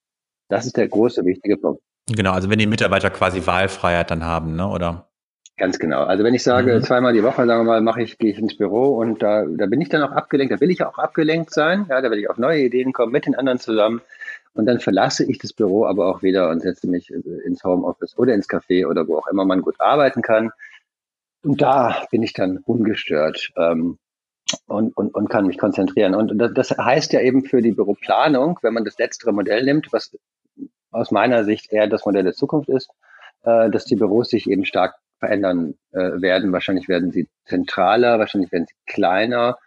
Das 0.48 0.66
ist 0.66 0.76
der 0.76 0.88
große, 0.88 1.24
wichtige 1.24 1.56
Punkt. 1.56 1.82
Genau, 2.06 2.32
also 2.32 2.48
wenn 2.48 2.58
die 2.58 2.66
Mitarbeiter 2.66 3.10
quasi 3.10 3.46
Wahlfreiheit 3.46 4.10
dann 4.10 4.24
haben, 4.24 4.56
ne, 4.56 4.66
oder? 4.66 5.07
Ganz 5.58 5.80
genau. 5.80 6.04
Also 6.04 6.22
wenn 6.22 6.34
ich 6.34 6.44
sage, 6.44 6.76
mhm. 6.76 6.82
zweimal 6.82 7.12
die 7.12 7.24
Woche, 7.24 7.44
sagen 7.44 7.60
wir 7.60 7.64
mal, 7.64 7.80
mache 7.80 8.00
ich, 8.00 8.16
gehe 8.16 8.30
ich 8.30 8.38
ins 8.38 8.56
Büro 8.56 8.96
und 8.96 9.22
da, 9.22 9.44
da 9.44 9.66
bin 9.66 9.80
ich 9.80 9.88
dann 9.88 10.02
auch 10.02 10.12
abgelenkt, 10.12 10.52
da 10.52 10.60
will 10.60 10.70
ich 10.70 10.84
auch 10.84 10.98
abgelenkt 10.98 11.50
sein, 11.52 11.86
ja, 11.90 12.00
da 12.00 12.10
will 12.12 12.20
ich 12.20 12.30
auf 12.30 12.38
neue 12.38 12.62
Ideen 12.62 12.92
kommen 12.92 13.10
mit 13.10 13.26
den 13.26 13.34
anderen 13.34 13.58
zusammen. 13.58 14.00
Und 14.54 14.66
dann 14.66 14.78
verlasse 14.78 15.24
ich 15.24 15.38
das 15.38 15.52
Büro 15.52 15.84
aber 15.84 16.06
auch 16.06 16.22
wieder 16.22 16.50
und 16.50 16.62
setze 16.62 16.88
mich 16.88 17.10
ins 17.10 17.64
Homeoffice 17.64 18.16
oder 18.16 18.34
ins 18.34 18.48
Café 18.48 18.86
oder 18.86 19.08
wo 19.08 19.18
auch 19.18 19.26
immer 19.26 19.44
man 19.44 19.62
gut 19.62 19.80
arbeiten 19.80 20.22
kann. 20.22 20.52
Und 21.42 21.60
da 21.60 22.06
bin 22.10 22.22
ich 22.22 22.34
dann 22.34 22.58
ungestört 22.58 23.50
ähm, 23.56 23.98
und, 24.66 24.96
und, 24.96 25.14
und 25.14 25.28
kann 25.28 25.46
mich 25.46 25.58
konzentrieren. 25.58 26.14
Und 26.14 26.38
das, 26.38 26.52
das 26.54 26.70
heißt 26.70 27.12
ja 27.12 27.20
eben 27.20 27.44
für 27.44 27.62
die 27.62 27.72
Büroplanung, 27.72 28.60
wenn 28.62 28.74
man 28.74 28.84
das 28.84 28.98
letztere 28.98 29.32
Modell 29.32 29.64
nimmt, 29.64 29.92
was 29.92 30.16
aus 30.92 31.10
meiner 31.10 31.44
Sicht 31.44 31.72
eher 31.72 31.88
das 31.88 32.06
Modell 32.06 32.24
der 32.24 32.32
Zukunft 32.32 32.68
ist, 32.68 32.90
äh, 33.42 33.70
dass 33.70 33.84
die 33.84 33.96
Büros 33.96 34.30
sich 34.30 34.48
eben 34.48 34.64
stark 34.64 34.94
verändern 35.18 35.74
äh, 35.92 36.20
werden. 36.20 36.52
Wahrscheinlich 36.52 36.88
werden 36.88 37.10
sie 37.12 37.28
zentraler, 37.46 38.18
wahrscheinlich 38.18 38.52
werden 38.52 38.66
sie 38.66 38.74
kleiner 38.86 39.58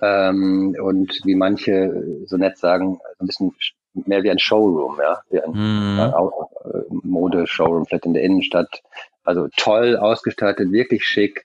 ähm, 0.00 0.76
und 0.80 1.20
wie 1.24 1.34
manche 1.34 2.22
so 2.26 2.36
nett 2.36 2.58
sagen, 2.58 3.00
ein 3.18 3.26
bisschen 3.26 3.52
mehr 3.94 4.22
wie 4.22 4.30
ein 4.30 4.38
Showroom, 4.38 4.98
ja, 5.00 5.20
wie 5.30 5.40
ein 5.40 5.50
mhm. 5.52 5.98
äh, 5.98 7.06
Mode-Showroom, 7.06 7.86
vielleicht 7.86 8.06
in 8.06 8.14
der 8.14 8.22
Innenstadt. 8.22 8.82
Also 9.24 9.48
toll 9.56 9.96
ausgestattet, 9.96 10.72
wirklich 10.72 11.04
schick. 11.04 11.44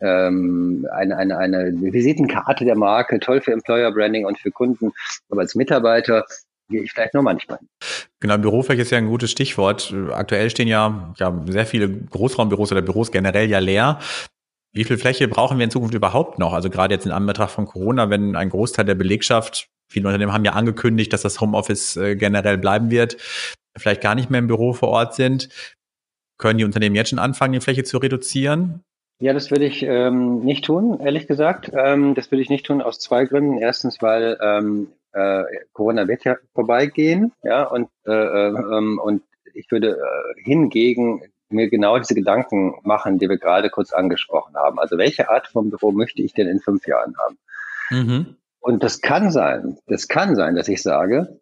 Ähm, 0.00 0.86
eine, 0.90 1.16
eine, 1.18 1.36
eine 1.36 1.72
Visitenkarte 1.74 2.64
der 2.64 2.76
Marke, 2.76 3.20
toll 3.20 3.42
für 3.42 3.52
Employer 3.52 3.92
Branding 3.92 4.24
und 4.24 4.38
für 4.38 4.50
Kunden. 4.50 4.92
Aber 5.28 5.42
als 5.42 5.54
Mitarbeiter 5.54 6.24
gehe 6.70 6.82
ich 6.82 6.92
vielleicht 6.92 7.14
nur 7.14 7.22
manchmal. 7.22 7.58
Genau, 8.20 8.38
Bürofläche 8.38 8.82
ist 8.82 8.90
ja 8.90 8.98
ein 8.98 9.08
gutes 9.08 9.30
Stichwort. 9.30 9.94
Aktuell 10.12 10.48
stehen 10.50 10.68
ja, 10.68 11.12
ja 11.18 11.44
sehr 11.46 11.66
viele 11.66 11.90
Großraumbüros 11.90 12.72
oder 12.72 12.82
Büros 12.82 13.10
generell 13.10 13.48
ja 13.50 13.58
leer. 13.58 13.98
Wie 14.72 14.84
viel 14.84 14.98
Fläche 14.98 15.26
brauchen 15.26 15.58
wir 15.58 15.64
in 15.64 15.70
Zukunft 15.70 15.94
überhaupt 15.94 16.38
noch? 16.38 16.52
Also 16.52 16.70
gerade 16.70 16.94
jetzt 16.94 17.04
in 17.04 17.12
Anbetracht 17.12 17.50
von 17.50 17.66
Corona, 17.66 18.08
wenn 18.08 18.36
ein 18.36 18.50
Großteil 18.50 18.84
der 18.84 18.94
Belegschaft, 18.94 19.68
viele 19.88 20.06
Unternehmen 20.06 20.32
haben 20.32 20.44
ja 20.44 20.52
angekündigt, 20.52 21.12
dass 21.12 21.22
das 21.22 21.40
Homeoffice 21.40 21.96
äh, 21.96 22.14
generell 22.14 22.56
bleiben 22.56 22.90
wird, 22.90 23.16
vielleicht 23.76 24.00
gar 24.00 24.14
nicht 24.14 24.30
mehr 24.30 24.38
im 24.38 24.46
Büro 24.46 24.72
vor 24.72 24.88
Ort 24.88 25.14
sind. 25.14 25.48
Können 26.38 26.58
die 26.58 26.64
Unternehmen 26.64 26.94
jetzt 26.94 27.10
schon 27.10 27.18
anfangen, 27.18 27.52
die 27.52 27.60
Fläche 27.60 27.84
zu 27.84 27.98
reduzieren? 27.98 28.82
Ja, 29.20 29.34
das 29.34 29.50
würde 29.50 29.66
ich 29.66 29.82
ähm, 29.82 30.40
nicht 30.40 30.64
tun, 30.64 30.98
ehrlich 31.00 31.26
gesagt. 31.26 31.70
Ähm, 31.74 32.14
das 32.14 32.30
würde 32.30 32.40
ich 32.40 32.48
nicht 32.48 32.64
tun 32.64 32.80
aus 32.80 32.98
zwei 32.98 33.26
Gründen. 33.26 33.58
Erstens, 33.58 34.00
weil 34.00 34.38
ähm, 34.40 34.88
äh, 35.12 35.44
Corona 35.72 36.08
wird 36.08 36.24
ja 36.24 36.36
vorbeigehen, 36.54 37.32
ja, 37.42 37.64
und, 37.64 37.88
äh, 38.06 38.12
äh, 38.12 38.48
ähm, 38.48 39.00
und 39.02 39.22
ich 39.54 39.70
würde 39.70 39.98
äh, 39.98 40.42
hingegen 40.42 41.22
mir 41.48 41.68
genau 41.68 41.98
diese 41.98 42.14
Gedanken 42.14 42.74
machen, 42.82 43.18
die 43.18 43.28
wir 43.28 43.38
gerade 43.38 43.70
kurz 43.70 43.92
angesprochen 43.92 44.54
haben. 44.56 44.78
Also 44.78 44.98
welche 44.98 45.28
Art 45.28 45.48
von 45.48 45.70
Büro 45.70 45.90
möchte 45.90 46.22
ich 46.22 46.32
denn 46.32 46.46
in 46.46 46.60
fünf 46.60 46.86
Jahren 46.86 47.14
haben? 47.18 47.38
Mhm. 47.90 48.36
Und 48.60 48.82
das 48.84 49.00
kann 49.00 49.30
sein, 49.30 49.78
das 49.86 50.06
kann 50.06 50.36
sein, 50.36 50.54
dass 50.54 50.68
ich 50.68 50.82
sage, 50.82 51.40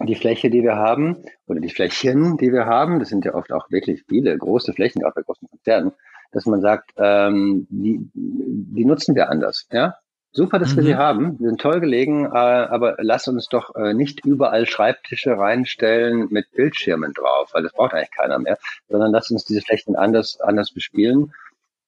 die 0.00 0.16
Fläche, 0.16 0.50
die 0.50 0.62
wir 0.62 0.76
haben, 0.76 1.24
oder 1.46 1.60
die 1.60 1.70
Flächen, 1.70 2.36
die 2.36 2.52
wir 2.52 2.66
haben, 2.66 2.98
das 2.98 3.10
sind 3.10 3.24
ja 3.24 3.34
oft 3.34 3.52
auch 3.52 3.70
wirklich 3.70 4.02
viele 4.08 4.36
große 4.36 4.72
Flächen, 4.72 5.04
auch 5.04 5.14
bei 5.14 5.22
großen 5.22 5.48
Konzernen, 5.48 5.92
dass 6.32 6.46
man 6.46 6.60
sagt, 6.60 6.90
ähm, 6.96 7.66
die, 7.70 8.00
die 8.12 8.84
nutzen 8.84 9.14
wir 9.14 9.30
anders. 9.30 9.68
Ja? 9.70 9.94
Super, 10.36 10.58
dass 10.58 10.72
mhm. 10.72 10.76
wir 10.78 10.82
sie 10.82 10.94
mhm. 10.94 10.98
haben. 10.98 11.38
Wir 11.38 11.48
sind 11.48 11.60
toll 11.60 11.78
gelegen, 11.78 12.26
äh, 12.26 12.28
aber 12.28 12.96
lass 12.98 13.28
uns 13.28 13.46
doch 13.48 13.72
äh, 13.76 13.94
nicht 13.94 14.26
überall 14.26 14.66
Schreibtische 14.66 15.38
reinstellen 15.38 16.26
mit 16.30 16.50
Bildschirmen 16.50 17.12
drauf, 17.12 17.50
weil 17.52 17.62
das 17.62 17.72
braucht 17.72 17.94
eigentlich 17.94 18.10
keiner 18.10 18.40
mehr, 18.40 18.58
sondern 18.88 19.12
lass 19.12 19.30
uns 19.30 19.44
diese 19.44 19.60
Flächen 19.60 19.94
anders, 19.94 20.40
anders 20.40 20.72
bespielen. 20.72 21.32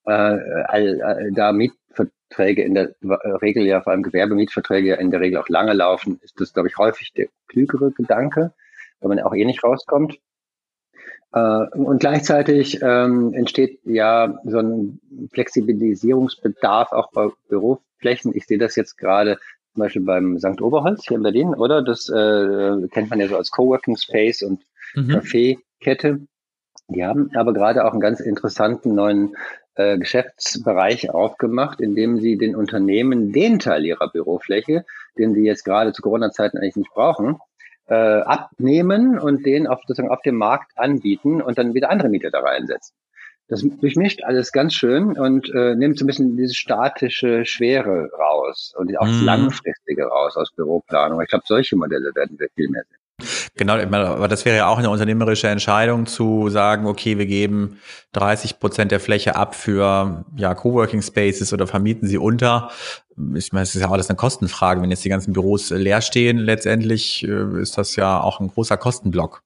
Äh, 0.04 1.32
da 1.32 1.50
Mietverträge 1.50 2.62
in 2.62 2.74
der 2.74 2.94
Regel 3.42 3.66
ja, 3.66 3.80
vor 3.80 3.92
allem 3.92 4.04
Gewerbemietverträge 4.04 4.90
ja 4.90 4.94
in 4.94 5.10
der 5.10 5.18
Regel 5.20 5.38
auch 5.38 5.48
lange 5.48 5.72
laufen, 5.72 6.20
ist 6.22 6.40
das, 6.40 6.52
glaube 6.52 6.68
ich, 6.68 6.78
häufig 6.78 7.12
der 7.14 7.26
klügere 7.48 7.90
Gedanke, 7.90 8.52
weil 9.00 9.08
man 9.08 9.18
auch 9.18 9.34
eh 9.34 9.44
nicht 9.44 9.64
rauskommt. 9.64 10.20
Und 11.32 11.98
gleichzeitig 11.98 12.80
ähm, 12.82 13.34
entsteht 13.34 13.80
ja 13.84 14.38
so 14.44 14.58
ein 14.60 15.00
Flexibilisierungsbedarf 15.32 16.92
auch 16.92 17.10
bei 17.12 17.28
Büroflächen. 17.96 18.32
Ich 18.34 18.46
sehe 18.46 18.58
das 18.58 18.76
jetzt 18.76 18.96
gerade 18.96 19.38
zum 19.74 19.82
Beispiel 19.82 20.02
beim 20.02 20.38
St. 20.38 20.60
Oberholz 20.60 21.06
hier 21.06 21.16
in 21.16 21.22
Berlin, 21.22 21.54
oder? 21.54 21.82
Das 21.82 22.08
äh, 22.08 22.88
kennt 22.88 23.10
man 23.10 23.20
ja 23.20 23.28
so 23.28 23.36
als 23.36 23.50
Coworking 23.50 23.96
Space 23.96 24.42
und 24.42 24.62
mhm. 24.94 25.10
Café-Kette. 25.10 26.20
Die 26.88 27.04
haben 27.04 27.30
aber 27.34 27.52
gerade 27.52 27.84
auch 27.84 27.92
einen 27.92 28.00
ganz 28.00 28.20
interessanten 28.20 28.94
neuen 28.94 29.36
äh, 29.74 29.98
Geschäftsbereich 29.98 31.10
aufgemacht, 31.10 31.80
in 31.80 31.94
dem 31.94 32.20
sie 32.20 32.38
den 32.38 32.54
Unternehmen 32.54 33.32
den 33.32 33.58
Teil 33.58 33.84
ihrer 33.84 34.08
Bürofläche, 34.10 34.84
den 35.18 35.34
sie 35.34 35.44
jetzt 35.44 35.64
gerade 35.64 35.92
zu 35.92 36.00
Corona-Zeiten 36.00 36.58
eigentlich 36.58 36.76
nicht 36.76 36.94
brauchen, 36.94 37.38
äh, 37.88 37.94
abnehmen 37.94 39.18
und 39.18 39.44
den 39.44 39.66
auf, 39.66 39.80
sozusagen 39.86 40.10
auf 40.10 40.22
dem 40.22 40.36
Markt 40.36 40.72
anbieten 40.76 41.42
und 41.42 41.58
dann 41.58 41.74
wieder 41.74 41.90
andere 41.90 42.08
Mieter 42.08 42.30
da 42.30 42.40
reinsetzen. 42.40 42.96
Das 43.48 43.62
durchmischt 43.80 44.24
alles 44.24 44.50
ganz 44.50 44.74
schön 44.74 45.16
und 45.16 45.48
äh, 45.54 45.76
nimmt 45.76 45.98
so 45.98 46.04
ein 46.04 46.08
bisschen 46.08 46.36
diese 46.36 46.54
statische 46.54 47.44
Schwere 47.44 48.10
raus 48.18 48.74
und 48.76 48.96
auch 48.98 49.06
das 49.06 49.20
mhm. 49.20 49.24
Langfristige 49.24 50.04
raus 50.04 50.36
aus 50.36 50.50
Büroplanung. 50.56 51.20
Ich 51.22 51.28
glaube, 51.28 51.44
solche 51.46 51.76
Modelle 51.76 52.12
werden 52.14 52.38
wir 52.38 52.48
viel 52.56 52.68
mehr 52.68 52.82
sehen. 52.88 52.98
Genau, 53.54 53.74
aber 53.74 54.28
das 54.28 54.44
wäre 54.44 54.56
ja 54.56 54.66
auch 54.68 54.78
eine 54.78 54.90
unternehmerische 54.90 55.48
Entscheidung 55.48 56.04
zu 56.04 56.50
sagen, 56.50 56.86
okay, 56.86 57.16
wir 57.16 57.24
geben 57.24 57.78
30 58.12 58.58
Prozent 58.58 58.92
der 58.92 59.00
Fläche 59.00 59.36
ab 59.36 59.54
für 59.54 60.26
ja, 60.36 60.54
Coworking 60.54 61.00
Spaces 61.00 61.52
oder 61.54 61.66
vermieten 61.66 62.06
sie 62.06 62.18
unter. 62.18 62.70
Ich 63.34 63.52
meine, 63.52 63.62
es 63.62 63.74
ist 63.74 63.80
ja 63.80 63.90
alles 63.90 64.10
eine 64.10 64.16
Kostenfrage. 64.16 64.82
Wenn 64.82 64.90
jetzt 64.90 65.04
die 65.04 65.08
ganzen 65.08 65.32
Büros 65.32 65.70
leer 65.70 66.02
stehen, 66.02 66.36
letztendlich 66.36 67.26
äh, 67.26 67.60
ist 67.62 67.78
das 67.78 67.96
ja 67.96 68.20
auch 68.20 68.40
ein 68.40 68.48
großer 68.48 68.76
Kostenblock. 68.76 69.42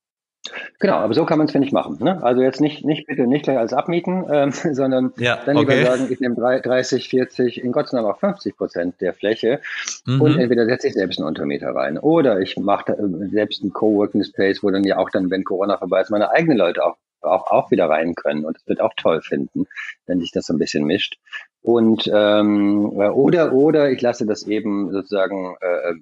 Genau, 0.79 0.95
aber 0.95 1.15
so 1.15 1.25
kann 1.25 1.39
man 1.39 1.47
es, 1.47 1.53
finde 1.53 1.67
ich, 1.67 1.73
machen. 1.73 1.99
Ne? 2.01 2.23
Also 2.23 2.43
jetzt 2.43 2.61
nicht, 2.61 2.85
nicht 2.85 3.07
bitte 3.07 3.27
nicht 3.27 3.45
gleich 3.45 3.59
alles 3.59 3.73
abmieten, 3.73 4.25
ähm, 4.31 4.53
sondern 4.73 5.13
ja, 5.19 5.39
dann 5.45 5.57
lieber 5.57 5.73
okay. 5.73 5.85
sagen, 5.85 6.07
ich 6.11 6.21
nehme 6.21 6.37
30, 6.37 7.09
40, 7.09 7.63
in 7.63 7.73
Gottes 7.73 7.93
Namen 7.93 8.07
auch 8.07 8.19
50 8.19 8.57
Prozent 8.57 9.01
der 9.01 9.15
Fläche 9.15 9.61
mhm. 10.07 10.21
und 10.21 10.39
entweder 10.39 10.67
setze 10.67 10.89
ich 10.89 10.95
selbst 10.95 11.19
einen 11.19 11.29
Untermieter 11.29 11.75
rein 11.75 11.99
oder 11.99 12.41
ich 12.41 12.57
mache 12.57 12.93
äh, 12.93 13.29
selbst 13.31 13.63
einen 13.63 13.73
Coworking 13.73 14.25
Space, 14.25 14.63
wo 14.63 14.71
dann 14.71 14.85
ja 14.85 14.99
auch 14.99 15.11
dann, 15.11 15.31
wenn 15.31 15.45
Corona 15.45 15.77
vorbei 15.79 16.01
ist, 16.01 16.11
meine 16.11 16.31
eigenen 16.31 16.59
Leute 16.59 16.85
auch 16.85 16.97
auch, 17.23 17.51
auch 17.51 17.71
wieder 17.71 17.87
rein 17.89 18.15
können 18.15 18.47
und 18.47 18.57
es 18.57 18.67
wird 18.67 18.81
auch 18.81 18.95
toll 18.97 19.21
finden, 19.21 19.67
wenn 20.07 20.21
sich 20.21 20.33
das 20.33 20.47
so 20.47 20.55
ein 20.55 20.59
bisschen 20.59 20.85
mischt. 20.85 21.19
Und 21.63 22.11
ähm, 22.13 22.87
oder 22.91 23.53
oder 23.53 23.91
ich 23.91 24.01
lasse 24.01 24.25
das 24.25 24.47
eben 24.47 24.91
sozusagen 24.93 25.57
äh, 25.61 25.95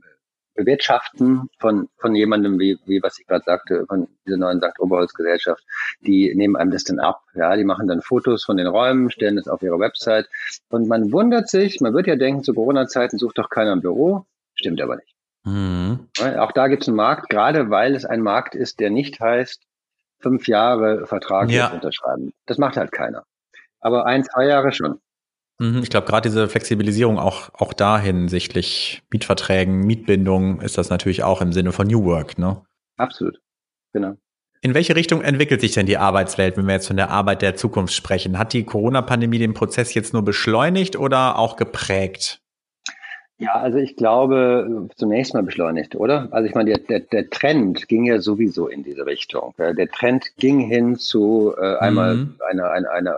bewirtschaften 0.58 1.48
von, 1.58 1.88
von 1.96 2.14
jemandem, 2.14 2.58
wie, 2.58 2.78
wie 2.84 3.02
was 3.02 3.18
ich 3.18 3.26
gerade 3.26 3.44
sagte, 3.44 3.86
von 3.86 4.08
dieser 4.26 4.36
neuen 4.36 4.58
St. 4.58 4.78
Oberholz 4.80 5.14
Gesellschaft, 5.14 5.64
die 6.00 6.34
nehmen 6.34 6.56
einem 6.56 6.72
das 6.72 6.84
dann 6.84 6.98
ab. 6.98 7.22
Ja, 7.34 7.56
die 7.56 7.64
machen 7.64 7.86
dann 7.86 8.02
Fotos 8.02 8.44
von 8.44 8.56
den 8.56 8.66
Räumen, 8.66 9.10
stellen 9.10 9.36
das 9.36 9.48
auf 9.48 9.62
ihre 9.62 9.78
Website 9.78 10.28
und 10.68 10.88
man 10.88 11.12
wundert 11.12 11.48
sich, 11.48 11.80
man 11.80 11.94
wird 11.94 12.08
ja 12.08 12.16
denken, 12.16 12.42
zu 12.42 12.54
Corona-Zeiten 12.54 13.18
sucht 13.18 13.38
doch 13.38 13.48
keiner 13.48 13.72
ein 13.72 13.80
Büro, 13.80 14.26
stimmt 14.54 14.80
aber 14.82 14.96
nicht. 14.96 15.14
Mhm. 15.44 16.08
Auch 16.38 16.52
da 16.52 16.66
gibt 16.66 16.82
es 16.82 16.88
einen 16.88 16.96
Markt, 16.96 17.30
gerade 17.30 17.70
weil 17.70 17.94
es 17.94 18.04
ein 18.04 18.20
Markt 18.20 18.54
ist, 18.54 18.80
der 18.80 18.90
nicht 18.90 19.20
heißt, 19.20 19.62
fünf 20.20 20.48
Jahre 20.48 21.06
Vertrag 21.06 21.50
ja. 21.50 21.68
unterschreiben. 21.68 22.32
Das 22.46 22.58
macht 22.58 22.76
halt 22.76 22.90
keiner. 22.90 23.24
Aber 23.80 24.06
ein, 24.06 24.24
zwei 24.24 24.46
Jahre 24.46 24.72
schon. 24.72 25.00
Mhm, 25.58 25.82
ich 25.82 25.90
glaube, 25.90 26.06
gerade 26.06 26.28
diese 26.28 26.48
Flexibilisierung 26.48 27.18
auch, 27.18 27.50
auch 27.54 27.72
da 27.72 27.98
hinsichtlich 27.98 29.02
Mietverträgen, 29.10 29.80
Mietbindungen 29.80 30.60
ist 30.60 30.78
das 30.78 30.90
natürlich 30.90 31.24
auch 31.24 31.40
im 31.40 31.52
Sinne 31.52 31.72
von 31.72 31.86
New 31.88 32.04
Work, 32.04 32.38
ne? 32.38 32.62
Absolut. 32.96 33.40
Genau. 33.92 34.14
In 34.60 34.74
welche 34.74 34.96
Richtung 34.96 35.22
entwickelt 35.22 35.60
sich 35.60 35.72
denn 35.72 35.86
die 35.86 35.98
Arbeitswelt, 35.98 36.56
wenn 36.56 36.66
wir 36.66 36.74
jetzt 36.74 36.88
von 36.88 36.96
der 36.96 37.10
Arbeit 37.10 37.42
der 37.42 37.54
Zukunft 37.54 37.94
sprechen? 37.94 38.38
Hat 38.38 38.52
die 38.52 38.64
Corona-Pandemie 38.64 39.38
den 39.38 39.54
Prozess 39.54 39.94
jetzt 39.94 40.12
nur 40.12 40.24
beschleunigt 40.24 40.96
oder 40.96 41.38
auch 41.38 41.56
geprägt? 41.56 42.40
Ja, 43.40 43.52
also 43.52 43.78
ich 43.78 43.94
glaube, 43.94 44.88
zunächst 44.96 45.32
mal 45.32 45.44
beschleunigt, 45.44 45.94
oder? 45.94 46.26
Also 46.32 46.48
ich 46.48 46.56
meine, 46.56 46.70
der, 46.70 46.78
der, 46.80 47.00
der 47.00 47.30
Trend 47.30 47.86
ging 47.86 48.04
ja 48.04 48.20
sowieso 48.20 48.66
in 48.66 48.82
diese 48.82 49.06
Richtung. 49.06 49.54
Der 49.58 49.88
Trend 49.88 50.36
ging 50.38 50.58
hin 50.58 50.96
zu 50.96 51.54
äh, 51.56 51.76
einmal 51.76 52.16
mhm. 52.16 52.36
einer, 52.50 52.70
einer, 52.70 52.90
einer 52.90 53.16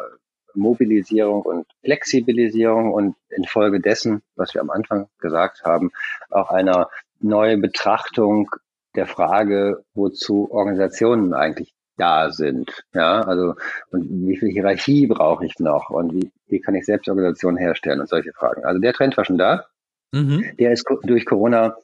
Mobilisierung 0.54 1.42
und 1.42 1.66
Flexibilisierung 1.84 2.92
und 2.92 3.16
infolgedessen, 3.28 4.22
was 4.36 4.54
wir 4.54 4.60
am 4.60 4.70
Anfang 4.70 5.08
gesagt 5.18 5.64
haben, 5.64 5.90
auch 6.30 6.50
einer 6.50 6.88
neuen 7.20 7.60
Betrachtung 7.60 8.50
der 8.94 9.06
Frage, 9.06 9.84
wozu 9.94 10.50
Organisationen 10.50 11.34
eigentlich 11.34 11.72
da 11.96 12.30
sind. 12.30 12.84
Ja, 12.94 13.20
also 13.20 13.54
und 13.90 14.26
wie 14.26 14.36
viel 14.36 14.48
Hierarchie 14.50 15.06
brauche 15.06 15.44
ich 15.44 15.58
noch 15.58 15.90
und 15.90 16.14
wie, 16.14 16.32
wie 16.46 16.60
kann 16.60 16.74
ich 16.74 16.86
Selbstorganisationen 16.86 17.58
herstellen 17.58 18.00
und 18.00 18.08
solche 18.08 18.32
Fragen. 18.32 18.64
Also 18.64 18.80
der 18.80 18.92
Trend 18.92 19.16
war 19.16 19.24
schon 19.24 19.38
da. 19.38 19.66
Mhm. 20.12 20.44
Der 20.58 20.72
ist 20.72 20.84
durch 21.04 21.24
Corona 21.24 21.76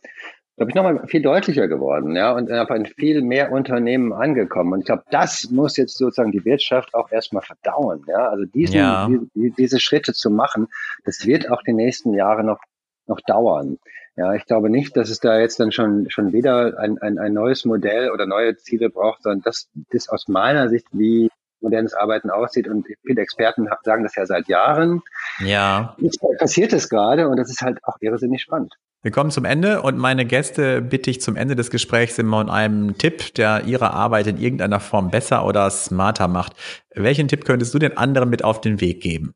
glaube 0.57 0.71
ich, 0.71 0.75
nochmal 0.75 1.07
viel 1.07 1.23
deutlicher 1.23 1.69
geworden, 1.69 2.17
ja, 2.17 2.33
und 2.33 2.51
einfach 2.51 2.75
in 2.75 2.87
viel 2.87 3.21
mehr 3.23 3.53
Unternehmen 3.53 4.13
angekommen. 4.13 4.73
Und 4.73 4.81
ich 4.81 4.87
glaube, 4.87 5.05
das 5.11 5.51
muss 5.51 5.77
jetzt 5.77 5.99
sozusagen 5.99 6.33
die 6.33 6.45
Wirtschaft 6.45 6.95
auch 6.95 7.13
erstmal 7.13 7.43
verdauen, 7.43 8.05
ja. 8.09 8.29
Also 8.29 8.47
diesen, 8.47 8.77
ja. 8.77 9.09
die, 9.35 9.53
diese 9.57 9.81
Schritte 9.81 10.15
zu 10.15 10.31
machen, 10.31 10.69
das 11.05 11.27
wird 11.27 11.51
auch 11.51 11.63
die 11.63 11.75
nächsten 11.75 12.15
Jahre 12.15 12.43
noch, 12.43 12.61
noch 13.07 13.21
dauern. 13.21 13.79
Ja, 14.17 14.33
ich 14.33 14.47
glaube 14.47 14.71
nicht, 14.71 14.97
dass 14.97 15.11
es 15.11 15.21
da 15.21 15.39
jetzt 15.39 15.61
dann 15.61 15.73
schon, 15.73 16.09
schon 16.09 16.33
wieder 16.33 16.79
ein, 16.79 16.97
ein, 16.99 17.19
ein 17.19 17.35
neues 17.35 17.67
Modell 17.67 18.11
oder 18.11 18.25
neue 18.25 18.57
Ziele 18.57 18.89
braucht, 18.89 19.23
sondern 19.23 19.43
das, 19.43 19.69
das 19.91 20.09
aus 20.09 20.27
meiner 20.27 20.71
Sicht, 20.71 20.87
wie 20.93 21.29
modernes 21.61 21.93
Arbeiten 21.93 22.31
aussieht. 22.31 22.67
Und 22.67 22.87
viele 23.05 23.21
Experten 23.21 23.69
sagen 23.83 24.05
das 24.05 24.17
ja 24.17 24.25
seit 24.25 24.49
Jahren. 24.49 25.03
Ja. 25.41 25.95
Jetzt 25.99 26.19
passiert 26.39 26.73
es 26.73 26.89
gerade 26.89 27.29
und 27.29 27.37
das 27.37 27.51
ist 27.51 27.61
halt 27.61 27.85
auch 27.85 27.97
irrsinnig 28.01 28.41
spannend. 28.41 28.75
Wir 29.07 29.13
kommen 29.13 29.31
zum 29.31 29.45
Ende 29.45 29.83
und 29.83 29.99
meine 29.99 30.25
Gäste 30.25 30.83
bitte 30.83 31.11
ich 31.11 31.21
zum 31.21 31.37
Ende 31.37 31.55
des 31.55 31.71
Gesprächs 31.71 32.19
immer 32.19 32.41
um 32.41 32.51
einen 32.51 32.99
Tipp, 32.99 33.35
der 33.35 33.63
ihre 33.65 33.93
Arbeit 33.93 34.27
in 34.27 34.37
irgendeiner 34.37 34.81
Form 34.81 35.13
besser 35.13 35.47
oder 35.47 35.71
smarter 35.71 36.27
macht. 36.27 36.55
Welchen 36.93 37.29
Tipp 37.29 37.45
könntest 37.45 37.73
du 37.73 37.79
den 37.79 37.97
anderen 37.97 38.29
mit 38.31 38.43
auf 38.43 38.61
den 38.61 38.81
Weg 38.81 39.01
geben? 39.01 39.33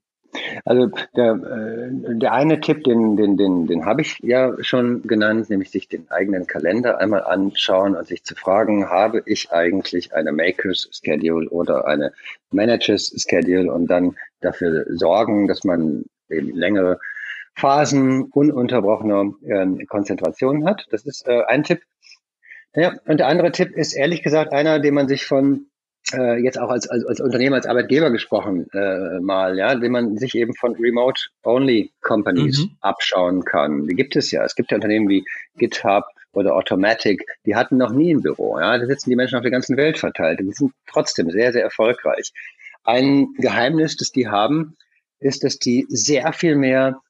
Also 0.65 0.89
der, 1.15 1.35
äh, 1.35 2.17
der 2.17 2.33
eine 2.33 2.61
Tipp, 2.61 2.83
den, 2.83 3.17
den, 3.17 3.37
den, 3.37 3.69
den 3.69 3.87
habe 3.87 4.01
ich 4.01 4.19
ja 4.25 4.57
schon 4.59 5.03
genannt, 5.03 5.51
nämlich 5.51 5.71
sich 5.71 5.87
den 5.87 6.11
eigenen 6.11 6.49
Kalender 6.49 6.99
einmal 6.99 7.23
anschauen 7.23 7.95
und 7.95 8.09
sich 8.09 8.25
zu 8.25 8.35
fragen, 8.35 8.91
habe 8.91 9.23
ich 9.25 9.53
eigentlich 9.53 10.13
eine 10.13 10.33
Makers 10.33 10.89
Schedule 10.91 11.49
oder 11.49 11.87
eine 11.87 12.11
Managers 12.51 13.15
Schedule 13.17 13.73
und 13.73 13.87
dann 13.87 14.17
dafür 14.41 14.85
sorgen, 14.89 15.47
dass 15.47 15.63
man 15.63 16.07
eben 16.29 16.57
längere 16.57 16.99
Phasen 17.61 18.25
ununterbrochener 18.25 19.33
äh, 19.43 19.85
Konzentration 19.87 20.67
hat. 20.67 20.87
Das 20.91 21.05
ist 21.05 21.27
äh, 21.29 21.43
ein 21.47 21.63
Tipp. 21.63 21.83
Ja, 22.75 22.95
und 23.07 23.19
der 23.19 23.27
andere 23.27 23.53
Tipp 23.53 23.77
ist 23.77 23.93
ehrlich 23.93 24.23
gesagt 24.23 24.53
einer, 24.53 24.79
den 24.79 24.95
man 24.95 25.09
sich 25.09 25.27
von 25.27 25.67
äh, 26.13 26.43
jetzt 26.43 26.59
auch 26.59 26.71
als, 26.71 26.89
als, 26.89 27.05
als 27.05 27.21
Unternehmer, 27.21 27.57
als 27.57 27.67
Arbeitgeber 27.67 28.11
gesprochen 28.11 28.67
äh, 28.73 29.21
mal, 29.21 29.59
ja, 29.59 29.75
den 29.75 29.93
man 29.93 30.17
sich 30.17 30.35
eben 30.35 30.55
von 30.55 30.75
Remote-Only-Companies 30.77 32.61
mhm. 32.61 32.77
abschauen 32.81 33.45
kann. 33.45 33.87
Die 33.87 33.95
gibt 33.95 34.17
es 34.17 34.31
ja. 34.31 34.45
Es 34.45 34.55
gibt 34.55 34.71
ja 34.71 34.77
Unternehmen 34.77 35.09
wie 35.09 35.25
GitHub 35.57 36.05
oder 36.33 36.55
Automatic, 36.55 37.25
die 37.45 37.57
hatten 37.57 37.77
noch 37.77 37.93
nie 37.93 38.15
ein 38.15 38.23
Büro. 38.23 38.59
Ja, 38.59 38.79
da 38.79 38.87
sitzen 38.87 39.11
die 39.11 39.17
Menschen 39.17 39.37
auf 39.37 39.43
der 39.43 39.51
ganzen 39.51 39.77
Welt 39.77 39.99
verteilt. 39.99 40.41
Die 40.41 40.53
sind 40.53 40.73
trotzdem 40.87 41.31
sehr, 41.31 41.53
sehr 41.53 41.63
erfolgreich. 41.63 42.33
Ein 42.85 43.35
Geheimnis, 43.37 43.97
das 43.97 44.13
die 44.13 44.29
haben, 44.29 44.77
ist, 45.19 45.45
dass 45.45 45.59
die 45.59 45.87
sehr 45.89 46.33
viel 46.33 46.57
mehr 46.57 47.01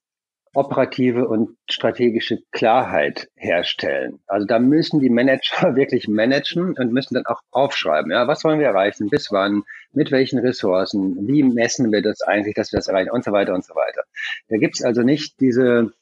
operative 0.52 1.28
und 1.28 1.56
strategische 1.68 2.38
Klarheit 2.50 3.28
herstellen. 3.36 4.18
Also 4.26 4.46
da 4.46 4.58
müssen 4.58 5.00
die 5.00 5.10
Manager 5.10 5.74
wirklich 5.76 6.08
managen 6.08 6.74
und 6.76 6.92
müssen 6.92 7.14
dann 7.14 7.26
auch 7.26 7.40
aufschreiben, 7.52 8.10
ja, 8.10 8.26
was 8.26 8.42
wollen 8.42 8.58
wir 8.58 8.66
erreichen, 8.66 9.08
bis 9.08 9.30
wann, 9.30 9.62
mit 9.92 10.10
welchen 10.10 10.40
Ressourcen, 10.40 11.28
wie 11.28 11.42
messen 11.42 11.92
wir 11.92 12.02
das 12.02 12.22
eigentlich, 12.22 12.54
dass 12.54 12.72
wir 12.72 12.78
das 12.78 12.88
erreichen 12.88 13.10
und 13.10 13.24
so 13.24 13.32
weiter 13.32 13.54
und 13.54 13.64
so 13.64 13.74
weiter. 13.74 14.02
Da 14.48 14.56
gibt's 14.56 14.82
also 14.82 15.02
nicht 15.02 15.38
diese, 15.40 15.92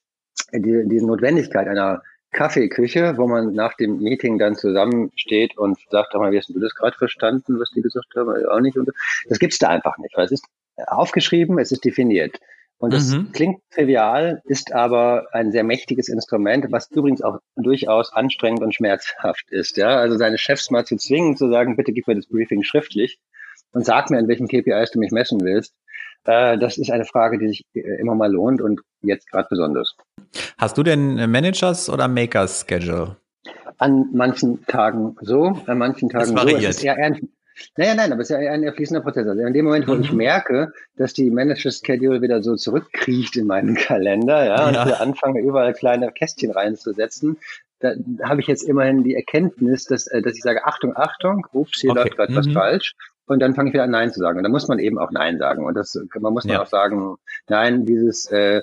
die, 0.52 0.84
diese 0.86 1.06
Notwendigkeit 1.06 1.68
einer 1.68 2.02
Kaffeeküche, 2.32 3.16
wo 3.16 3.26
man 3.26 3.52
nach 3.52 3.74
dem 3.74 3.98
Meeting 3.98 4.38
dann 4.38 4.54
zusammensteht 4.54 5.56
und 5.56 5.78
sagt, 5.90 6.14
mal, 6.14 6.30
wie 6.30 6.38
hast 6.38 6.48
du 6.48 6.60
das 6.60 6.74
gerade 6.74 6.96
verstanden, 6.96 7.58
was 7.58 7.70
die 7.70 7.82
gesagt 7.82 8.14
haben? 8.16 8.46
Auch 8.46 8.60
nicht. 8.60 8.78
Das 9.28 9.38
gibt's 9.38 9.58
da 9.58 9.68
einfach 9.68 9.96
nicht, 9.98 10.16
weil 10.16 10.26
es 10.26 10.32
ist 10.32 10.44
aufgeschrieben, 10.86 11.58
es 11.58 11.72
ist 11.72 11.84
definiert. 11.84 12.38
Und 12.78 12.92
das 12.92 13.10
mhm. 13.10 13.32
klingt 13.32 13.60
trivial, 13.70 14.40
ist 14.44 14.72
aber 14.72 15.26
ein 15.32 15.50
sehr 15.50 15.64
mächtiges 15.64 16.08
Instrument, 16.08 16.66
was 16.70 16.88
übrigens 16.92 17.22
auch 17.22 17.38
durchaus 17.56 18.12
anstrengend 18.12 18.62
und 18.62 18.74
schmerzhaft 18.74 19.50
ist. 19.50 19.76
Ja, 19.76 19.96
also 19.96 20.16
seine 20.16 20.38
Chefs 20.38 20.70
mal 20.70 20.86
zu 20.86 20.96
zwingen, 20.96 21.36
zu 21.36 21.50
sagen, 21.50 21.76
bitte 21.76 21.92
gib 21.92 22.06
mir 22.06 22.14
das 22.14 22.26
Briefing 22.26 22.62
schriftlich 22.62 23.18
und 23.72 23.84
sag 23.84 24.10
mir, 24.10 24.18
an 24.18 24.28
welchen 24.28 24.46
KPIs 24.46 24.92
du 24.92 25.00
mich 25.00 25.10
messen 25.10 25.40
willst. 25.40 25.74
Äh, 26.24 26.56
das 26.58 26.78
ist 26.78 26.90
eine 26.90 27.04
Frage, 27.04 27.38
die 27.38 27.48
sich 27.48 27.64
äh, 27.74 27.80
immer 28.00 28.14
mal 28.14 28.30
lohnt 28.30 28.60
und 28.60 28.80
jetzt 29.02 29.28
gerade 29.30 29.48
besonders. 29.50 29.96
Hast 30.56 30.78
du 30.78 30.84
denn 30.84 31.30
Managers 31.30 31.90
oder 31.90 32.06
Makers 32.06 32.64
Schedule? 32.68 33.16
An 33.78 34.06
manchen 34.12 34.64
Tagen 34.66 35.16
so, 35.20 35.60
an 35.66 35.78
manchen 35.78 36.10
Tagen 36.10 36.36
so. 36.36 36.48
Es 36.48 36.76
ist 36.76 36.84
eher, 36.84 36.96
naja, 37.76 37.94
nein, 37.94 38.12
aber 38.12 38.22
es 38.22 38.30
ist 38.30 38.40
ja 38.40 38.50
ein 38.50 38.72
fließender 38.72 39.02
Prozess. 39.02 39.26
Also 39.26 39.42
in 39.42 39.52
dem 39.52 39.64
Moment, 39.64 39.88
wo 39.88 39.94
mhm. 39.94 40.02
ich 40.02 40.12
merke, 40.12 40.72
dass 40.96 41.12
die 41.12 41.30
Manager-Schedule 41.30 42.22
wieder 42.22 42.42
so 42.42 42.56
zurückkriecht 42.56 43.36
in 43.36 43.46
meinen 43.46 43.74
Kalender, 43.76 44.44
ja, 44.44 44.70
ja. 44.70 44.82
und 44.82 44.88
wir 44.88 45.00
anfangen, 45.00 45.44
überall 45.44 45.72
kleine 45.72 46.10
Kästchen 46.12 46.50
reinzusetzen, 46.50 47.38
da 47.80 47.92
habe 48.24 48.40
ich 48.40 48.48
jetzt 48.48 48.62
immerhin 48.62 49.04
die 49.04 49.14
Erkenntnis, 49.14 49.84
dass, 49.84 50.06
äh, 50.08 50.22
dass 50.22 50.34
ich 50.34 50.42
sage, 50.42 50.64
Achtung, 50.64 50.96
Achtung, 50.96 51.46
ups, 51.52 51.80
hier 51.80 51.90
okay. 51.90 52.00
läuft 52.00 52.16
gerade 52.16 52.32
mhm. 52.32 52.36
was 52.36 52.48
falsch. 52.48 52.94
Und 53.26 53.40
dann 53.40 53.54
fange 53.54 53.68
ich 53.68 53.74
wieder 53.74 53.84
an, 53.84 53.90
Nein 53.90 54.10
zu 54.10 54.20
sagen. 54.20 54.38
Und 54.38 54.42
dann 54.42 54.52
muss 54.52 54.68
man 54.68 54.78
eben 54.78 54.98
auch 54.98 55.10
Nein 55.10 55.38
sagen. 55.38 55.64
Und 55.64 55.74
das, 55.74 55.98
man 56.18 56.32
muss 56.32 56.44
dann 56.44 56.54
ja. 56.54 56.62
auch 56.62 56.66
sagen, 56.66 57.16
nein, 57.46 57.84
dieses 57.84 58.26
äh, 58.32 58.62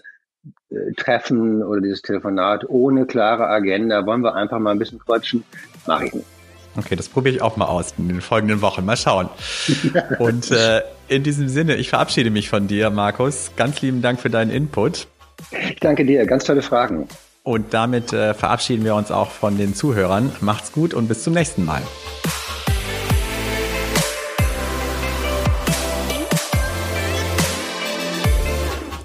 äh, 0.70 0.92
Treffen 0.98 1.64
oder 1.64 1.82
dieses 1.82 2.02
Telefonat 2.02 2.68
ohne 2.68 3.06
klare 3.06 3.48
Agenda, 3.48 4.06
wollen 4.06 4.22
wir 4.22 4.36
einfach 4.36 4.60
mal 4.60 4.72
ein 4.72 4.80
bisschen 4.80 5.00
quatschen, 5.00 5.44
mache 5.86 6.06
ich 6.06 6.14
nicht. 6.14 6.35
Okay, 6.78 6.96
das 6.96 7.08
probiere 7.08 7.36
ich 7.36 7.42
auch 7.42 7.56
mal 7.56 7.66
aus 7.66 7.94
in 7.98 8.08
den 8.08 8.22
folgenden 8.22 8.62
Wochen. 8.62 8.84
Mal 8.86 8.98
schauen. 8.98 9.30
Und 10.20 10.52
äh, 10.52 10.82
in 11.08 11.24
diesem 11.24 11.48
Sinne, 11.48 11.76
ich 11.76 11.90
verabschiede 11.90 12.30
mich 12.30 12.50
von 12.50 12.68
dir, 12.68 12.90
Markus. 12.90 13.52
Ganz 13.56 13.82
lieben 13.82 14.02
Dank 14.02 14.20
für 14.20 14.30
deinen 14.30 14.52
Input. 14.52 15.08
Ich 15.52 15.80
danke 15.80 16.06
dir, 16.06 16.26
ganz 16.26 16.44
tolle 16.44 16.62
Fragen. 16.62 17.08
Und 17.44 17.74
damit 17.74 18.12
äh, 18.12 18.34
verabschieden 18.34 18.84
wir 18.84 18.96
uns 18.96 19.12
auch 19.12 19.30
von 19.30 19.58
den 19.58 19.76
Zuhörern. 19.76 20.32
Macht's 20.42 20.72
gut 20.72 20.94
und 20.94 21.08
bis 21.08 21.24
zum 21.24 21.34
nächsten 21.34 21.64
Mal. 21.64 21.82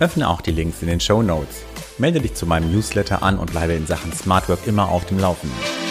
Öffne 0.01 0.29
auch 0.29 0.41
die 0.41 0.53
Links 0.53 0.81
in 0.81 0.89
den 0.89 1.01
Show 1.01 1.23
Notes. 1.23 1.63
Melde 1.99 2.21
dich 2.21 2.35
zu 2.35 2.47
meinem 2.47 2.73
Newsletter 2.73 3.23
an 3.23 3.39
und 3.39 3.51
bleibe 3.51 3.75
in 3.75 3.87
Sachen 3.87 4.13
Smart 4.15 4.49
Work 4.49 4.61
immer 4.67 4.89
auf 4.89 5.05
dem 5.05 5.19
Laufenden. 5.19 5.90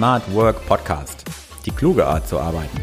Smart 0.00 0.32
Work 0.32 0.66
Podcast. 0.66 1.24
Die 1.66 1.70
kluge 1.70 2.06
Art 2.06 2.26
zu 2.26 2.40
arbeiten. 2.40 2.80